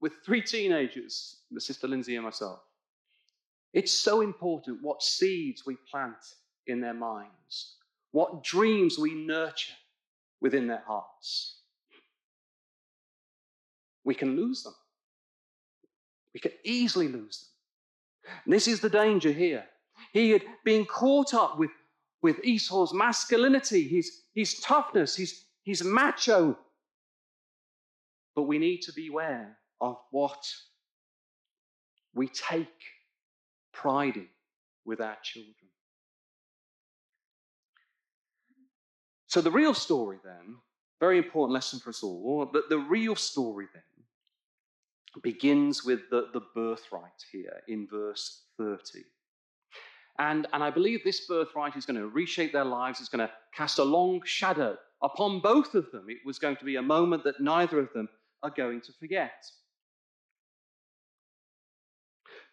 with 0.00 0.12
three 0.24 0.42
teenagers, 0.42 1.38
sister 1.58 1.88
Lindsay 1.88 2.16
and 2.16 2.24
myself. 2.24 2.60
It's 3.72 3.92
so 3.92 4.20
important 4.20 4.82
what 4.82 5.02
seeds 5.02 5.64
we 5.66 5.76
plant 5.90 6.16
in 6.68 6.80
their 6.80 6.94
minds, 6.94 7.76
what 8.12 8.42
dreams 8.44 8.98
we 8.98 9.14
nurture 9.14 9.74
within 10.40 10.66
their 10.66 10.82
hearts. 10.86 11.56
We 14.04 14.14
can 14.14 14.36
lose 14.36 14.62
them. 14.62 14.74
We 16.32 16.40
can 16.40 16.52
easily 16.64 17.08
lose 17.08 17.40
them. 17.40 18.32
And 18.44 18.54
this 18.54 18.68
is 18.68 18.80
the 18.80 18.90
danger 18.90 19.32
here. 19.32 19.64
He 20.12 20.30
had 20.30 20.42
been 20.64 20.84
caught 20.84 21.34
up 21.34 21.58
with, 21.58 21.70
with 22.22 22.44
Esau's 22.44 22.94
masculinity, 22.94 23.86
his, 23.88 24.22
his 24.34 24.60
toughness, 24.60 25.16
his, 25.16 25.44
his 25.64 25.82
macho. 25.82 26.56
But 28.34 28.42
we 28.42 28.58
need 28.58 28.82
to 28.82 28.92
beware 28.92 29.56
of 29.80 29.96
what 30.10 30.46
we 32.14 32.28
take 32.28 32.68
pride 33.72 34.16
in 34.16 34.28
with 34.84 35.00
our 35.00 35.16
children. 35.22 35.54
So, 39.28 39.40
the 39.42 39.50
real 39.50 39.74
story 39.74 40.18
then, 40.24 40.56
very 41.00 41.18
important 41.18 41.52
lesson 41.52 41.78
for 41.78 41.90
us 41.90 42.02
all, 42.02 42.48
that 42.52 42.68
the 42.70 42.78
real 42.78 43.14
story 43.14 43.66
then 43.72 43.82
begins 45.22 45.84
with 45.84 46.00
the, 46.10 46.28
the 46.32 46.40
birthright 46.54 47.24
here 47.30 47.60
in 47.68 47.86
verse 47.86 48.44
30. 48.56 49.04
And, 50.18 50.46
and 50.52 50.64
I 50.64 50.70
believe 50.70 51.04
this 51.04 51.26
birthright 51.26 51.76
is 51.76 51.86
going 51.86 52.00
to 52.00 52.08
reshape 52.08 52.52
their 52.52 52.64
lives. 52.64 53.00
It's 53.00 53.08
going 53.08 53.26
to 53.26 53.32
cast 53.54 53.78
a 53.78 53.84
long 53.84 54.20
shadow 54.24 54.76
upon 55.02 55.40
both 55.40 55.74
of 55.74 55.90
them. 55.92 56.06
It 56.08 56.18
was 56.24 56.38
going 56.38 56.56
to 56.56 56.64
be 56.64 56.76
a 56.76 56.82
moment 56.82 57.22
that 57.24 57.40
neither 57.40 57.78
of 57.78 57.92
them 57.92 58.08
are 58.42 58.50
going 58.50 58.80
to 58.80 58.92
forget. 58.98 59.44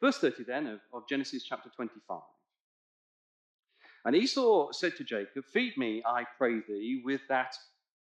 Verse 0.01 0.17
30 0.17 0.43
then 0.43 0.67
of, 0.67 0.80
of 0.93 1.07
Genesis 1.07 1.43
chapter 1.43 1.69
25. 1.69 2.19
And 4.05 4.15
Esau 4.15 4.71
said 4.71 4.95
to 4.97 5.03
Jacob, 5.03 5.45
Feed 5.51 5.77
me, 5.77 6.03
I 6.05 6.23
pray 6.37 6.59
thee, 6.67 7.01
with 7.03 7.21
that 7.27 7.55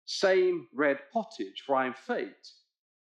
same 0.04 0.66
red 0.74 0.98
pottage, 1.12 1.62
for 1.64 1.76
I 1.76 1.86
am 1.86 1.94
faint. 1.94 2.30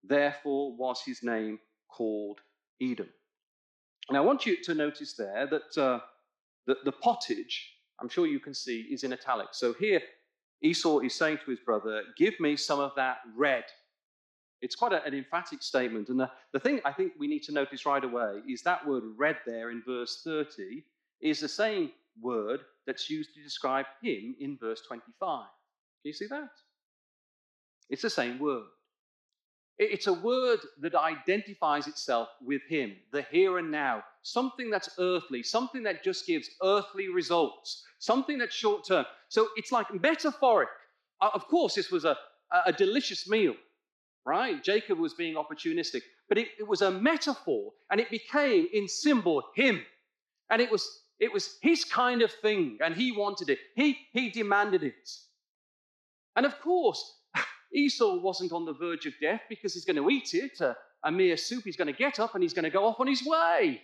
Therefore 0.04 0.76
was 0.76 1.02
his 1.04 1.22
name 1.22 1.58
called 1.88 2.40
Edom. 2.80 3.08
And 4.08 4.18
I 4.18 4.20
want 4.20 4.44
you 4.44 4.62
to 4.62 4.74
notice 4.74 5.14
there 5.14 5.46
that 5.46 5.82
uh, 5.82 6.00
the, 6.66 6.76
the 6.84 6.92
pottage, 6.92 7.74
I'm 8.00 8.08
sure 8.08 8.26
you 8.26 8.40
can 8.40 8.54
see, 8.54 8.82
is 8.90 9.02
in 9.02 9.12
italics. 9.12 9.58
So 9.58 9.72
here, 9.72 10.02
Esau 10.62 10.98
is 10.98 11.14
saying 11.14 11.38
to 11.44 11.50
his 11.50 11.60
brother, 11.60 12.02
Give 12.18 12.38
me 12.38 12.56
some 12.56 12.80
of 12.80 12.92
that 12.96 13.18
red. 13.34 13.64
It's 14.60 14.76
quite 14.76 14.92
a, 14.92 15.02
an 15.04 15.14
emphatic 15.14 15.62
statement. 15.62 16.10
And 16.10 16.20
the, 16.20 16.30
the 16.52 16.60
thing 16.60 16.80
I 16.84 16.92
think 16.92 17.12
we 17.18 17.28
need 17.28 17.42
to 17.44 17.52
notice 17.52 17.86
right 17.86 18.04
away 18.04 18.40
is 18.46 18.62
that 18.62 18.86
word 18.86 19.04
red 19.16 19.38
there 19.46 19.70
in 19.70 19.82
verse 19.86 20.20
30 20.22 20.82
is 21.22 21.40
the 21.40 21.48
same 21.48 21.92
word 22.20 22.60
that's 22.90 23.08
used 23.08 23.32
to 23.36 23.40
describe 23.40 23.86
him 24.02 24.34
in 24.40 24.58
verse 24.60 24.82
25. 24.88 25.44
Can 25.44 25.48
you 26.02 26.12
see 26.12 26.26
that? 26.26 26.50
It's 27.88 28.02
the 28.02 28.10
same 28.10 28.40
word. 28.40 28.64
It's 29.78 30.08
a 30.08 30.12
word 30.12 30.58
that 30.80 30.96
identifies 30.96 31.86
itself 31.86 32.30
with 32.44 32.62
him, 32.68 32.96
the 33.12 33.22
here 33.30 33.58
and 33.58 33.70
now, 33.70 34.02
something 34.22 34.70
that's 34.70 34.90
earthly, 34.98 35.44
something 35.44 35.84
that 35.84 36.02
just 36.02 36.26
gives 36.26 36.50
earthly 36.64 37.08
results, 37.08 37.84
something 38.00 38.38
that's 38.38 38.54
short 38.54 38.84
term. 38.84 39.06
So 39.28 39.48
it's 39.56 39.70
like 39.70 39.86
metaphoric. 40.02 40.68
Uh, 41.20 41.30
of 41.32 41.46
course, 41.46 41.74
this 41.76 41.92
was 41.92 42.04
a, 42.04 42.16
a 42.66 42.72
delicious 42.72 43.28
meal, 43.28 43.54
right? 44.26 44.62
Jacob 44.64 44.98
was 44.98 45.14
being 45.14 45.36
opportunistic, 45.36 46.02
but 46.28 46.38
it, 46.38 46.48
it 46.58 46.66
was 46.66 46.82
a 46.82 46.90
metaphor 46.90 47.70
and 47.90 48.00
it 48.00 48.10
became 48.10 48.66
in 48.72 48.88
symbol 48.88 49.44
him. 49.54 49.80
And 50.50 50.60
it 50.60 50.70
was 50.72 50.99
it 51.20 51.32
was 51.32 51.58
his 51.60 51.84
kind 51.84 52.22
of 52.22 52.32
thing, 52.32 52.78
and 52.82 52.94
he 52.94 53.12
wanted 53.12 53.50
it. 53.50 53.58
He, 53.76 53.98
he 54.12 54.30
demanded 54.30 54.82
it. 54.82 55.10
And 56.34 56.46
of 56.46 56.58
course, 56.60 57.18
Esau 57.74 58.16
wasn't 58.16 58.52
on 58.52 58.64
the 58.64 58.72
verge 58.72 59.04
of 59.04 59.12
death 59.20 59.42
because 59.48 59.74
he's 59.74 59.84
going 59.84 59.96
to 59.96 60.08
eat 60.08 60.32
it, 60.32 60.58
a, 60.60 60.74
a 61.04 61.12
mere 61.12 61.36
soup. 61.36 61.64
He's 61.64 61.76
going 61.76 61.92
to 61.92 61.98
get 61.98 62.18
up 62.18 62.34
and 62.34 62.42
he's 62.42 62.54
going 62.54 62.64
to 62.64 62.70
go 62.70 62.86
off 62.86 63.00
on 63.00 63.06
his 63.06 63.24
way. 63.24 63.82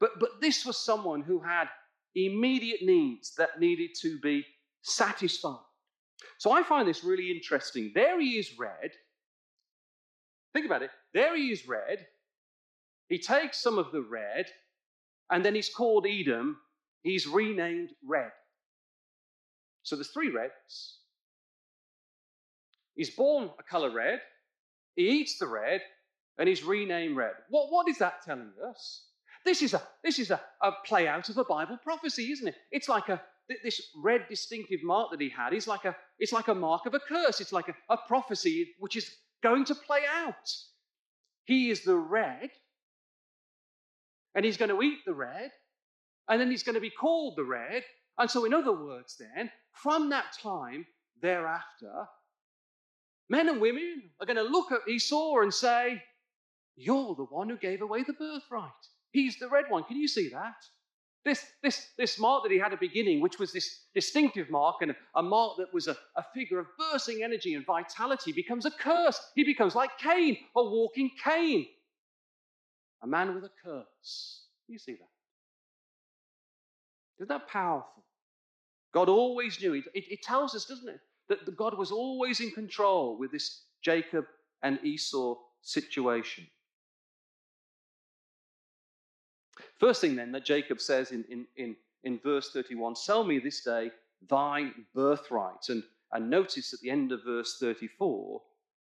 But, 0.00 0.18
but 0.18 0.40
this 0.40 0.64
was 0.64 0.78
someone 0.78 1.20
who 1.20 1.40
had 1.40 1.68
immediate 2.14 2.82
needs 2.82 3.34
that 3.36 3.60
needed 3.60 3.90
to 4.00 4.18
be 4.20 4.46
satisfied. 4.82 5.58
So 6.38 6.52
I 6.52 6.62
find 6.62 6.88
this 6.88 7.04
really 7.04 7.30
interesting. 7.30 7.92
There 7.94 8.18
he 8.18 8.38
is 8.38 8.58
red. 8.58 8.92
Think 10.54 10.64
about 10.64 10.82
it. 10.82 10.90
There 11.12 11.36
he 11.36 11.50
is 11.50 11.68
red. 11.68 12.06
He 13.08 13.18
takes 13.18 13.60
some 13.60 13.78
of 13.78 13.92
the 13.92 14.02
red 14.02 14.46
and 15.30 15.44
then 15.44 15.54
he's 15.54 15.68
called 15.68 16.06
Edom. 16.06 16.58
He's 17.02 17.26
renamed 17.26 17.90
Red. 18.06 18.30
So 19.82 19.96
there's 19.96 20.10
three 20.10 20.30
reds. 20.30 20.98
He's 22.94 23.10
born 23.10 23.50
a 23.58 23.62
color 23.62 23.90
red, 23.90 24.20
he 24.96 25.08
eats 25.08 25.38
the 25.38 25.46
red, 25.46 25.82
and 26.36 26.48
he's 26.48 26.64
renamed 26.64 27.16
red. 27.16 27.34
What, 27.48 27.70
what 27.70 27.88
is 27.88 27.98
that 27.98 28.24
telling 28.24 28.50
us? 28.68 29.04
This 29.44 29.62
is 29.62 29.72
a 29.72 29.82
this 30.02 30.18
is 30.18 30.30
a, 30.32 30.40
a 30.62 30.72
play 30.84 31.06
out 31.06 31.28
of 31.28 31.38
a 31.38 31.44
Bible 31.44 31.78
prophecy, 31.82 32.32
isn't 32.32 32.48
it? 32.48 32.56
It's 32.72 32.88
like 32.88 33.08
a 33.08 33.22
this 33.62 33.80
red 33.96 34.26
distinctive 34.28 34.82
mark 34.82 35.10
that 35.12 35.20
he 35.20 35.30
had 35.30 35.54
is 35.54 35.68
like 35.68 35.84
a 35.84 35.96
it's 36.18 36.32
like 36.32 36.48
a 36.48 36.54
mark 36.54 36.86
of 36.86 36.94
a 36.94 37.00
curse. 37.00 37.40
It's 37.40 37.52
like 37.52 37.68
a, 37.68 37.74
a 37.88 37.96
prophecy 37.96 38.74
which 38.80 38.96
is 38.96 39.10
going 39.42 39.64
to 39.66 39.74
play 39.74 40.00
out. 40.12 40.52
He 41.44 41.70
is 41.70 41.82
the 41.82 41.96
red 41.96 42.50
and 44.34 44.44
he's 44.44 44.56
going 44.56 44.70
to 44.70 44.82
eat 44.82 44.98
the 45.06 45.14
red, 45.14 45.50
and 46.28 46.40
then 46.40 46.50
he's 46.50 46.62
going 46.62 46.74
to 46.74 46.80
be 46.80 46.90
called 46.90 47.34
the 47.36 47.44
red. 47.44 47.82
And 48.18 48.30
so, 48.30 48.44
in 48.44 48.54
other 48.54 48.72
words, 48.72 49.16
then, 49.18 49.50
from 49.72 50.10
that 50.10 50.36
time 50.42 50.86
thereafter, 51.20 52.06
men 53.28 53.48
and 53.48 53.60
women 53.60 54.10
are 54.20 54.26
going 54.26 54.36
to 54.36 54.42
look 54.42 54.72
at 54.72 54.88
Esau 54.88 55.38
and 55.40 55.52
say, 55.52 56.02
You're 56.76 57.14
the 57.14 57.24
one 57.24 57.48
who 57.48 57.56
gave 57.56 57.82
away 57.82 58.02
the 58.02 58.12
birthright. 58.12 58.70
He's 59.12 59.38
the 59.38 59.48
red 59.48 59.64
one. 59.68 59.84
Can 59.84 59.96
you 59.96 60.08
see 60.08 60.28
that? 60.30 60.56
This, 61.24 61.44
this, 61.62 61.88
this 61.98 62.18
mark 62.18 62.44
that 62.44 62.52
he 62.52 62.58
had 62.58 62.72
at 62.72 62.80
the 62.80 62.86
beginning, 62.86 63.20
which 63.20 63.38
was 63.38 63.52
this 63.52 63.86
distinctive 63.94 64.50
mark 64.50 64.76
and 64.80 64.94
a 65.14 65.22
mark 65.22 65.56
that 65.58 65.74
was 65.74 65.88
a, 65.88 65.96
a 66.16 66.24
figure 66.34 66.58
of 66.58 66.66
bursting 66.78 67.22
energy 67.22 67.54
and 67.54 67.66
vitality, 67.66 68.32
becomes 68.32 68.66
a 68.66 68.70
curse. 68.70 69.20
He 69.34 69.44
becomes 69.44 69.74
like 69.74 69.90
Cain, 69.98 70.38
a 70.56 70.62
walking 70.62 71.10
Cain 71.22 71.66
a 73.02 73.06
man 73.06 73.34
with 73.34 73.44
a 73.44 73.50
curse. 73.64 74.44
You 74.66 74.78
see 74.78 74.92
that? 74.92 75.08
Isn't 77.18 77.28
that 77.28 77.48
powerful? 77.48 78.04
God 78.92 79.08
always 79.08 79.60
knew. 79.60 79.74
It, 79.74 79.84
it, 79.94 80.04
it 80.10 80.22
tells 80.22 80.54
us, 80.54 80.64
doesn't 80.64 80.88
it, 80.88 81.00
that 81.28 81.56
God 81.56 81.76
was 81.76 81.90
always 81.90 82.40
in 82.40 82.50
control 82.50 83.18
with 83.18 83.32
this 83.32 83.64
Jacob 83.82 84.24
and 84.62 84.78
Esau 84.82 85.36
situation. 85.62 86.46
First 89.78 90.00
thing 90.00 90.16
then 90.16 90.32
that 90.32 90.44
Jacob 90.44 90.80
says 90.80 91.12
in, 91.12 91.24
in, 91.28 91.46
in, 91.56 91.76
in 92.04 92.18
verse 92.18 92.50
31 92.50 92.96
Sell 92.96 93.24
me 93.24 93.38
this 93.38 93.62
day 93.62 93.90
thy 94.28 94.70
birthright. 94.94 95.68
And, 95.68 95.82
and 96.12 96.30
notice 96.30 96.72
at 96.72 96.80
the 96.80 96.90
end 96.90 97.12
of 97.12 97.24
verse 97.24 97.58
34 97.60 98.40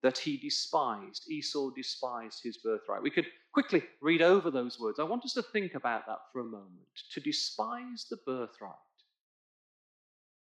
that 0.03 0.19
he 0.19 0.37
despised. 0.37 1.31
Esau 1.31 1.71
despised 1.71 2.41
his 2.43 2.57
birthright. 2.59 3.03
We 3.03 3.11
could 3.11 3.27
quickly 3.53 3.83
read 4.01 4.23
over 4.23 4.51
those 4.51 4.81
words. 4.81 4.99
I 4.99 5.05
want 5.05 5.25
us 5.25 5.35
to 5.35 5.43
think 5.43 5.75
about 5.75 6.07
that 6.07 6.21
for 6.33 6.41
a 6.41 6.45
moment. 6.45 6.89
To 7.13 7.21
despise 7.21 8.07
the 8.09 8.19
birthright 8.27 8.75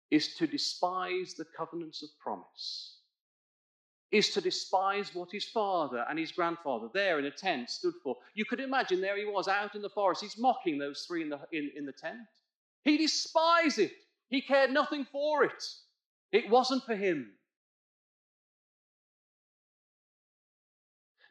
is 0.09 0.35
to 0.35 0.47
despise 0.47 1.33
the 1.33 1.45
covenants 1.57 2.03
of 2.03 2.09
promise, 2.19 2.97
is 4.11 4.29
to 4.29 4.41
despise 4.41 5.13
what 5.15 5.31
his 5.31 5.45
father 5.45 6.05
and 6.07 6.19
his 6.19 6.31
grandfather 6.31 6.87
there 6.93 7.17
in 7.17 7.25
a 7.25 7.31
tent 7.31 7.69
stood 7.69 7.95
for. 8.03 8.15
You 8.35 8.45
could 8.45 8.59
imagine 8.59 9.01
there 9.01 9.17
he 9.17 9.25
was 9.25 9.47
out 9.47 9.73
in 9.73 9.81
the 9.81 9.89
forest. 9.89 10.21
He's 10.21 10.37
mocking 10.37 10.77
those 10.77 11.05
three 11.07 11.23
in 11.23 11.29
the, 11.29 11.39
in, 11.51 11.71
in 11.75 11.85
the 11.87 11.91
tent. 11.91 12.19
He 12.83 12.97
despised 12.97 13.79
it. 13.79 13.91
He 14.29 14.41
cared 14.41 14.69
nothing 14.69 15.07
for 15.11 15.43
it. 15.43 15.63
It 16.31 16.49
wasn't 16.49 16.83
for 16.83 16.95
him. 16.95 17.31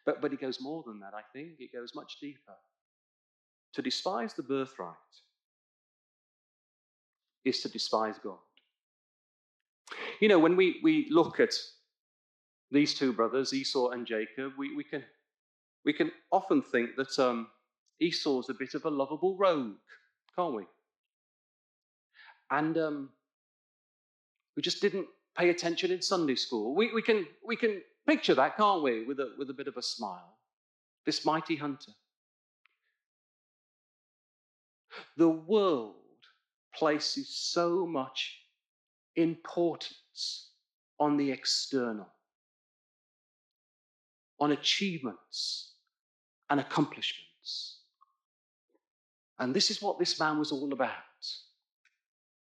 But, 0.04 0.20
but 0.20 0.32
it 0.32 0.40
goes 0.40 0.60
more 0.60 0.82
than 0.86 1.00
that, 1.00 1.12
I 1.14 1.22
think. 1.32 1.60
It 1.60 1.72
goes 1.72 1.94
much 1.94 2.18
deeper. 2.20 2.54
To 3.74 3.82
despise 3.82 4.34
the 4.34 4.42
birthright 4.42 4.94
is 7.44 7.60
to 7.60 7.68
despise 7.68 8.16
God. 8.22 8.38
You 10.20 10.28
know, 10.28 10.38
when 10.38 10.56
we, 10.56 10.80
we 10.82 11.08
look 11.10 11.40
at 11.40 11.54
these 12.70 12.94
two 12.94 13.12
brothers, 13.12 13.52
Esau 13.52 13.90
and 13.90 14.06
Jacob, 14.06 14.52
we, 14.56 14.74
we, 14.74 14.84
can, 14.84 15.02
we 15.84 15.92
can 15.92 16.10
often 16.30 16.62
think 16.62 16.90
that 16.96 17.18
um, 17.18 17.48
Esau's 18.00 18.48
a 18.48 18.54
bit 18.54 18.74
of 18.74 18.84
a 18.84 18.90
lovable 18.90 19.36
rogue, 19.36 19.74
can't 20.36 20.54
we? 20.54 20.64
And 22.50 22.76
um, 22.78 23.10
we 24.56 24.62
just 24.62 24.80
didn't 24.82 25.06
pay 25.36 25.50
attention 25.50 25.90
in 25.90 26.02
Sunday 26.02 26.34
school. 26.34 26.74
We, 26.74 26.92
we, 26.92 27.02
can, 27.02 27.26
we 27.46 27.56
can 27.56 27.80
picture 28.06 28.34
that, 28.34 28.56
can't 28.56 28.82
we, 28.82 29.04
with 29.04 29.20
a, 29.20 29.32
with 29.38 29.50
a 29.50 29.54
bit 29.54 29.68
of 29.68 29.76
a 29.76 29.82
smile. 29.82 30.38
This 31.06 31.24
mighty 31.24 31.56
hunter. 31.56 31.92
The 35.16 35.28
world 35.28 35.94
places 36.74 37.28
so 37.28 37.86
much 37.86 38.38
importance 39.16 40.50
on 40.98 41.16
the 41.16 41.30
external, 41.30 42.08
on 44.38 44.52
achievements 44.52 45.72
and 46.50 46.60
accomplishments. 46.60 47.78
And 49.38 49.54
this 49.54 49.70
is 49.70 49.82
what 49.82 49.98
this 49.98 50.18
man 50.20 50.38
was 50.38 50.52
all 50.52 50.72
about. 50.72 50.90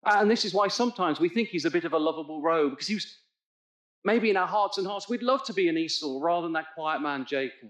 And 0.06 0.30
this 0.30 0.46
is 0.46 0.54
why 0.54 0.68
sometimes 0.68 1.20
we 1.20 1.30
think 1.30 1.50
he's 1.50 1.66
a 1.66 1.72
bit 1.72 1.86
of 1.86 1.94
a 1.94 1.98
lovable 1.98 2.42
rogue, 2.42 2.72
because 2.72 2.88
he 2.88 2.96
was 2.96 3.18
maybe 4.04 4.30
in 4.30 4.38
our 4.38 4.48
hearts 4.48 4.78
and 4.78 4.88
hearts, 4.88 5.10
we'd 5.10 5.24
love 5.24 5.44
to 5.46 5.54
be 5.54 5.70
an 5.70 5.78
Esau 5.78 6.20
rather 6.22 6.46
than 6.46 6.54
that 6.54 6.74
quiet 6.76 7.02
man, 7.02 7.26
Jacob. 7.26 7.70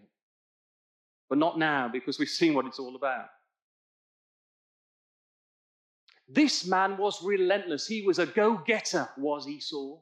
But 1.30 1.38
not 1.38 1.58
now, 1.58 1.88
because 1.88 2.20
we've 2.20 2.30
seen 2.42 2.54
what 2.54 2.66
it's 2.66 2.80
all 2.80 2.96
about. 2.96 3.28
This 6.28 6.66
man 6.66 6.98
was 6.98 7.24
relentless. 7.24 7.86
He 7.86 8.02
was 8.02 8.20
a 8.20 8.26
go 8.26 8.58
getter, 8.66 9.08
was 9.18 9.48
Esau. 9.48 9.98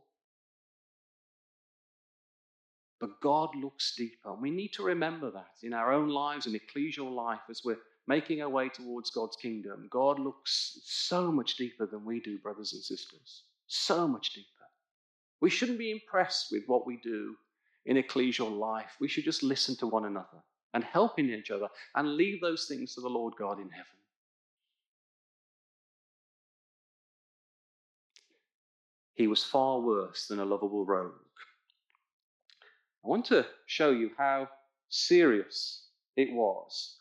But 3.00 3.20
God 3.20 3.56
looks 3.56 3.96
deeper. 3.96 4.34
We 4.34 4.52
need 4.52 4.74
to 4.74 4.84
remember 4.84 5.32
that 5.32 5.56
in 5.64 5.74
our 5.74 5.92
own 5.92 6.10
lives 6.10 6.46
and 6.46 6.56
ecclesial 6.56 7.12
life 7.12 7.40
as 7.50 7.62
we're 7.66 7.80
making 8.08 8.42
our 8.42 8.50
way 8.50 8.70
towards 8.70 9.10
God's 9.10 9.36
kingdom. 9.36 9.88
God 9.90 10.20
looks 10.20 10.80
so 10.84 11.32
much 11.32 11.56
deeper 11.56 11.88
than 11.88 12.06
we 12.06 12.20
do, 12.20 12.38
brothers 12.38 12.74
and 12.74 12.84
sisters. 12.84 13.44
So 13.66 14.08
much 14.08 14.34
deeper. 14.34 14.61
We 15.42 15.50
shouldn't 15.50 15.80
be 15.80 15.92
impressed 15.92 16.52
with 16.52 16.64
what 16.68 16.86
we 16.86 16.98
do 16.98 17.36
in 17.86 17.98
ecclesial 17.98 18.58
life. 18.58 18.96
We 19.00 19.08
should 19.08 19.24
just 19.24 19.44
listen 19.44 19.76
to 19.78 19.88
one 19.88 20.06
another 20.06 20.44
and 20.74 20.84
help 20.84 21.20
in 21.20 21.30
each 21.30 21.52
other 21.52 21.68
and 21.96 22.16
leave 22.16 22.40
those 22.42 22.68
things 22.68 22.96
to 22.96 23.02
the 23.02 23.10
Lord 23.10 23.34
God 23.38 23.60
in 23.60 23.70
heaven. 23.70 24.02
he 29.22 29.28
was 29.28 29.44
far 29.44 29.80
worse 29.80 30.28
than 30.28 30.40
a 30.40 30.46
lovable 30.46 30.84
rogue. 30.84 31.14
I 33.06 33.08
want 33.08 33.26
to 33.26 33.46
show 33.68 33.92
you 33.92 34.12
how 34.18 34.50
serious 34.90 35.86
it 36.18 36.34
was 36.34 36.98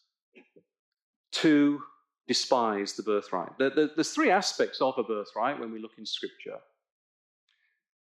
to 1.32 1.80
despise 2.28 2.92
the 2.92 3.02
birthright. 3.02 3.58
There's 3.58 4.12
three 4.12 4.30
aspects 4.30 4.80
of 4.80 4.98
a 4.98 5.02
birthright 5.02 5.58
when 5.58 5.72
we 5.72 5.80
look 5.80 5.98
in 5.98 6.04
Scripture. 6.04 6.58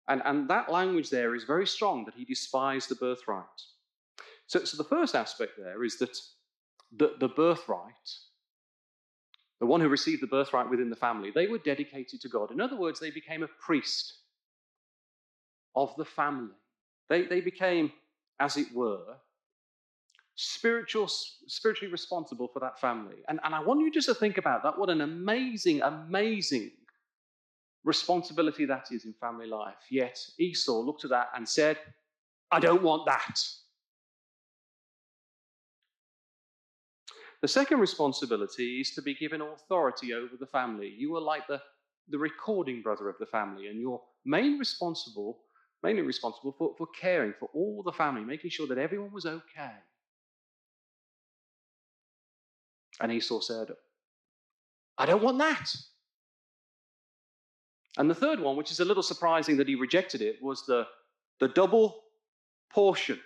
And, 0.07 0.21
and 0.25 0.47
that 0.49 0.71
language 0.71 1.09
there 1.09 1.35
is 1.35 1.43
very 1.43 1.65
strong 1.65 2.05
that 2.05 2.13
he 2.13 2.25
despised 2.25 2.89
the 2.89 2.95
birthright. 2.95 3.45
So, 4.47 4.63
so 4.63 4.77
the 4.77 4.83
first 4.83 5.15
aspect 5.15 5.53
there 5.57 5.83
is 5.83 5.97
that 5.97 6.15
the, 6.95 7.15
the 7.19 7.27
birthright 7.27 7.91
the 9.59 9.65
one 9.65 9.81
who 9.81 9.89
received 9.89 10.21
the 10.21 10.27
birthright 10.27 10.69
within 10.69 10.89
the 10.89 10.95
family, 10.95 11.31
they 11.33 11.47
were 11.47 11.57
dedicated 11.57 12.19
to 12.21 12.29
God. 12.29 12.51
In 12.51 12.59
other 12.59 12.75
words, 12.75 12.99
they 12.99 13.11
became 13.11 13.43
a 13.43 13.47
priest 13.47 14.19
of 15.75 15.95
the 15.97 16.05
family. 16.05 16.53
They, 17.09 17.23
they 17.23 17.41
became, 17.41 17.91
as 18.39 18.57
it 18.57 18.67
were, 18.73 19.15
spiritual, 20.35 21.07
spiritually 21.07 21.91
responsible 21.91 22.49
for 22.49 22.59
that 22.59 22.79
family. 22.79 23.15
And, 23.29 23.39
and 23.43 23.55
I 23.55 23.61
want 23.61 23.79
you 23.79 23.91
just 23.91 24.07
to 24.07 24.13
think 24.13 24.37
about 24.37 24.63
that. 24.63 24.77
What 24.77 24.89
an 24.89 25.01
amazing, 25.01 25.81
amazing 25.81 26.71
responsibility 27.85 28.65
that 28.65 28.87
is 28.91 29.05
in 29.05 29.13
family 29.13 29.47
life. 29.47 29.75
Yet 29.89 30.19
Esau 30.39 30.81
looked 30.81 31.05
at 31.05 31.11
that 31.11 31.29
and 31.35 31.47
said, 31.47 31.77
I 32.51 32.59
don't 32.59 32.83
want 32.83 33.05
that. 33.05 33.39
The 37.41 37.47
second 37.47 37.79
responsibility 37.79 38.81
is 38.81 38.91
to 38.95 39.01
be 39.03 39.13
given 39.13 39.41
authority 39.41 40.13
over 40.13 40.35
the 40.39 40.47
family. 40.47 40.91
You 40.97 41.15
are 41.15 41.21
like 41.21 41.47
the, 41.47 41.61
the 42.09 42.17
recording 42.17 42.81
brother 42.81 43.07
of 43.07 43.17
the 43.19 43.27
family, 43.27 43.67
and 43.67 43.79
you're 43.79 44.01
main 44.25 44.57
responsible, 44.57 45.41
mainly 45.83 46.01
responsible 46.01 46.55
for, 46.57 46.73
for 46.75 46.87
caring 46.99 47.33
for 47.39 47.49
all 47.53 47.83
the 47.83 47.91
family, 47.91 48.23
making 48.23 48.49
sure 48.49 48.65
that 48.67 48.79
everyone 48.79 49.11
was 49.11 49.27
okay. 49.27 49.73
And 52.99 53.11
Esau 53.11 53.41
said, 53.41 53.67
I 54.97 55.05
don't 55.05 55.21
want 55.21 55.37
that. 55.37 55.71
And 57.97 58.09
the 58.09 58.15
third 58.15 58.39
one, 58.39 58.55
which 58.55 58.71
is 58.71 58.79
a 58.79 58.85
little 58.85 59.03
surprising 59.03 59.57
that 59.57 59.67
he 59.67 59.75
rejected 59.75 60.21
it, 60.21 60.41
was 60.41 60.65
the, 60.65 60.85
the 61.39 61.47
double 61.49 62.03
portion. 62.69 63.19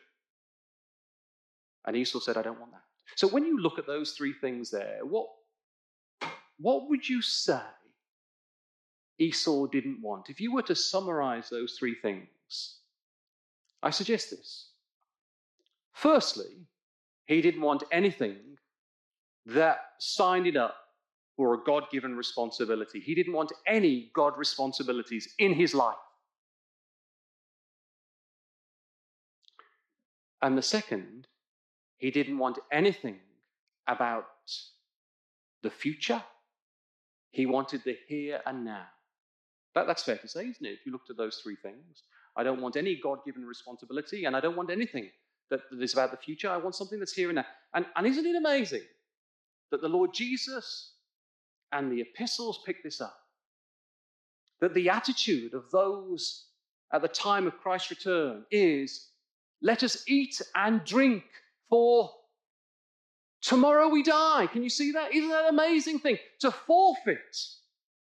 And 1.85 1.95
Esau 1.95 2.19
said, 2.19 2.37
I 2.37 2.43
don't 2.43 2.59
want 2.59 2.71
that. 2.71 2.83
So 3.15 3.27
when 3.27 3.45
you 3.45 3.59
look 3.59 3.79
at 3.79 3.87
those 3.87 4.11
three 4.11 4.33
things 4.33 4.69
there, 4.69 4.99
what, 5.03 5.27
what 6.59 6.89
would 6.89 7.07
you 7.07 7.21
say 7.21 7.61
Esau 9.17 9.65
didn't 9.67 10.01
want? 10.01 10.29
If 10.29 10.39
you 10.39 10.53
were 10.53 10.61
to 10.63 10.75
summarize 10.75 11.49
those 11.49 11.75
three 11.79 11.95
things, 11.95 12.77
I 13.81 13.89
suggest 13.89 14.29
this. 14.29 14.69
Firstly, 15.93 16.67
he 17.25 17.41
didn't 17.41 17.61
want 17.61 17.83
anything 17.91 18.37
that 19.47 19.79
signed 19.99 20.47
it 20.47 20.55
up 20.55 20.75
for 21.39 21.53
a 21.53 21.63
God 21.65 21.83
given 21.89 22.17
responsibility. 22.17 22.99
He 22.99 23.15
didn't 23.15 23.31
want 23.31 23.53
any 23.65 24.11
God 24.13 24.33
responsibilities 24.37 25.35
in 25.39 25.53
his 25.53 25.73
life. 25.73 25.95
And 30.41 30.57
the 30.57 30.61
second, 30.61 31.27
he 31.97 32.11
didn't 32.11 32.39
want 32.39 32.59
anything 32.73 33.19
about 33.87 34.25
the 35.63 35.69
future. 35.69 36.21
He 37.31 37.45
wanted 37.45 37.83
the 37.85 37.95
here 38.09 38.41
and 38.45 38.65
now. 38.65 38.87
That, 39.75 39.87
that's 39.87 40.03
fair 40.03 40.17
to 40.17 40.27
say, 40.27 40.41
isn't 40.41 40.65
it? 40.65 40.73
If 40.73 40.85
you 40.85 40.91
looked 40.91 41.09
at 41.09 41.15
those 41.15 41.37
three 41.41 41.55
things, 41.55 42.03
I 42.35 42.43
don't 42.43 42.59
want 42.59 42.75
any 42.75 42.99
God 43.01 43.19
given 43.25 43.45
responsibility, 43.45 44.25
and 44.25 44.35
I 44.35 44.41
don't 44.41 44.57
want 44.57 44.71
anything 44.71 45.09
that, 45.51 45.61
that 45.71 45.81
is 45.81 45.93
about 45.93 46.11
the 46.11 46.17
future. 46.17 46.49
I 46.49 46.57
want 46.57 46.75
something 46.75 46.99
that's 46.99 47.13
here 47.13 47.29
and 47.29 47.37
now. 47.37 47.45
And, 47.73 47.85
and 47.95 48.05
isn't 48.05 48.25
it 48.25 48.35
amazing 48.35 48.83
that 49.71 49.79
the 49.79 49.87
Lord 49.87 50.13
Jesus 50.13 50.95
and 51.71 51.91
the 51.91 52.01
epistles 52.01 52.59
pick 52.65 52.83
this 52.83 53.01
up? 53.01 53.17
That 54.61 54.73
the 54.73 54.89
attitude 54.89 55.53
of 55.53 55.69
those 55.71 56.45
at 56.91 57.01
the 57.01 57.07
time 57.07 57.47
of 57.47 57.57
Christ's 57.59 57.91
return 57.91 58.45
is 58.51 59.09
let 59.61 59.83
us 59.83 60.03
eat 60.07 60.41
and 60.55 60.83
drink 60.83 61.23
for 61.69 62.11
tomorrow 63.41 63.89
we 63.89 64.03
die. 64.03 64.47
Can 64.47 64.63
you 64.63 64.69
see 64.69 64.91
that? 64.93 65.13
Isn't 65.13 65.29
that 65.29 65.45
an 65.45 65.53
amazing 65.53 65.99
thing? 65.99 66.17
To 66.39 66.51
forfeit, 66.51 67.37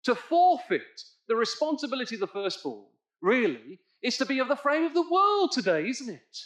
to 0.04 0.14
forfeit 0.14 1.02
the 1.28 1.36
responsibility 1.36 2.16
of 2.16 2.20
the 2.20 2.26
firstborn, 2.26 2.86
really, 3.20 3.80
is 4.02 4.16
to 4.18 4.26
be 4.26 4.38
of 4.38 4.48
the 4.48 4.56
frame 4.56 4.84
of 4.84 4.94
the 4.94 5.08
world 5.08 5.52
today, 5.52 5.88
isn't 5.88 6.08
it? 6.08 6.38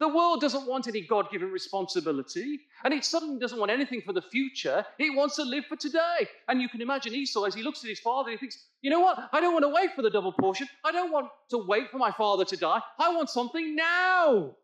The 0.00 0.08
world 0.08 0.40
doesn't 0.40 0.66
want 0.66 0.88
any 0.88 1.02
God 1.02 1.30
given 1.30 1.50
responsibility, 1.50 2.60
and 2.84 2.94
it 2.94 3.04
suddenly 3.04 3.38
doesn't 3.38 3.58
want 3.58 3.70
anything 3.70 4.00
for 4.00 4.14
the 4.14 4.22
future. 4.22 4.82
It 4.98 5.14
wants 5.14 5.36
to 5.36 5.42
live 5.42 5.66
for 5.66 5.76
today. 5.76 6.26
And 6.48 6.62
you 6.62 6.70
can 6.70 6.80
imagine 6.80 7.14
Esau 7.14 7.44
as 7.44 7.54
he 7.54 7.62
looks 7.62 7.84
at 7.84 7.90
his 7.90 8.00
father, 8.00 8.30
he 8.30 8.38
thinks, 8.38 8.64
you 8.80 8.88
know 8.88 9.00
what? 9.00 9.28
I 9.30 9.40
don't 9.40 9.52
want 9.52 9.64
to 9.66 9.68
wait 9.68 9.94
for 9.94 10.00
the 10.00 10.08
double 10.08 10.32
portion. 10.32 10.66
I 10.82 10.90
don't 10.90 11.12
want 11.12 11.28
to 11.50 11.58
wait 11.58 11.90
for 11.90 11.98
my 11.98 12.12
father 12.12 12.46
to 12.46 12.56
die. 12.56 12.80
I 12.98 13.14
want 13.14 13.28
something 13.28 13.76
now. 13.76 14.56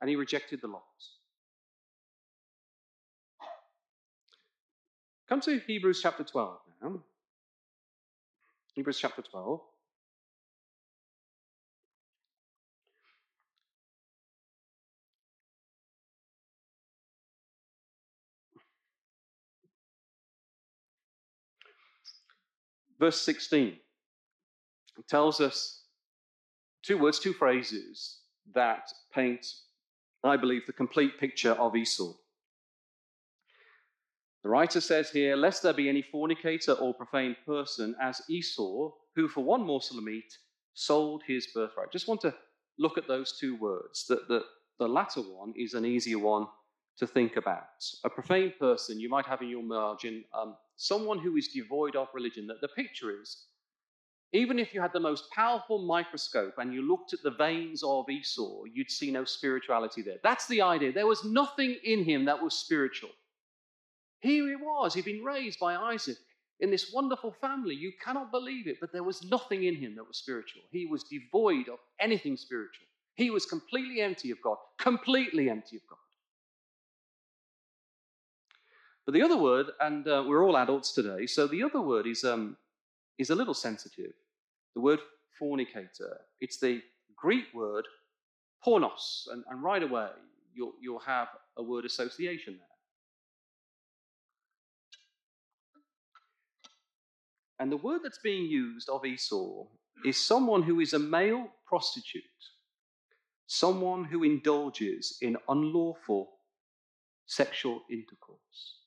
And 0.00 0.08
he 0.08 0.16
rejected 0.16 0.62
the 0.62 0.68
lot. 0.68 0.82
Come 5.28 5.42
to 5.42 5.58
Hebrews 5.58 6.00
chapter 6.02 6.24
12 6.24 6.58
now. 6.82 7.02
Hebrews 8.74 8.98
chapter 8.98 9.20
12. 9.20 9.60
Verse 22.98 23.20
16 23.20 23.76
tells 25.08 25.40
us 25.40 25.84
two 26.82 26.98
words, 26.98 27.18
two 27.18 27.32
phrases 27.32 28.20
that 28.54 28.88
paint, 29.12 29.46
I 30.24 30.36
believe, 30.36 30.66
the 30.66 30.72
complete 30.72 31.18
picture 31.18 31.52
of 31.52 31.76
Esau. 31.76 32.12
The 34.42 34.50
writer 34.50 34.80
says 34.80 35.10
here, 35.10 35.34
Lest 35.34 35.62
there 35.62 35.72
be 35.72 35.88
any 35.88 36.02
fornicator 36.02 36.72
or 36.72 36.94
profane 36.94 37.36
person 37.44 37.96
as 38.00 38.22
Esau, 38.30 38.92
who 39.16 39.28
for 39.28 39.42
one 39.42 39.66
morsel 39.66 39.98
of 39.98 40.04
meat 40.04 40.32
sold 40.74 41.22
his 41.26 41.48
birthright. 41.48 41.90
Just 41.90 42.06
want 42.06 42.20
to 42.20 42.34
look 42.78 42.96
at 42.96 43.08
those 43.08 43.36
two 43.40 43.56
words. 43.56 44.06
That 44.08 44.28
the, 44.28 44.44
the 44.78 44.88
latter 44.88 45.20
one 45.20 45.52
is 45.56 45.74
an 45.74 45.84
easier 45.84 46.18
one 46.18 46.46
to 46.98 47.06
think 47.06 47.36
about. 47.36 47.64
A 48.04 48.10
profane 48.10 48.52
person, 48.58 49.00
you 49.00 49.08
might 49.08 49.26
have 49.26 49.42
in 49.42 49.48
your 49.48 49.62
margin 49.62 50.24
um, 50.32 50.56
someone 50.76 51.18
who 51.18 51.36
is 51.36 51.48
devoid 51.48 51.96
of 51.96 52.08
religion. 52.14 52.46
That 52.46 52.60
the 52.60 52.68
picture 52.68 53.20
is, 53.20 53.46
even 54.32 54.58
if 54.58 54.74
you 54.74 54.80
had 54.80 54.92
the 54.92 55.00
most 55.00 55.30
powerful 55.30 55.78
microscope 55.78 56.54
and 56.58 56.72
you 56.72 56.82
looked 56.82 57.12
at 57.12 57.22
the 57.22 57.30
veins 57.30 57.82
of 57.82 58.08
Esau, 58.08 58.64
you'd 58.72 58.90
see 58.90 59.10
no 59.10 59.24
spirituality 59.24 60.02
there. 60.02 60.18
That's 60.22 60.46
the 60.46 60.62
idea. 60.62 60.92
There 60.92 61.06
was 61.06 61.24
nothing 61.24 61.76
in 61.84 62.04
him 62.04 62.24
that 62.26 62.42
was 62.42 62.54
spiritual. 62.54 63.10
Here 64.20 64.48
he 64.48 64.56
was, 64.56 64.94
he'd 64.94 65.04
been 65.04 65.22
raised 65.22 65.58
by 65.60 65.76
Isaac 65.76 66.16
in 66.60 66.70
this 66.70 66.92
wonderful 66.92 67.32
family. 67.40 67.74
You 67.74 67.92
cannot 68.02 68.30
believe 68.30 68.66
it, 68.66 68.78
but 68.80 68.92
there 68.92 69.02
was 69.02 69.22
nothing 69.24 69.64
in 69.64 69.76
him 69.76 69.94
that 69.96 70.06
was 70.06 70.16
spiritual. 70.16 70.62
He 70.70 70.86
was 70.86 71.04
devoid 71.04 71.68
of 71.68 71.78
anything 72.00 72.36
spiritual. 72.36 72.86
He 73.14 73.30
was 73.30 73.46
completely 73.46 74.00
empty 74.00 74.30
of 74.30 74.40
God, 74.42 74.56
completely 74.78 75.48
empty 75.48 75.76
of 75.76 75.82
God. 75.88 75.98
But 79.06 79.14
the 79.14 79.22
other 79.22 79.36
word, 79.36 79.66
and 79.80 80.06
uh, 80.08 80.24
we're 80.26 80.44
all 80.44 80.56
adults 80.56 80.92
today, 80.92 81.26
so 81.26 81.46
the 81.46 81.62
other 81.62 81.80
word 81.80 82.08
is, 82.08 82.24
um, 82.24 82.56
is 83.18 83.30
a 83.30 83.36
little 83.36 83.54
sensitive. 83.54 84.12
The 84.74 84.80
word 84.80 84.98
fornicator. 85.38 86.18
It's 86.40 86.58
the 86.58 86.82
Greek 87.16 87.44
word 87.54 87.86
pornos, 88.66 89.28
and, 89.30 89.44
and 89.48 89.62
right 89.62 89.82
away 89.82 90.08
you'll, 90.52 90.72
you'll 90.80 90.98
have 90.98 91.28
a 91.56 91.62
word 91.62 91.84
association 91.84 92.56
there. 92.58 92.66
And 97.60 97.70
the 97.70 97.76
word 97.76 98.00
that's 98.02 98.18
being 98.18 98.46
used 98.46 98.88
of 98.88 99.04
Esau 99.04 99.66
is 100.04 100.22
someone 100.22 100.62
who 100.62 100.80
is 100.80 100.92
a 100.94 100.98
male 100.98 101.46
prostitute, 101.64 102.24
someone 103.46 104.04
who 104.04 104.24
indulges 104.24 105.16
in 105.22 105.36
unlawful 105.48 106.32
sexual 107.26 107.82
intercourse. 107.88 108.85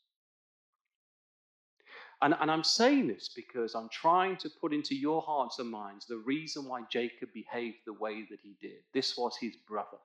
And, 2.21 2.35
and 2.41 2.51
I'm 2.51 2.63
saying 2.63 3.07
this 3.07 3.29
because 3.33 3.75
I'm 3.75 3.87
trying 3.89 4.35
to 4.37 4.49
put 4.49 4.73
into 4.73 4.93
your 4.93 5.21
hearts 5.21 5.59
and 5.59 5.69
minds 5.69 6.05
the 6.05 6.17
reason 6.17 6.65
why 6.65 6.81
Jacob 6.91 7.29
behaved 7.33 7.77
the 7.85 7.93
way 7.93 8.25
that 8.29 8.39
he 8.43 8.55
did. 8.61 8.79
This 8.93 9.17
was 9.17 9.37
his 9.39 9.55
brother. 9.55 9.97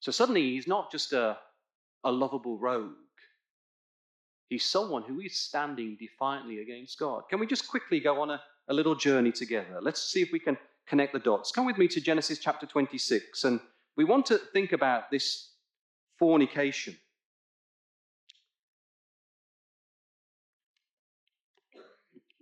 So 0.00 0.12
suddenly 0.12 0.42
he's 0.42 0.68
not 0.68 0.92
just 0.92 1.14
a, 1.14 1.38
a 2.04 2.12
lovable 2.12 2.58
rogue. 2.58 2.92
He's 4.50 4.66
someone 4.66 5.02
who 5.02 5.20
is 5.20 5.40
standing 5.40 5.96
defiantly 5.98 6.58
against 6.60 6.98
God. 6.98 7.22
Can 7.30 7.40
we 7.40 7.46
just 7.46 7.66
quickly 7.66 7.98
go 7.98 8.20
on 8.20 8.28
a, 8.30 8.40
a 8.68 8.74
little 8.74 8.94
journey 8.94 9.32
together? 9.32 9.78
Let's 9.80 10.02
see 10.02 10.20
if 10.20 10.30
we 10.30 10.38
can 10.38 10.58
connect 10.86 11.14
the 11.14 11.18
dots. 11.18 11.50
Come 11.50 11.64
with 11.64 11.78
me 11.78 11.88
to 11.88 12.00
Genesis 12.00 12.38
chapter 12.38 12.66
26, 12.66 13.44
and 13.44 13.58
we 13.96 14.04
want 14.04 14.26
to 14.26 14.36
think 14.36 14.72
about 14.72 15.10
this 15.10 15.52
fornication. 16.18 16.96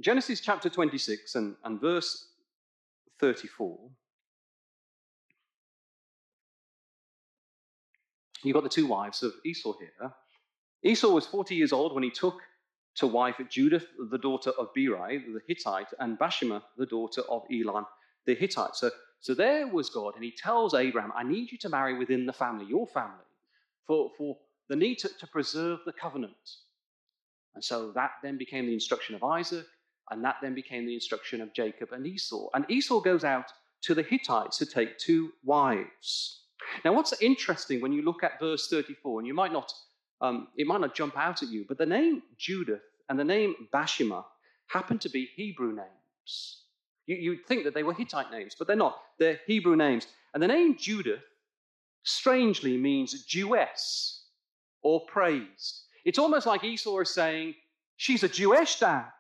Genesis 0.03 0.41
chapter 0.41 0.69
26 0.69 1.37
and, 1.37 1.55
and 1.65 1.81
verse 1.81 2.27
34. 3.21 3.79
You've 8.43 8.55
got 8.55 8.65
the 8.65 8.69
two 8.69 8.89
wives 8.89 9.23
of 9.23 9.33
Esau 9.45 9.75
here. 9.79 10.13
Esau 10.83 11.11
was 11.11 11.27
40 11.27 11.55
years 11.55 11.73
old 11.73 11.95
when 11.95 12.03
he 12.03 12.11
took 12.11 12.41
to 12.97 13.07
wife 13.07 13.37
Judith, 13.49 13.87
the 14.11 14.19
daughter 14.19 14.51
of 14.59 14.75
Beeri, 14.75 15.19
the 15.19 15.41
Hittite, 15.47 15.87
and 16.01 16.19
Bashima, 16.19 16.63
the 16.77 16.87
daughter 16.87 17.23
of 17.31 17.45
Elon, 17.53 17.85
the 18.27 18.35
Hittite. 18.35 18.75
So, 18.75 18.91
so 19.21 19.35
there 19.35 19.69
was 19.69 19.89
God, 19.89 20.17
and 20.17 20.25
he 20.25 20.33
tells 20.33 20.75
Abraham, 20.75 21.13
I 21.17 21.23
need 21.23 21.53
you 21.53 21.59
to 21.59 21.69
marry 21.69 21.97
within 21.97 22.27
the 22.27 22.33
family, 22.33 22.67
your 22.67 22.89
family, 22.89 23.25
for, 23.87 24.11
for 24.19 24.37
the 24.69 24.77
need 24.77 24.97
to, 24.97 25.09
to 25.21 25.27
preserve 25.29 25.79
the 25.87 25.93
covenant. 25.93 26.33
And 27.55 27.63
so 27.63 27.93
that 27.93 28.13
then 28.23 28.37
became 28.37 28.67
the 28.67 28.75
instruction 28.75 29.15
of 29.15 29.23
Isaac, 29.23 29.67
and 30.13 30.25
that 30.25 30.37
then 30.43 30.55
became 30.55 30.87
the 30.87 30.95
instruction 30.95 31.41
of 31.41 31.53
Jacob 31.55 31.93
and 31.93 32.07
Esau. 32.07 32.49
And 32.55 32.65
Esau 32.69 33.01
goes 33.01 33.25
out 33.25 33.53
to 33.83 33.95
the 33.95 34.03
Hittites 34.03 34.59
to 34.59 34.67
take 34.67 34.99
two 34.99 35.33
wives. 35.45 36.43
Now, 36.85 36.93
what's 36.93 37.21
interesting 37.21 37.81
when 37.81 37.93
you 37.93 38.03
look 38.03 38.23
at 38.23 38.39
verse 38.39 38.69
34, 38.69 39.21
and 39.21 39.27
you 39.27 39.35
might 39.35 39.53
not, 39.53 39.73
um, 40.21 40.49
it 40.57 40.67
might 40.67 40.81
not 40.81 40.95
jump 40.95 41.17
out 41.17 41.43
at 41.43 41.49
you, 41.49 41.65
but 41.67 41.79
the 41.79 41.87
name 41.87 42.23
Judith 42.39 42.83
and 43.09 43.19
the 43.19 43.25
name 43.25 43.55
Bashima 43.75 44.25
happen 44.69 44.99
to 45.01 45.09
be 45.09 45.29
Hebrew 45.35 45.75
names. 45.75 46.63
You, 47.07 47.17
you'd 47.17 47.47
think 47.47 47.65
that 47.65 47.75
they 47.75 47.83
were 47.83 47.95
Hittite 47.95 48.31
names, 48.31 48.55
but 48.57 48.69
they're 48.69 48.77
not. 48.77 48.97
They're 49.19 49.41
Hebrew 49.47 49.77
names. 49.77 50.07
And 50.35 50.43
the 50.43 50.49
name 50.49 50.77
Judith 50.79 51.21
strangely 52.05 52.77
means 52.77 53.25
Jewess 53.25 54.27
or 54.83 55.05
praised. 55.07 55.83
It's 56.05 56.19
almost 56.19 56.47
like 56.47 56.65
Esau 56.65 57.01
is 57.01 57.13
saying, 57.13 57.55
She's 57.97 58.25
a 58.25 58.29
Jewish 58.29 58.81
dad. 58.81 59.11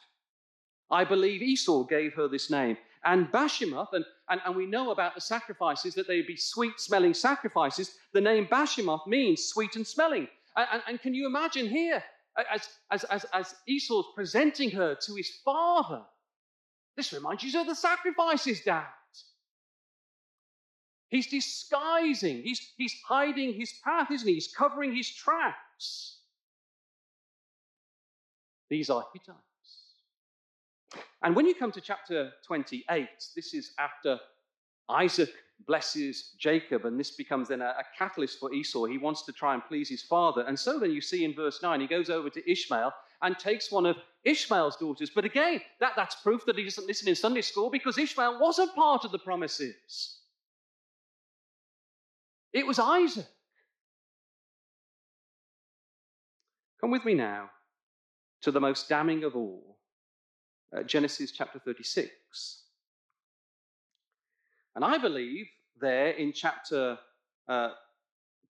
I 0.92 1.04
believe 1.04 1.42
Esau 1.42 1.84
gave 1.84 2.12
her 2.14 2.28
this 2.28 2.50
name. 2.50 2.76
And 3.04 3.32
Bashemath, 3.32 3.94
and, 3.94 4.04
and, 4.28 4.40
and 4.44 4.54
we 4.54 4.66
know 4.66 4.92
about 4.92 5.14
the 5.14 5.20
sacrifices 5.20 5.94
that 5.94 6.06
they'd 6.06 6.26
be 6.26 6.36
sweet 6.36 6.78
smelling 6.78 7.14
sacrifices. 7.14 7.96
The 8.12 8.20
name 8.20 8.46
Bashemath 8.46 9.06
means 9.06 9.46
sweet 9.46 9.74
and 9.74 9.86
smelling. 9.86 10.28
And, 10.56 10.68
and, 10.72 10.82
and 10.86 11.00
can 11.00 11.14
you 11.14 11.26
imagine 11.26 11.66
here, 11.66 12.04
as, 12.52 12.68
as, 12.90 13.04
as, 13.04 13.26
as 13.32 13.54
Esau's 13.66 14.06
presenting 14.14 14.70
her 14.70 14.94
to 15.06 15.14
his 15.14 15.30
father, 15.44 16.02
this 16.96 17.12
reminds 17.12 17.42
you 17.42 17.58
of 17.58 17.66
the 17.66 17.74
sacrifices, 17.74 18.60
Dad. 18.60 18.84
He's 21.08 21.26
disguising, 21.26 22.42
he's, 22.42 22.72
he's 22.76 22.94
hiding 23.06 23.54
his 23.54 23.72
path, 23.84 24.10
isn't 24.10 24.28
he? 24.28 24.34
He's 24.34 24.52
covering 24.56 24.94
his 24.94 25.10
tracks. 25.10 26.18
These 28.70 28.88
are 28.88 29.04
Hittites. 29.12 29.51
And 31.22 31.36
when 31.36 31.46
you 31.46 31.54
come 31.54 31.72
to 31.72 31.80
chapter 31.80 32.32
28, 32.46 33.08
this 33.36 33.54
is 33.54 33.72
after 33.78 34.18
Isaac 34.88 35.30
blesses 35.66 36.34
Jacob, 36.38 36.84
and 36.84 36.98
this 36.98 37.12
becomes 37.12 37.48
then 37.48 37.60
a, 37.60 37.66
a, 37.66 37.84
catalyst 37.96 38.40
for 38.40 38.52
Esau. 38.52 38.84
He 38.84 38.98
wants 38.98 39.24
to 39.26 39.32
try 39.32 39.54
and 39.54 39.64
please 39.64 39.88
his 39.88 40.02
father. 40.02 40.42
And 40.42 40.58
so 40.58 40.78
then 40.78 40.90
you 40.90 41.00
see 41.00 41.24
in 41.24 41.34
verse 41.34 41.62
9, 41.62 41.80
he 41.80 41.86
goes 41.86 42.10
over 42.10 42.28
to 42.30 42.50
Ishmael 42.50 42.92
and 43.22 43.38
takes 43.38 43.70
one 43.70 43.86
of 43.86 43.96
Ishmael's 44.24 44.76
daughters. 44.76 45.10
But 45.14 45.24
again, 45.24 45.60
that, 45.80 45.92
that's 45.94 46.16
proof 46.16 46.44
that 46.46 46.58
he 46.58 46.64
doesn't 46.64 46.86
listen 46.86 47.08
in 47.08 47.14
Sunday 47.14 47.42
school 47.42 47.70
because 47.70 47.96
Ishmael 47.96 48.40
wasn't 48.40 48.74
part 48.74 49.04
of 49.04 49.12
the 49.12 49.18
promises. 49.18 50.18
It 52.52 52.66
was 52.66 52.78
Isaac. 52.78 53.26
Come 56.80 56.90
with 56.90 57.04
me 57.04 57.14
now 57.14 57.50
to 58.42 58.50
the 58.50 58.60
most 58.60 58.88
damning 58.88 59.22
of 59.22 59.36
all 59.36 59.78
uh, 60.76 60.82
Genesis 60.82 61.32
chapter 61.32 61.58
36. 61.58 62.62
And 64.74 64.84
I 64.84 64.98
believe 64.98 65.46
there 65.80 66.10
in 66.10 66.32
chapter 66.32 66.98
uh, 67.48 67.70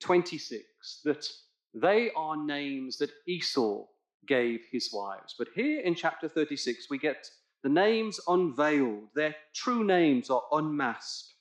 26 0.01 1.01
that 1.05 1.29
they 1.75 2.11
are 2.17 2.37
names 2.37 2.99
that 2.99 3.11
Esau 3.27 3.85
gave 4.27 4.61
his 4.71 4.91
wives. 4.93 5.35
But 5.39 5.49
here 5.55 5.81
in 5.81 5.95
chapter 5.95 6.29
36, 6.29 6.87
we 6.91 6.99
get 6.99 7.29
the 7.63 7.69
names 7.69 8.21
unveiled, 8.29 9.09
their 9.15 9.35
true 9.55 9.85
names 9.85 10.31
are 10.31 10.43
unmasked. 10.53 11.35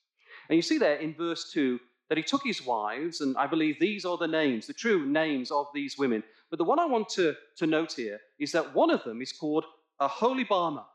And 0.49 0.55
you 0.55 0.61
see 0.61 0.77
there 0.77 0.97
in 0.97 1.15
verse 1.15 1.51
2 1.51 1.79
that 2.09 2.17
he 2.17 2.23
took 2.23 2.43
his 2.43 2.65
wives, 2.65 3.21
and 3.21 3.37
I 3.37 3.47
believe 3.47 3.79
these 3.79 4.05
are 4.05 4.17
the 4.17 4.27
names, 4.27 4.67
the 4.67 4.73
true 4.73 5.05
names 5.05 5.49
of 5.49 5.67
these 5.73 5.97
women. 5.97 6.23
But 6.49 6.57
the 6.57 6.65
one 6.65 6.79
I 6.79 6.85
want 6.85 7.09
to, 7.09 7.35
to 7.57 7.67
note 7.67 7.93
here 7.93 8.19
is 8.37 8.51
that 8.51 8.75
one 8.75 8.91
of 8.91 9.03
them 9.03 9.21
is 9.21 9.31
called 9.31 9.65
Aholibamah. 10.01 10.85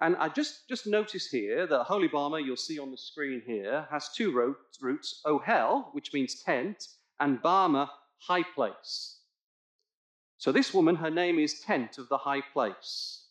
And 0.00 0.14
I 0.16 0.28
just, 0.28 0.68
just 0.68 0.86
notice 0.86 1.28
here 1.28 1.66
that 1.66 1.86
Aholibamah, 1.86 2.44
you'll 2.44 2.56
see 2.56 2.78
on 2.78 2.90
the 2.90 2.98
screen 2.98 3.42
here, 3.46 3.88
has 3.90 4.10
two 4.14 4.30
roots, 4.30 4.78
roots 4.82 5.22
Ohel, 5.24 5.86
which 5.92 6.12
means 6.12 6.42
tent, 6.42 6.86
and 7.18 7.42
Bama, 7.42 7.88
high 8.18 8.42
place. 8.42 9.20
So 10.36 10.52
this 10.52 10.74
woman, 10.74 10.96
her 10.96 11.10
name 11.10 11.38
is 11.38 11.60
Tent 11.60 11.96
of 11.96 12.10
the 12.10 12.18
High 12.18 12.42
Place. 12.52 13.24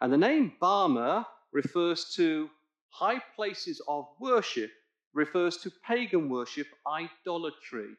And 0.00 0.12
the 0.12 0.16
name 0.18 0.54
Bama 0.60 1.24
refers 1.52 2.12
to 2.16 2.50
high 2.88 3.20
places 3.36 3.80
of 3.86 4.06
worship, 4.18 4.70
refers 5.14 5.56
to 5.58 5.70
pagan 5.86 6.28
worship, 6.28 6.66
idolatry. 6.84 7.90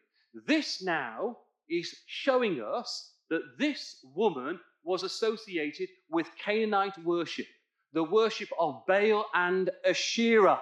This 0.46 0.84
now 0.84 1.38
is 1.70 1.96
showing 2.06 2.62
us 2.62 3.14
that 3.30 3.58
this 3.58 4.06
woman 4.16 4.60
was 4.84 5.04
associated 5.04 5.90
with 6.10 6.28
Canaanite 6.44 6.98
worship, 7.04 7.48
the 7.94 8.04
worship 8.04 8.50
of 8.60 8.84
Baal 8.88 9.26
and 9.34 9.70
Asherah. 9.86 10.62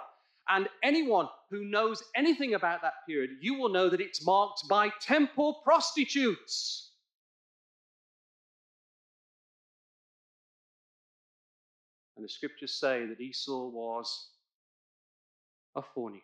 And 0.50 0.68
anyone 0.84 1.28
who 1.50 1.66
knows 1.66 2.04
anything 2.16 2.54
about 2.54 2.82
that 2.82 2.94
period, 3.08 3.32
you 3.42 3.56
will 3.56 3.70
know 3.70 3.90
that 3.90 4.02
it's 4.02 4.26
marked 4.26 4.68
by 4.70 4.92
temple 5.02 5.62
prostitutes. 5.64 6.92
And 12.16 12.24
the 12.24 12.30
scriptures 12.30 12.74
say 12.74 13.06
that 13.06 13.20
Esau 13.20 13.68
was 13.70 14.30
a 15.76 15.82
fornicate. 15.82 16.22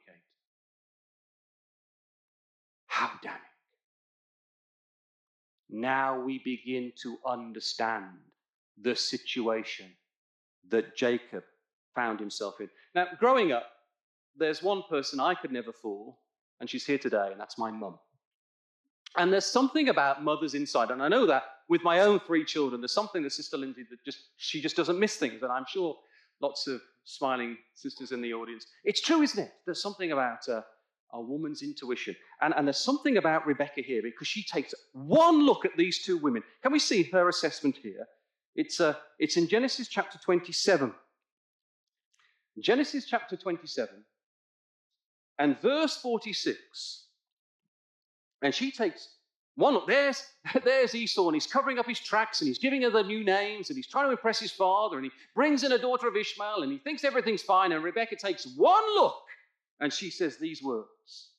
How 2.87 3.11
damning. 3.21 3.50
Now 5.71 6.19
we 6.19 6.39
begin 6.39 6.91
to 7.01 7.17
understand 7.25 8.05
the 8.81 8.95
situation 8.95 9.87
that 10.69 10.95
Jacob 10.95 11.43
found 11.95 12.19
himself 12.19 12.59
in. 12.59 12.69
Now, 12.93 13.07
growing 13.19 13.51
up, 13.51 13.65
there's 14.37 14.61
one 14.61 14.83
person 14.89 15.19
I 15.19 15.33
could 15.33 15.51
never 15.51 15.71
fool, 15.71 16.19
and 16.59 16.69
she's 16.69 16.85
here 16.85 16.97
today, 16.97 17.29
and 17.31 17.39
that's 17.39 17.57
my 17.57 17.71
mum. 17.71 17.99
And 19.17 19.31
there's 19.31 19.45
something 19.45 19.89
about 19.89 20.23
mothers 20.23 20.53
inside, 20.53 20.91
and 20.91 21.01
I 21.01 21.07
know 21.07 21.25
that 21.25 21.43
with 21.67 21.83
my 21.83 21.99
own 21.99 22.19
three 22.19 22.45
children, 22.45 22.81
there's 22.81 22.93
something 22.93 23.23
that 23.23 23.31
Sister 23.31 23.57
Lindsay 23.57 23.85
that 23.89 24.03
just 24.05 24.19
she 24.37 24.61
just 24.61 24.75
doesn't 24.75 24.99
miss 24.99 25.17
things, 25.17 25.41
and 25.41 25.51
I'm 25.51 25.65
sure 25.67 25.97
lots 26.41 26.67
of 26.67 26.81
smiling 27.03 27.57
sisters 27.75 28.11
in 28.11 28.21
the 28.21 28.33
audience. 28.33 28.65
It's 28.83 29.01
true, 29.01 29.21
isn't 29.21 29.43
it? 29.43 29.51
There's 29.65 29.81
something 29.81 30.11
about 30.11 30.47
uh, 30.47 30.61
a 31.13 31.21
woman's 31.21 31.61
intuition, 31.61 32.15
and, 32.41 32.53
and 32.55 32.67
there's 32.67 32.77
something 32.77 33.17
about 33.17 33.45
Rebecca 33.45 33.81
here 33.81 34.01
because 34.01 34.27
she 34.27 34.43
takes 34.43 34.73
one 34.93 35.45
look 35.45 35.65
at 35.65 35.75
these 35.77 36.03
two 36.03 36.17
women. 36.17 36.43
Can 36.61 36.71
we 36.71 36.79
see 36.79 37.03
her 37.03 37.29
assessment 37.29 37.77
here? 37.81 38.07
It's 38.55 38.79
uh, 38.79 38.95
it's 39.19 39.37
in 39.37 39.47
Genesis 39.47 39.87
chapter 39.87 40.17
27. 40.17 40.93
Genesis 42.59 43.05
chapter 43.05 43.37
27 43.37 44.03
and 45.39 45.59
verse 45.61 45.97
46. 45.97 47.05
And 48.43 48.53
she 48.53 48.71
takes 48.71 49.09
one 49.55 49.73
look. 49.73 49.87
There's, 49.87 50.23
there's 50.63 50.95
Esau, 50.95 51.27
and 51.27 51.35
he's 51.35 51.47
covering 51.47 51.79
up 51.79 51.87
his 51.87 51.99
tracks, 51.99 52.41
and 52.41 52.47
he's 52.47 52.59
giving 52.59 52.81
her 52.83 52.89
the 52.89 53.03
new 53.03 53.23
names, 53.23 53.69
and 53.69 53.77
he's 53.77 53.87
trying 53.87 54.05
to 54.05 54.11
impress 54.11 54.39
his 54.39 54.51
father, 54.51 54.97
and 54.97 55.05
he 55.05 55.11
brings 55.35 55.63
in 55.63 55.71
a 55.71 55.77
daughter 55.77 56.07
of 56.07 56.15
Ishmael, 56.15 56.63
and 56.63 56.71
he 56.71 56.77
thinks 56.77 57.03
everything's 57.03 57.41
fine. 57.41 57.71
And 57.71 57.83
Rebecca 57.83 58.15
takes 58.15 58.45
one 58.55 58.83
look, 58.95 59.23
and 59.81 59.91
she 59.91 60.09
says 60.09 60.37
these 60.37 60.63
words 60.63 61.31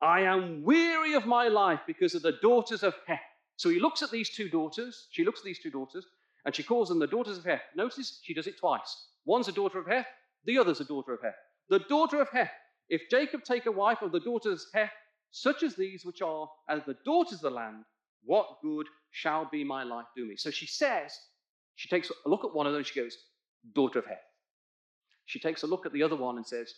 I 0.00 0.20
am 0.20 0.62
weary 0.62 1.14
of 1.14 1.26
my 1.26 1.48
life 1.48 1.80
because 1.86 2.14
of 2.14 2.22
the 2.22 2.38
daughters 2.40 2.84
of 2.84 2.94
Heth. 3.06 3.18
So 3.56 3.68
he 3.68 3.80
looks 3.80 4.00
at 4.02 4.12
these 4.12 4.30
two 4.30 4.48
daughters. 4.48 5.08
She 5.10 5.24
looks 5.24 5.40
at 5.40 5.44
these 5.44 5.58
two 5.58 5.72
daughters, 5.72 6.06
and 6.44 6.54
she 6.54 6.62
calls 6.62 6.88
them 6.88 7.00
the 7.00 7.08
daughters 7.08 7.36
of 7.36 7.44
Heth. 7.44 7.62
Notice 7.74 8.20
she 8.22 8.32
does 8.32 8.46
it 8.46 8.58
twice. 8.60 9.08
One's 9.24 9.48
a 9.48 9.52
daughter 9.52 9.80
of 9.80 9.88
Heth, 9.88 10.06
the 10.44 10.56
other's 10.56 10.80
a 10.80 10.84
daughter 10.84 11.12
of 11.12 11.20
Heth. 11.20 11.34
The 11.68 11.80
daughter 11.80 12.20
of 12.20 12.28
Heth. 12.28 12.52
If 12.88 13.10
Jacob 13.10 13.42
take 13.42 13.66
a 13.66 13.72
wife 13.72 14.00
of 14.00 14.12
the 14.12 14.20
daughters 14.20 14.66
of 14.72 14.80
Heth, 14.80 14.92
such 15.32 15.64
as 15.64 15.74
these 15.74 16.04
which 16.04 16.22
are 16.22 16.48
as 16.68 16.82
the 16.86 16.96
daughters 17.04 17.34
of 17.34 17.40
the 17.40 17.50
land, 17.50 17.84
what 18.24 18.46
good 18.62 18.86
shall 19.10 19.48
be 19.50 19.64
my 19.64 19.82
life 19.82 20.06
do 20.16 20.24
me? 20.24 20.36
So 20.36 20.50
she 20.50 20.66
says, 20.66 21.12
she 21.74 21.88
takes 21.88 22.10
a 22.10 22.28
look 22.28 22.44
at 22.44 22.54
one 22.54 22.68
of 22.68 22.72
them, 22.72 22.84
she 22.84 23.00
goes, 23.00 23.16
daughter 23.74 23.98
of 23.98 24.06
Heth. 24.06 24.18
She 25.26 25.40
takes 25.40 25.64
a 25.64 25.66
look 25.66 25.84
at 25.84 25.92
the 25.92 26.04
other 26.04 26.16
one 26.16 26.36
and 26.36 26.46
says, 26.46 26.72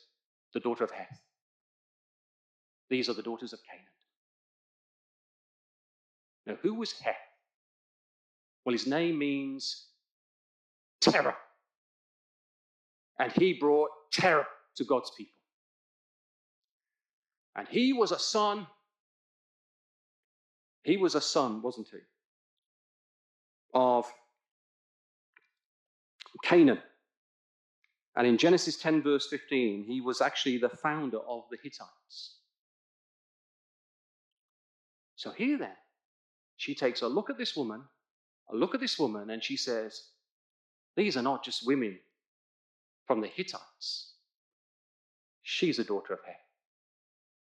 the 0.52 0.60
daughter 0.60 0.84
of 0.84 0.90
Heth. 0.90 1.20
These 2.88 3.08
are 3.08 3.14
the 3.14 3.22
daughters 3.22 3.52
of 3.52 3.60
Canaan. 3.62 3.86
Now, 6.46 6.56
who 6.62 6.74
was 6.74 6.92
Heth? 6.92 7.14
Well, 8.64 8.72
his 8.72 8.86
name 8.86 9.18
means 9.18 9.86
terror. 11.00 11.36
And 13.18 13.30
he 13.32 13.52
brought 13.52 13.90
terror 14.12 14.46
to 14.76 14.84
God's 14.84 15.10
people. 15.16 15.32
And 17.54 17.68
he 17.68 17.92
was 17.92 18.12
a 18.12 18.18
son. 18.18 18.66
He 20.82 20.96
was 20.96 21.14
a 21.14 21.20
son, 21.20 21.62
wasn't 21.62 21.88
he? 21.90 21.98
Of 23.74 24.10
Canaan. 26.42 26.78
And 28.16 28.26
in 28.26 28.36
Genesis 28.36 28.76
10, 28.76 29.02
verse 29.02 29.28
15, 29.28 29.84
he 29.84 30.00
was 30.00 30.20
actually 30.20 30.58
the 30.58 30.68
founder 30.68 31.18
of 31.18 31.44
the 31.50 31.58
Hittites. 31.62 32.36
So 35.16 35.30
here 35.30 35.58
then, 35.58 35.76
she 36.56 36.74
takes 36.74 37.02
a 37.02 37.08
look 37.08 37.30
at 37.30 37.38
this 37.38 37.54
woman, 37.54 37.82
a 38.50 38.56
look 38.56 38.74
at 38.74 38.80
this 38.80 38.98
woman, 38.98 39.30
and 39.30 39.42
she 39.42 39.56
says, 39.56 40.02
These 40.96 41.16
are 41.16 41.22
not 41.22 41.44
just 41.44 41.66
women 41.66 41.98
from 43.06 43.20
the 43.20 43.28
Hittites. 43.28 44.14
She's 45.42 45.78
a 45.78 45.84
daughter 45.84 46.14
of 46.14 46.20
Heth. 46.26 46.36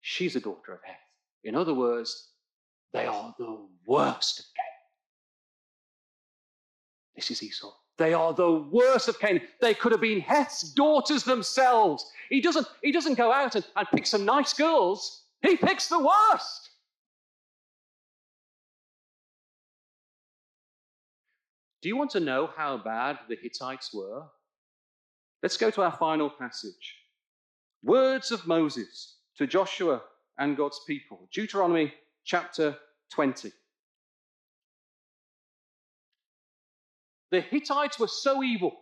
She's 0.01 0.35
a 0.35 0.39
daughter 0.39 0.73
of 0.73 0.79
Heth. 0.83 0.95
In 1.43 1.55
other 1.55 1.73
words, 1.73 2.29
they 2.93 3.05
are 3.05 3.35
the 3.37 3.67
worst 3.85 4.39
of 4.39 4.45
Canaan. 4.55 4.71
This 7.15 7.31
is 7.31 7.43
Esau. 7.43 7.73
They 7.97 8.13
are 8.13 8.33
the 8.33 8.51
worst 8.51 9.07
of 9.07 9.19
Canaan. 9.19 9.43
They 9.61 9.73
could 9.73 9.91
have 9.91 10.01
been 10.01 10.19
Heth's 10.19 10.73
daughters 10.73 11.23
themselves. 11.23 12.05
He 12.29 12.41
doesn't, 12.41 12.67
he 12.81 12.91
doesn't 12.91 13.15
go 13.15 13.31
out 13.31 13.55
and, 13.55 13.65
and 13.75 13.87
pick 13.93 14.05
some 14.05 14.25
nice 14.25 14.53
girls, 14.53 15.23
he 15.41 15.55
picks 15.55 15.87
the 15.87 15.99
worst. 15.99 16.71
Do 21.81 21.89
you 21.89 21.97
want 21.97 22.11
to 22.11 22.19
know 22.19 22.49
how 22.55 22.77
bad 22.77 23.19
the 23.29 23.37
Hittites 23.39 23.93
were? 23.93 24.23
Let's 25.43 25.57
go 25.57 25.69
to 25.69 25.83
our 25.83 25.91
final 25.91 26.31
passage. 26.31 26.97
Words 27.83 28.31
of 28.31 28.47
Moses 28.47 29.17
to 29.37 29.45
Joshua 29.45 30.01
and 30.39 30.57
God's 30.57 30.81
people. 30.87 31.29
Deuteronomy 31.31 31.93
chapter 32.23 32.75
20. 33.11 33.51
The 37.35 37.41
Hittites 37.41 37.99
were 37.99 38.07
so 38.07 38.41
evil. 38.41 38.77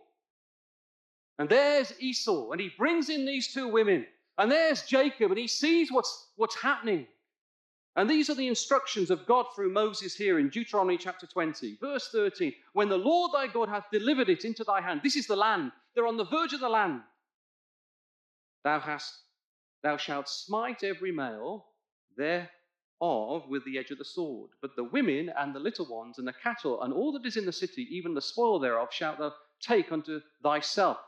And 1.40 1.48
there's 1.48 1.92
Esau, 1.98 2.52
and 2.52 2.60
he 2.60 2.70
brings 2.78 3.08
in 3.08 3.26
these 3.26 3.52
two 3.52 3.66
women. 3.66 4.06
And 4.38 4.48
there's 4.48 4.82
Jacob, 4.82 5.32
and 5.32 5.38
he 5.38 5.48
sees 5.48 5.90
what's, 5.90 6.28
what's 6.36 6.54
happening. 6.54 7.08
And 7.96 8.08
these 8.08 8.30
are 8.30 8.36
the 8.36 8.46
instructions 8.46 9.10
of 9.10 9.26
God 9.26 9.46
through 9.56 9.72
Moses 9.72 10.14
here 10.14 10.38
in 10.38 10.50
Deuteronomy 10.50 10.96
chapter 10.96 11.26
20, 11.26 11.78
verse 11.80 12.10
13. 12.12 12.52
When 12.74 12.88
the 12.88 12.96
Lord 12.96 13.32
thy 13.34 13.48
God 13.48 13.68
hath 13.68 13.90
delivered 13.90 14.28
it 14.28 14.44
into 14.44 14.62
thy 14.62 14.80
hand, 14.80 15.00
this 15.02 15.16
is 15.16 15.26
the 15.26 15.34
land, 15.34 15.72
they're 15.96 16.06
on 16.06 16.16
the 16.16 16.24
verge 16.24 16.52
of 16.52 16.60
the 16.60 16.68
land. 16.68 17.00
Thou 18.62 18.78
hast 18.78 19.18
Thou 19.82 19.96
shalt 19.96 20.28
smite 20.28 20.84
every 20.84 21.10
male 21.10 21.66
thereof 23.00 23.44
with 23.48 23.64
the 23.64 23.78
edge 23.78 23.90
of 23.90 23.98
the 23.98 24.04
sword. 24.04 24.50
But 24.60 24.76
the 24.76 24.84
women 24.84 25.32
and 25.38 25.54
the 25.54 25.60
little 25.60 25.86
ones 25.86 26.18
and 26.18 26.26
the 26.26 26.34
cattle 26.42 26.82
and 26.82 26.92
all 26.92 27.12
that 27.12 27.26
is 27.26 27.36
in 27.36 27.46
the 27.46 27.52
city, 27.52 27.86
even 27.90 28.14
the 28.14 28.22
spoil 28.22 28.58
thereof, 28.58 28.88
shalt 28.92 29.18
thou 29.18 29.32
take 29.60 29.92
unto 29.92 30.20
thyself. 30.42 30.98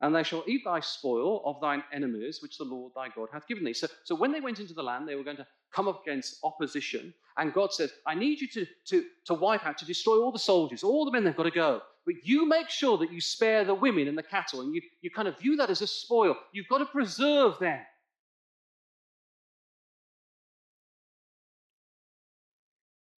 And 0.00 0.14
thou 0.14 0.22
shalt 0.22 0.48
eat 0.48 0.62
thy 0.64 0.78
spoil 0.78 1.42
of 1.44 1.60
thine 1.60 1.82
enemies, 1.92 2.38
which 2.40 2.56
the 2.56 2.64
Lord 2.64 2.92
thy 2.94 3.08
God 3.08 3.28
hath 3.32 3.48
given 3.48 3.64
thee. 3.64 3.72
So, 3.72 3.88
so 4.04 4.14
when 4.14 4.30
they 4.30 4.40
went 4.40 4.60
into 4.60 4.74
the 4.74 4.82
land, 4.82 5.08
they 5.08 5.16
were 5.16 5.24
going 5.24 5.38
to 5.38 5.46
come 5.72 5.88
up 5.88 6.02
against 6.06 6.38
opposition. 6.44 7.12
And 7.36 7.52
God 7.52 7.72
says, 7.72 7.92
I 8.06 8.14
need 8.14 8.40
you 8.40 8.48
to, 8.48 8.66
to, 8.86 9.04
to 9.26 9.34
wipe 9.34 9.66
out, 9.66 9.76
to 9.78 9.84
destroy 9.84 10.18
all 10.20 10.30
the 10.30 10.38
soldiers, 10.38 10.84
all 10.84 11.04
the 11.04 11.10
men, 11.10 11.24
they've 11.24 11.36
got 11.36 11.44
to 11.44 11.50
go. 11.50 11.82
But 12.06 12.14
you 12.22 12.46
make 12.48 12.70
sure 12.70 12.96
that 12.98 13.12
you 13.12 13.20
spare 13.20 13.64
the 13.64 13.74
women 13.74 14.06
and 14.06 14.16
the 14.16 14.22
cattle, 14.22 14.60
and 14.60 14.72
you, 14.72 14.80
you 15.02 15.10
kind 15.10 15.28
of 15.28 15.38
view 15.38 15.56
that 15.56 15.68
as 15.68 15.82
a 15.82 15.86
spoil. 15.86 16.36
You've 16.52 16.68
got 16.68 16.78
to 16.78 16.86
preserve 16.86 17.58
them. 17.58 17.80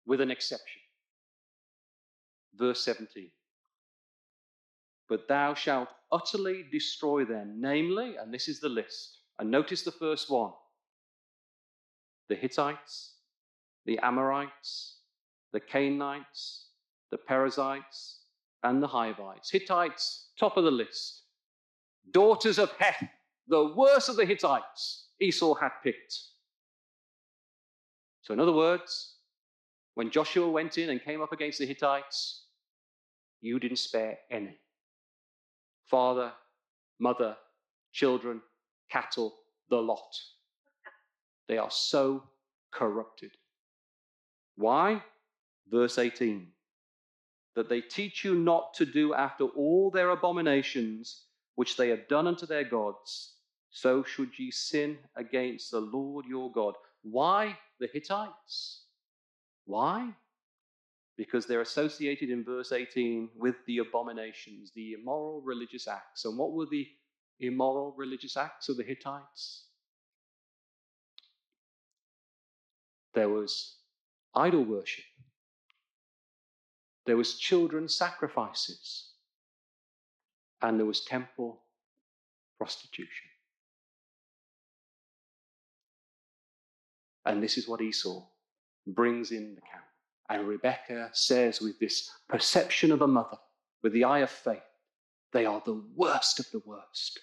With 0.09 0.21
an 0.23 0.33
exception. 0.33 0.83
Verse 2.57 2.85
17. 2.85 3.31
but 5.09 5.29
thou 5.29 5.55
shalt 5.55 5.89
utterly 6.13 6.65
destroy 6.71 7.25
them, 7.25 7.57
namely, 7.59 8.17
and 8.17 8.33
this 8.33 8.49
is 8.49 8.61
the 8.61 8.69
list, 8.69 9.21
and 9.39 9.51
notice 9.51 9.83
the 9.83 9.93
first 9.93 10.31
one 10.31 10.53
the 12.29 12.37
Hittites, 12.37 13.15
the 13.87 13.99
Amorites, 14.01 14.99
the 15.53 15.61
Canaanites, 15.61 16.69
the 17.11 17.19
Perizzites, 17.19 18.21
and 18.65 18.83
the 18.83 18.89
Hivites. 18.89 19.51
Hittites, 19.51 20.31
top 20.39 20.57
of 20.59 20.65
the 20.65 20.71
list. 20.71 21.23
Daughters 22.13 22.59
of 22.59 22.71
Heth, 22.79 23.03
the 23.49 23.75
worst 23.77 24.11
of 24.11 24.17
the 24.17 24.27
Hittites, 24.27 25.09
Esau 25.21 25.55
had 25.55 25.71
picked. 25.83 26.15
So, 28.23 28.35
in 28.35 28.41
other 28.41 28.53
words, 28.53 29.18
when 29.99 30.13
Joshua 30.13 30.49
went 30.49 30.79
in 30.79 30.91
and 30.91 31.03
came 31.03 31.21
up 31.21 31.33
against 31.33 31.59
the 31.59 31.67
Hittites, 31.67 32.45
you 33.41 33.59
didn't 33.59 33.81
spare 33.81 34.17
any 34.31 34.57
father, 35.91 36.31
mother, 37.01 37.37
children, 37.91 38.41
cattle, 38.93 39.35
the 39.71 39.77
lot. 39.77 40.17
They 41.49 41.59
are 41.59 41.73
so 41.73 42.23
corrupted. 42.71 43.33
Why? 44.55 45.03
Verse 45.69 45.99
18 45.99 46.47
that 47.57 47.69
they 47.69 47.81
teach 47.81 48.25
you 48.25 48.37
not 48.37 48.75
to 48.75 48.87
do 48.87 49.15
after 49.15 49.47
all 49.47 49.91
their 49.91 50.11
abominations 50.11 51.25
which 51.57 51.77
they 51.77 51.89
have 51.89 52.07
done 52.07 52.29
unto 52.29 52.47
their 52.47 52.63
gods, 52.63 53.33
so 53.71 54.05
should 54.05 54.31
ye 54.39 54.53
sin 54.53 54.97
against 55.17 55.73
the 55.73 55.81
Lord 55.81 56.25
your 56.25 56.53
God. 56.53 56.75
Why 57.03 57.59
the 57.81 57.89
Hittites? 57.93 58.85
Why? 59.69 60.15
because 61.19 61.47
they're 61.47 61.61
associated 61.61 62.31
in 62.31 62.45
verse 62.45 62.71
18 62.71 63.31
with 63.37 63.57
the 63.67 63.79
abominations, 63.79 64.71
the 64.75 64.93
immoral 64.93 65.43
religious 65.43 65.89
acts. 65.89 66.25
And 66.25 66.39
what 66.39 66.53
were 66.53 66.67
the 66.67 66.87
immoral 67.41 67.93
religious 67.97 68.37
acts 68.37 68.69
of 68.69 68.77
the 68.77 68.85
Hittites? 68.85 69.65
There 73.15 73.29
was 73.29 73.79
idol 74.33 74.63
worship, 74.63 75.05
there 77.05 77.17
was 77.17 77.37
children 77.37 77.89
sacrifices, 77.89 79.09
and 80.63 80.79
there 80.79 80.87
was 80.87 81.05
temple 81.05 81.63
prostitution. 82.59 83.27
And 87.25 87.43
this 87.43 87.59
is 87.59 87.67
what 87.67 87.81
Esau 87.81 88.23
brings 88.95 89.31
in 89.31 89.55
the 89.55 89.61
camp. 89.61 89.85
And 90.31 90.47
Rebecca 90.47 91.11
says, 91.13 91.61
with 91.61 91.79
this 91.79 92.11
perception 92.29 92.93
of 92.93 93.03
a 93.03 93.07
mother, 93.07 93.39
with 93.83 93.93
the 93.93 94.05
eye 94.05 94.21
of 94.21 94.31
faith, 94.31 94.59
they 95.33 95.47
are 95.47 95.63
the 95.65 95.83
worst 95.95 96.39
of 96.39 96.51
the 96.53 96.63
worst. 96.65 97.21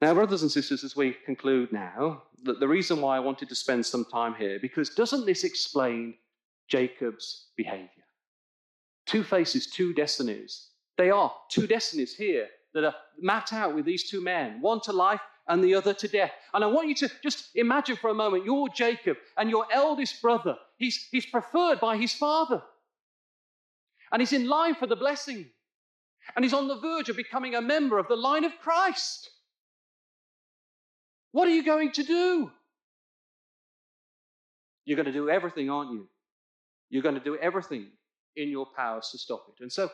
Now, 0.00 0.14
brothers 0.14 0.42
and 0.42 0.50
sisters, 0.50 0.82
as 0.82 0.96
we 0.96 1.16
conclude 1.26 1.72
now, 1.72 2.22
that 2.44 2.58
the 2.58 2.68
reason 2.68 3.00
why 3.00 3.16
I 3.16 3.20
wanted 3.20 3.50
to 3.50 3.54
spend 3.54 3.84
some 3.84 4.06
time 4.06 4.34
here, 4.34 4.58
because 4.60 4.90
doesn't 4.90 5.26
this 5.26 5.44
explain 5.44 6.14
Jacob's 6.68 7.48
behavior? 7.56 7.88
Two 9.06 9.22
faces, 9.22 9.66
two 9.66 9.92
destinies. 9.92 10.68
They 10.96 11.10
are 11.10 11.32
two 11.50 11.66
destinies 11.66 12.14
here 12.14 12.48
that 12.72 12.84
are 12.84 12.94
mapped 13.18 13.52
out 13.52 13.74
with 13.74 13.84
these 13.84 14.08
two 14.08 14.22
men 14.22 14.60
one 14.60 14.80
to 14.82 14.92
life, 14.92 15.20
and 15.50 15.64
the 15.64 15.74
other 15.74 15.92
to 15.92 16.08
death. 16.08 16.30
And 16.54 16.62
I 16.62 16.68
want 16.68 16.88
you 16.88 16.94
to 16.94 17.10
just 17.22 17.50
imagine 17.56 17.96
for 17.96 18.08
a 18.08 18.14
moment 18.14 18.44
you're 18.46 18.68
Jacob 18.68 19.16
and 19.36 19.50
your 19.50 19.66
eldest 19.72 20.22
brother. 20.22 20.56
He's, 20.78 21.08
he's 21.10 21.26
preferred 21.26 21.80
by 21.80 21.96
his 21.96 22.14
father. 22.14 22.62
And 24.12 24.22
he's 24.22 24.32
in 24.32 24.46
line 24.48 24.76
for 24.76 24.86
the 24.86 24.96
blessing. 24.96 25.46
And 26.36 26.44
he's 26.44 26.54
on 26.54 26.68
the 26.68 26.78
verge 26.78 27.08
of 27.08 27.16
becoming 27.16 27.56
a 27.56 27.60
member 27.60 27.98
of 27.98 28.06
the 28.06 28.16
line 28.16 28.44
of 28.44 28.52
Christ. 28.62 29.28
What 31.32 31.48
are 31.48 31.54
you 31.54 31.64
going 31.64 31.92
to 31.92 32.04
do? 32.04 32.50
You're 34.84 34.96
going 34.96 35.06
to 35.06 35.12
do 35.12 35.28
everything, 35.28 35.68
aren't 35.68 35.92
you? 35.92 36.08
You're 36.90 37.02
going 37.02 37.16
to 37.16 37.20
do 37.20 37.36
everything 37.38 37.88
in 38.36 38.48
your 38.48 38.66
powers 38.76 39.08
to 39.10 39.18
stop 39.18 39.46
it. 39.48 39.62
And 39.62 39.70
so, 39.70 39.90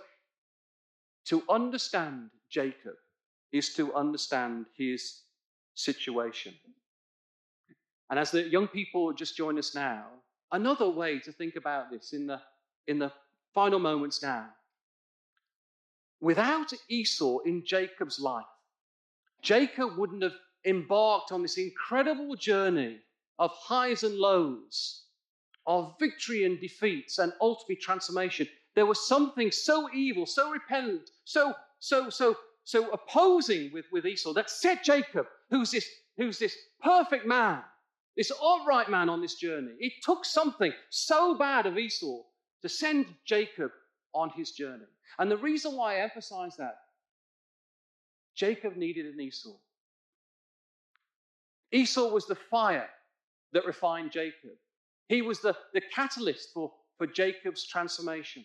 to 1.27 1.43
understand 1.49 2.31
Jacob 2.51 2.95
is 3.53 3.75
to 3.75 3.95
understand 3.95 4.67
his 4.77 5.23
situation. 5.77 6.55
And 8.11 8.19
as 8.19 8.31
the 8.31 8.43
young 8.43 8.69
people 8.69 9.13
just 9.13 9.37
join 9.37 9.59
us 9.59 9.75
now, 9.75 10.07
another 10.53 10.89
way 10.89 11.19
to 11.21 11.33
think 11.33 11.57
about 11.57 11.91
this 11.91 12.13
in 12.13 12.27
the, 12.27 12.41
in 12.87 12.99
the 12.99 13.13
final 13.55 13.79
moments 13.79 14.23
now. 14.23 14.47
Without 16.21 16.73
Esau 16.89 17.39
in 17.47 17.65
Jacob's 17.65 18.19
life, 18.19 18.45
Jacob 19.43 19.97
wouldn't 19.97 20.23
have 20.23 20.37
embarked 20.65 21.31
on 21.31 21.43
this 21.43 21.59
incredible 21.59 22.35
journey 22.37 22.99
of 23.39 23.51
highs 23.53 24.03
and 24.03 24.17
lows, 24.17 25.05
of 25.67 25.95
victory 26.01 26.45
and 26.45 26.61
defeats, 26.61 27.19
and 27.19 27.33
ultimate 27.41 27.81
transformation. 27.81 28.49
There 28.75 28.87
was 28.87 29.07
something 29.07 29.51
so 29.51 29.89
evil, 29.93 30.27
so 30.27 30.51
repentant, 30.51 31.11
so, 31.25 31.55
so, 31.79 32.09
so, 32.09 32.37
so 32.67 32.91
opposing 32.91 33.71
with, 33.73 33.85
with 33.93 34.05
Esau 34.05 34.33
that 34.33 34.51
set 34.51 34.83
Jacob 34.83 35.27
who's 35.51 35.71
this, 35.71 35.89
who's 36.17 36.41
this 36.41 36.57
perfect 36.83 37.25
man, 37.25 37.63
this 38.17 38.33
upright 38.43 38.91
man 38.91 39.09
on 39.09 39.21
this 39.23 39.37
journey. 39.37 39.71
It 39.79 39.93
took 40.03 40.25
something 40.25 40.73
so 40.91 41.39
bad 41.39 41.67
of 41.67 41.79
Esau 41.79 42.23
to 42.63 42.69
send 42.69 43.07
Jacob 43.25 43.71
on 44.13 44.31
his 44.31 44.51
journey. 44.51 44.85
And 45.21 45.31
the 45.31 45.37
reason 45.37 45.77
why 45.77 45.99
I 45.99 46.01
emphasize 46.01 46.57
that, 46.57 46.75
Jacob 48.35 48.77
needed 48.77 49.07
an 49.07 49.21
Esau. 49.21 49.55
Esau 51.71 52.11
was 52.11 52.27
the 52.27 52.35
fire 52.35 52.89
that 53.53 53.65
refined 53.65 54.11
Jacob. 54.11 54.59
He 55.09 55.23
was 55.23 55.39
the, 55.41 55.57
the 55.73 55.83
catalyst 55.95 56.49
for, 56.53 56.73
for 56.99 57.07
Jacob's 57.07 57.65
transformation. 57.65 58.45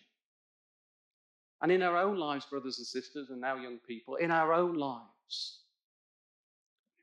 And 1.62 1.70
in 1.70 1.82
our 1.82 1.96
own 1.96 2.16
lives, 2.16 2.44
brothers 2.44 2.78
and 2.78 2.86
sisters, 2.86 3.30
and 3.30 3.40
now 3.40 3.56
young 3.56 3.78
people, 3.86 4.16
in 4.16 4.30
our 4.30 4.52
own 4.52 4.74
lives, 4.74 5.62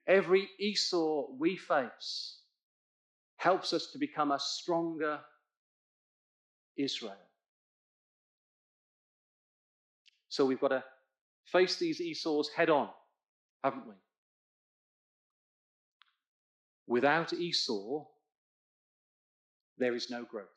Every 0.09 0.49
Esau 0.59 1.27
we 1.37 1.55
face 1.55 2.39
helps 3.37 3.73
us 3.73 3.91
to 3.91 3.99
become 3.99 4.31
a 4.31 4.39
stronger 4.39 5.19
Israel. 6.75 7.13
So 10.29 10.45
we've 10.45 10.59
got 10.59 10.69
to 10.69 10.83
face 11.45 11.77
these 11.77 12.01
Esau's 12.01 12.49
head 12.49 12.71
on, 12.71 12.89
haven't 13.63 13.87
we? 13.87 13.93
Without 16.87 17.31
Esau, 17.31 18.03
there 19.77 19.93
is 19.93 20.09
no 20.09 20.23
growth. 20.23 20.47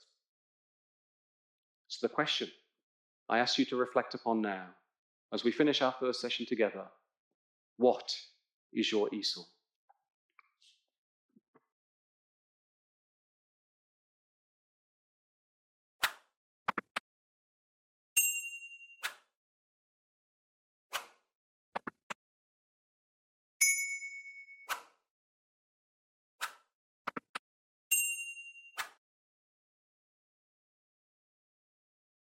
So 1.88 2.07
the 2.07 2.14
question 2.14 2.48
I 3.28 3.38
ask 3.38 3.58
you 3.58 3.64
to 3.66 3.76
reflect 3.76 4.14
upon 4.14 4.40
now, 4.42 4.66
as 5.32 5.44
we 5.44 5.52
finish 5.52 5.82
our 5.82 5.94
first 5.98 6.20
session 6.20 6.46
together 6.46 6.86
what 7.76 8.14
is 8.72 8.92
your 8.92 9.12
Esau. 9.14 9.44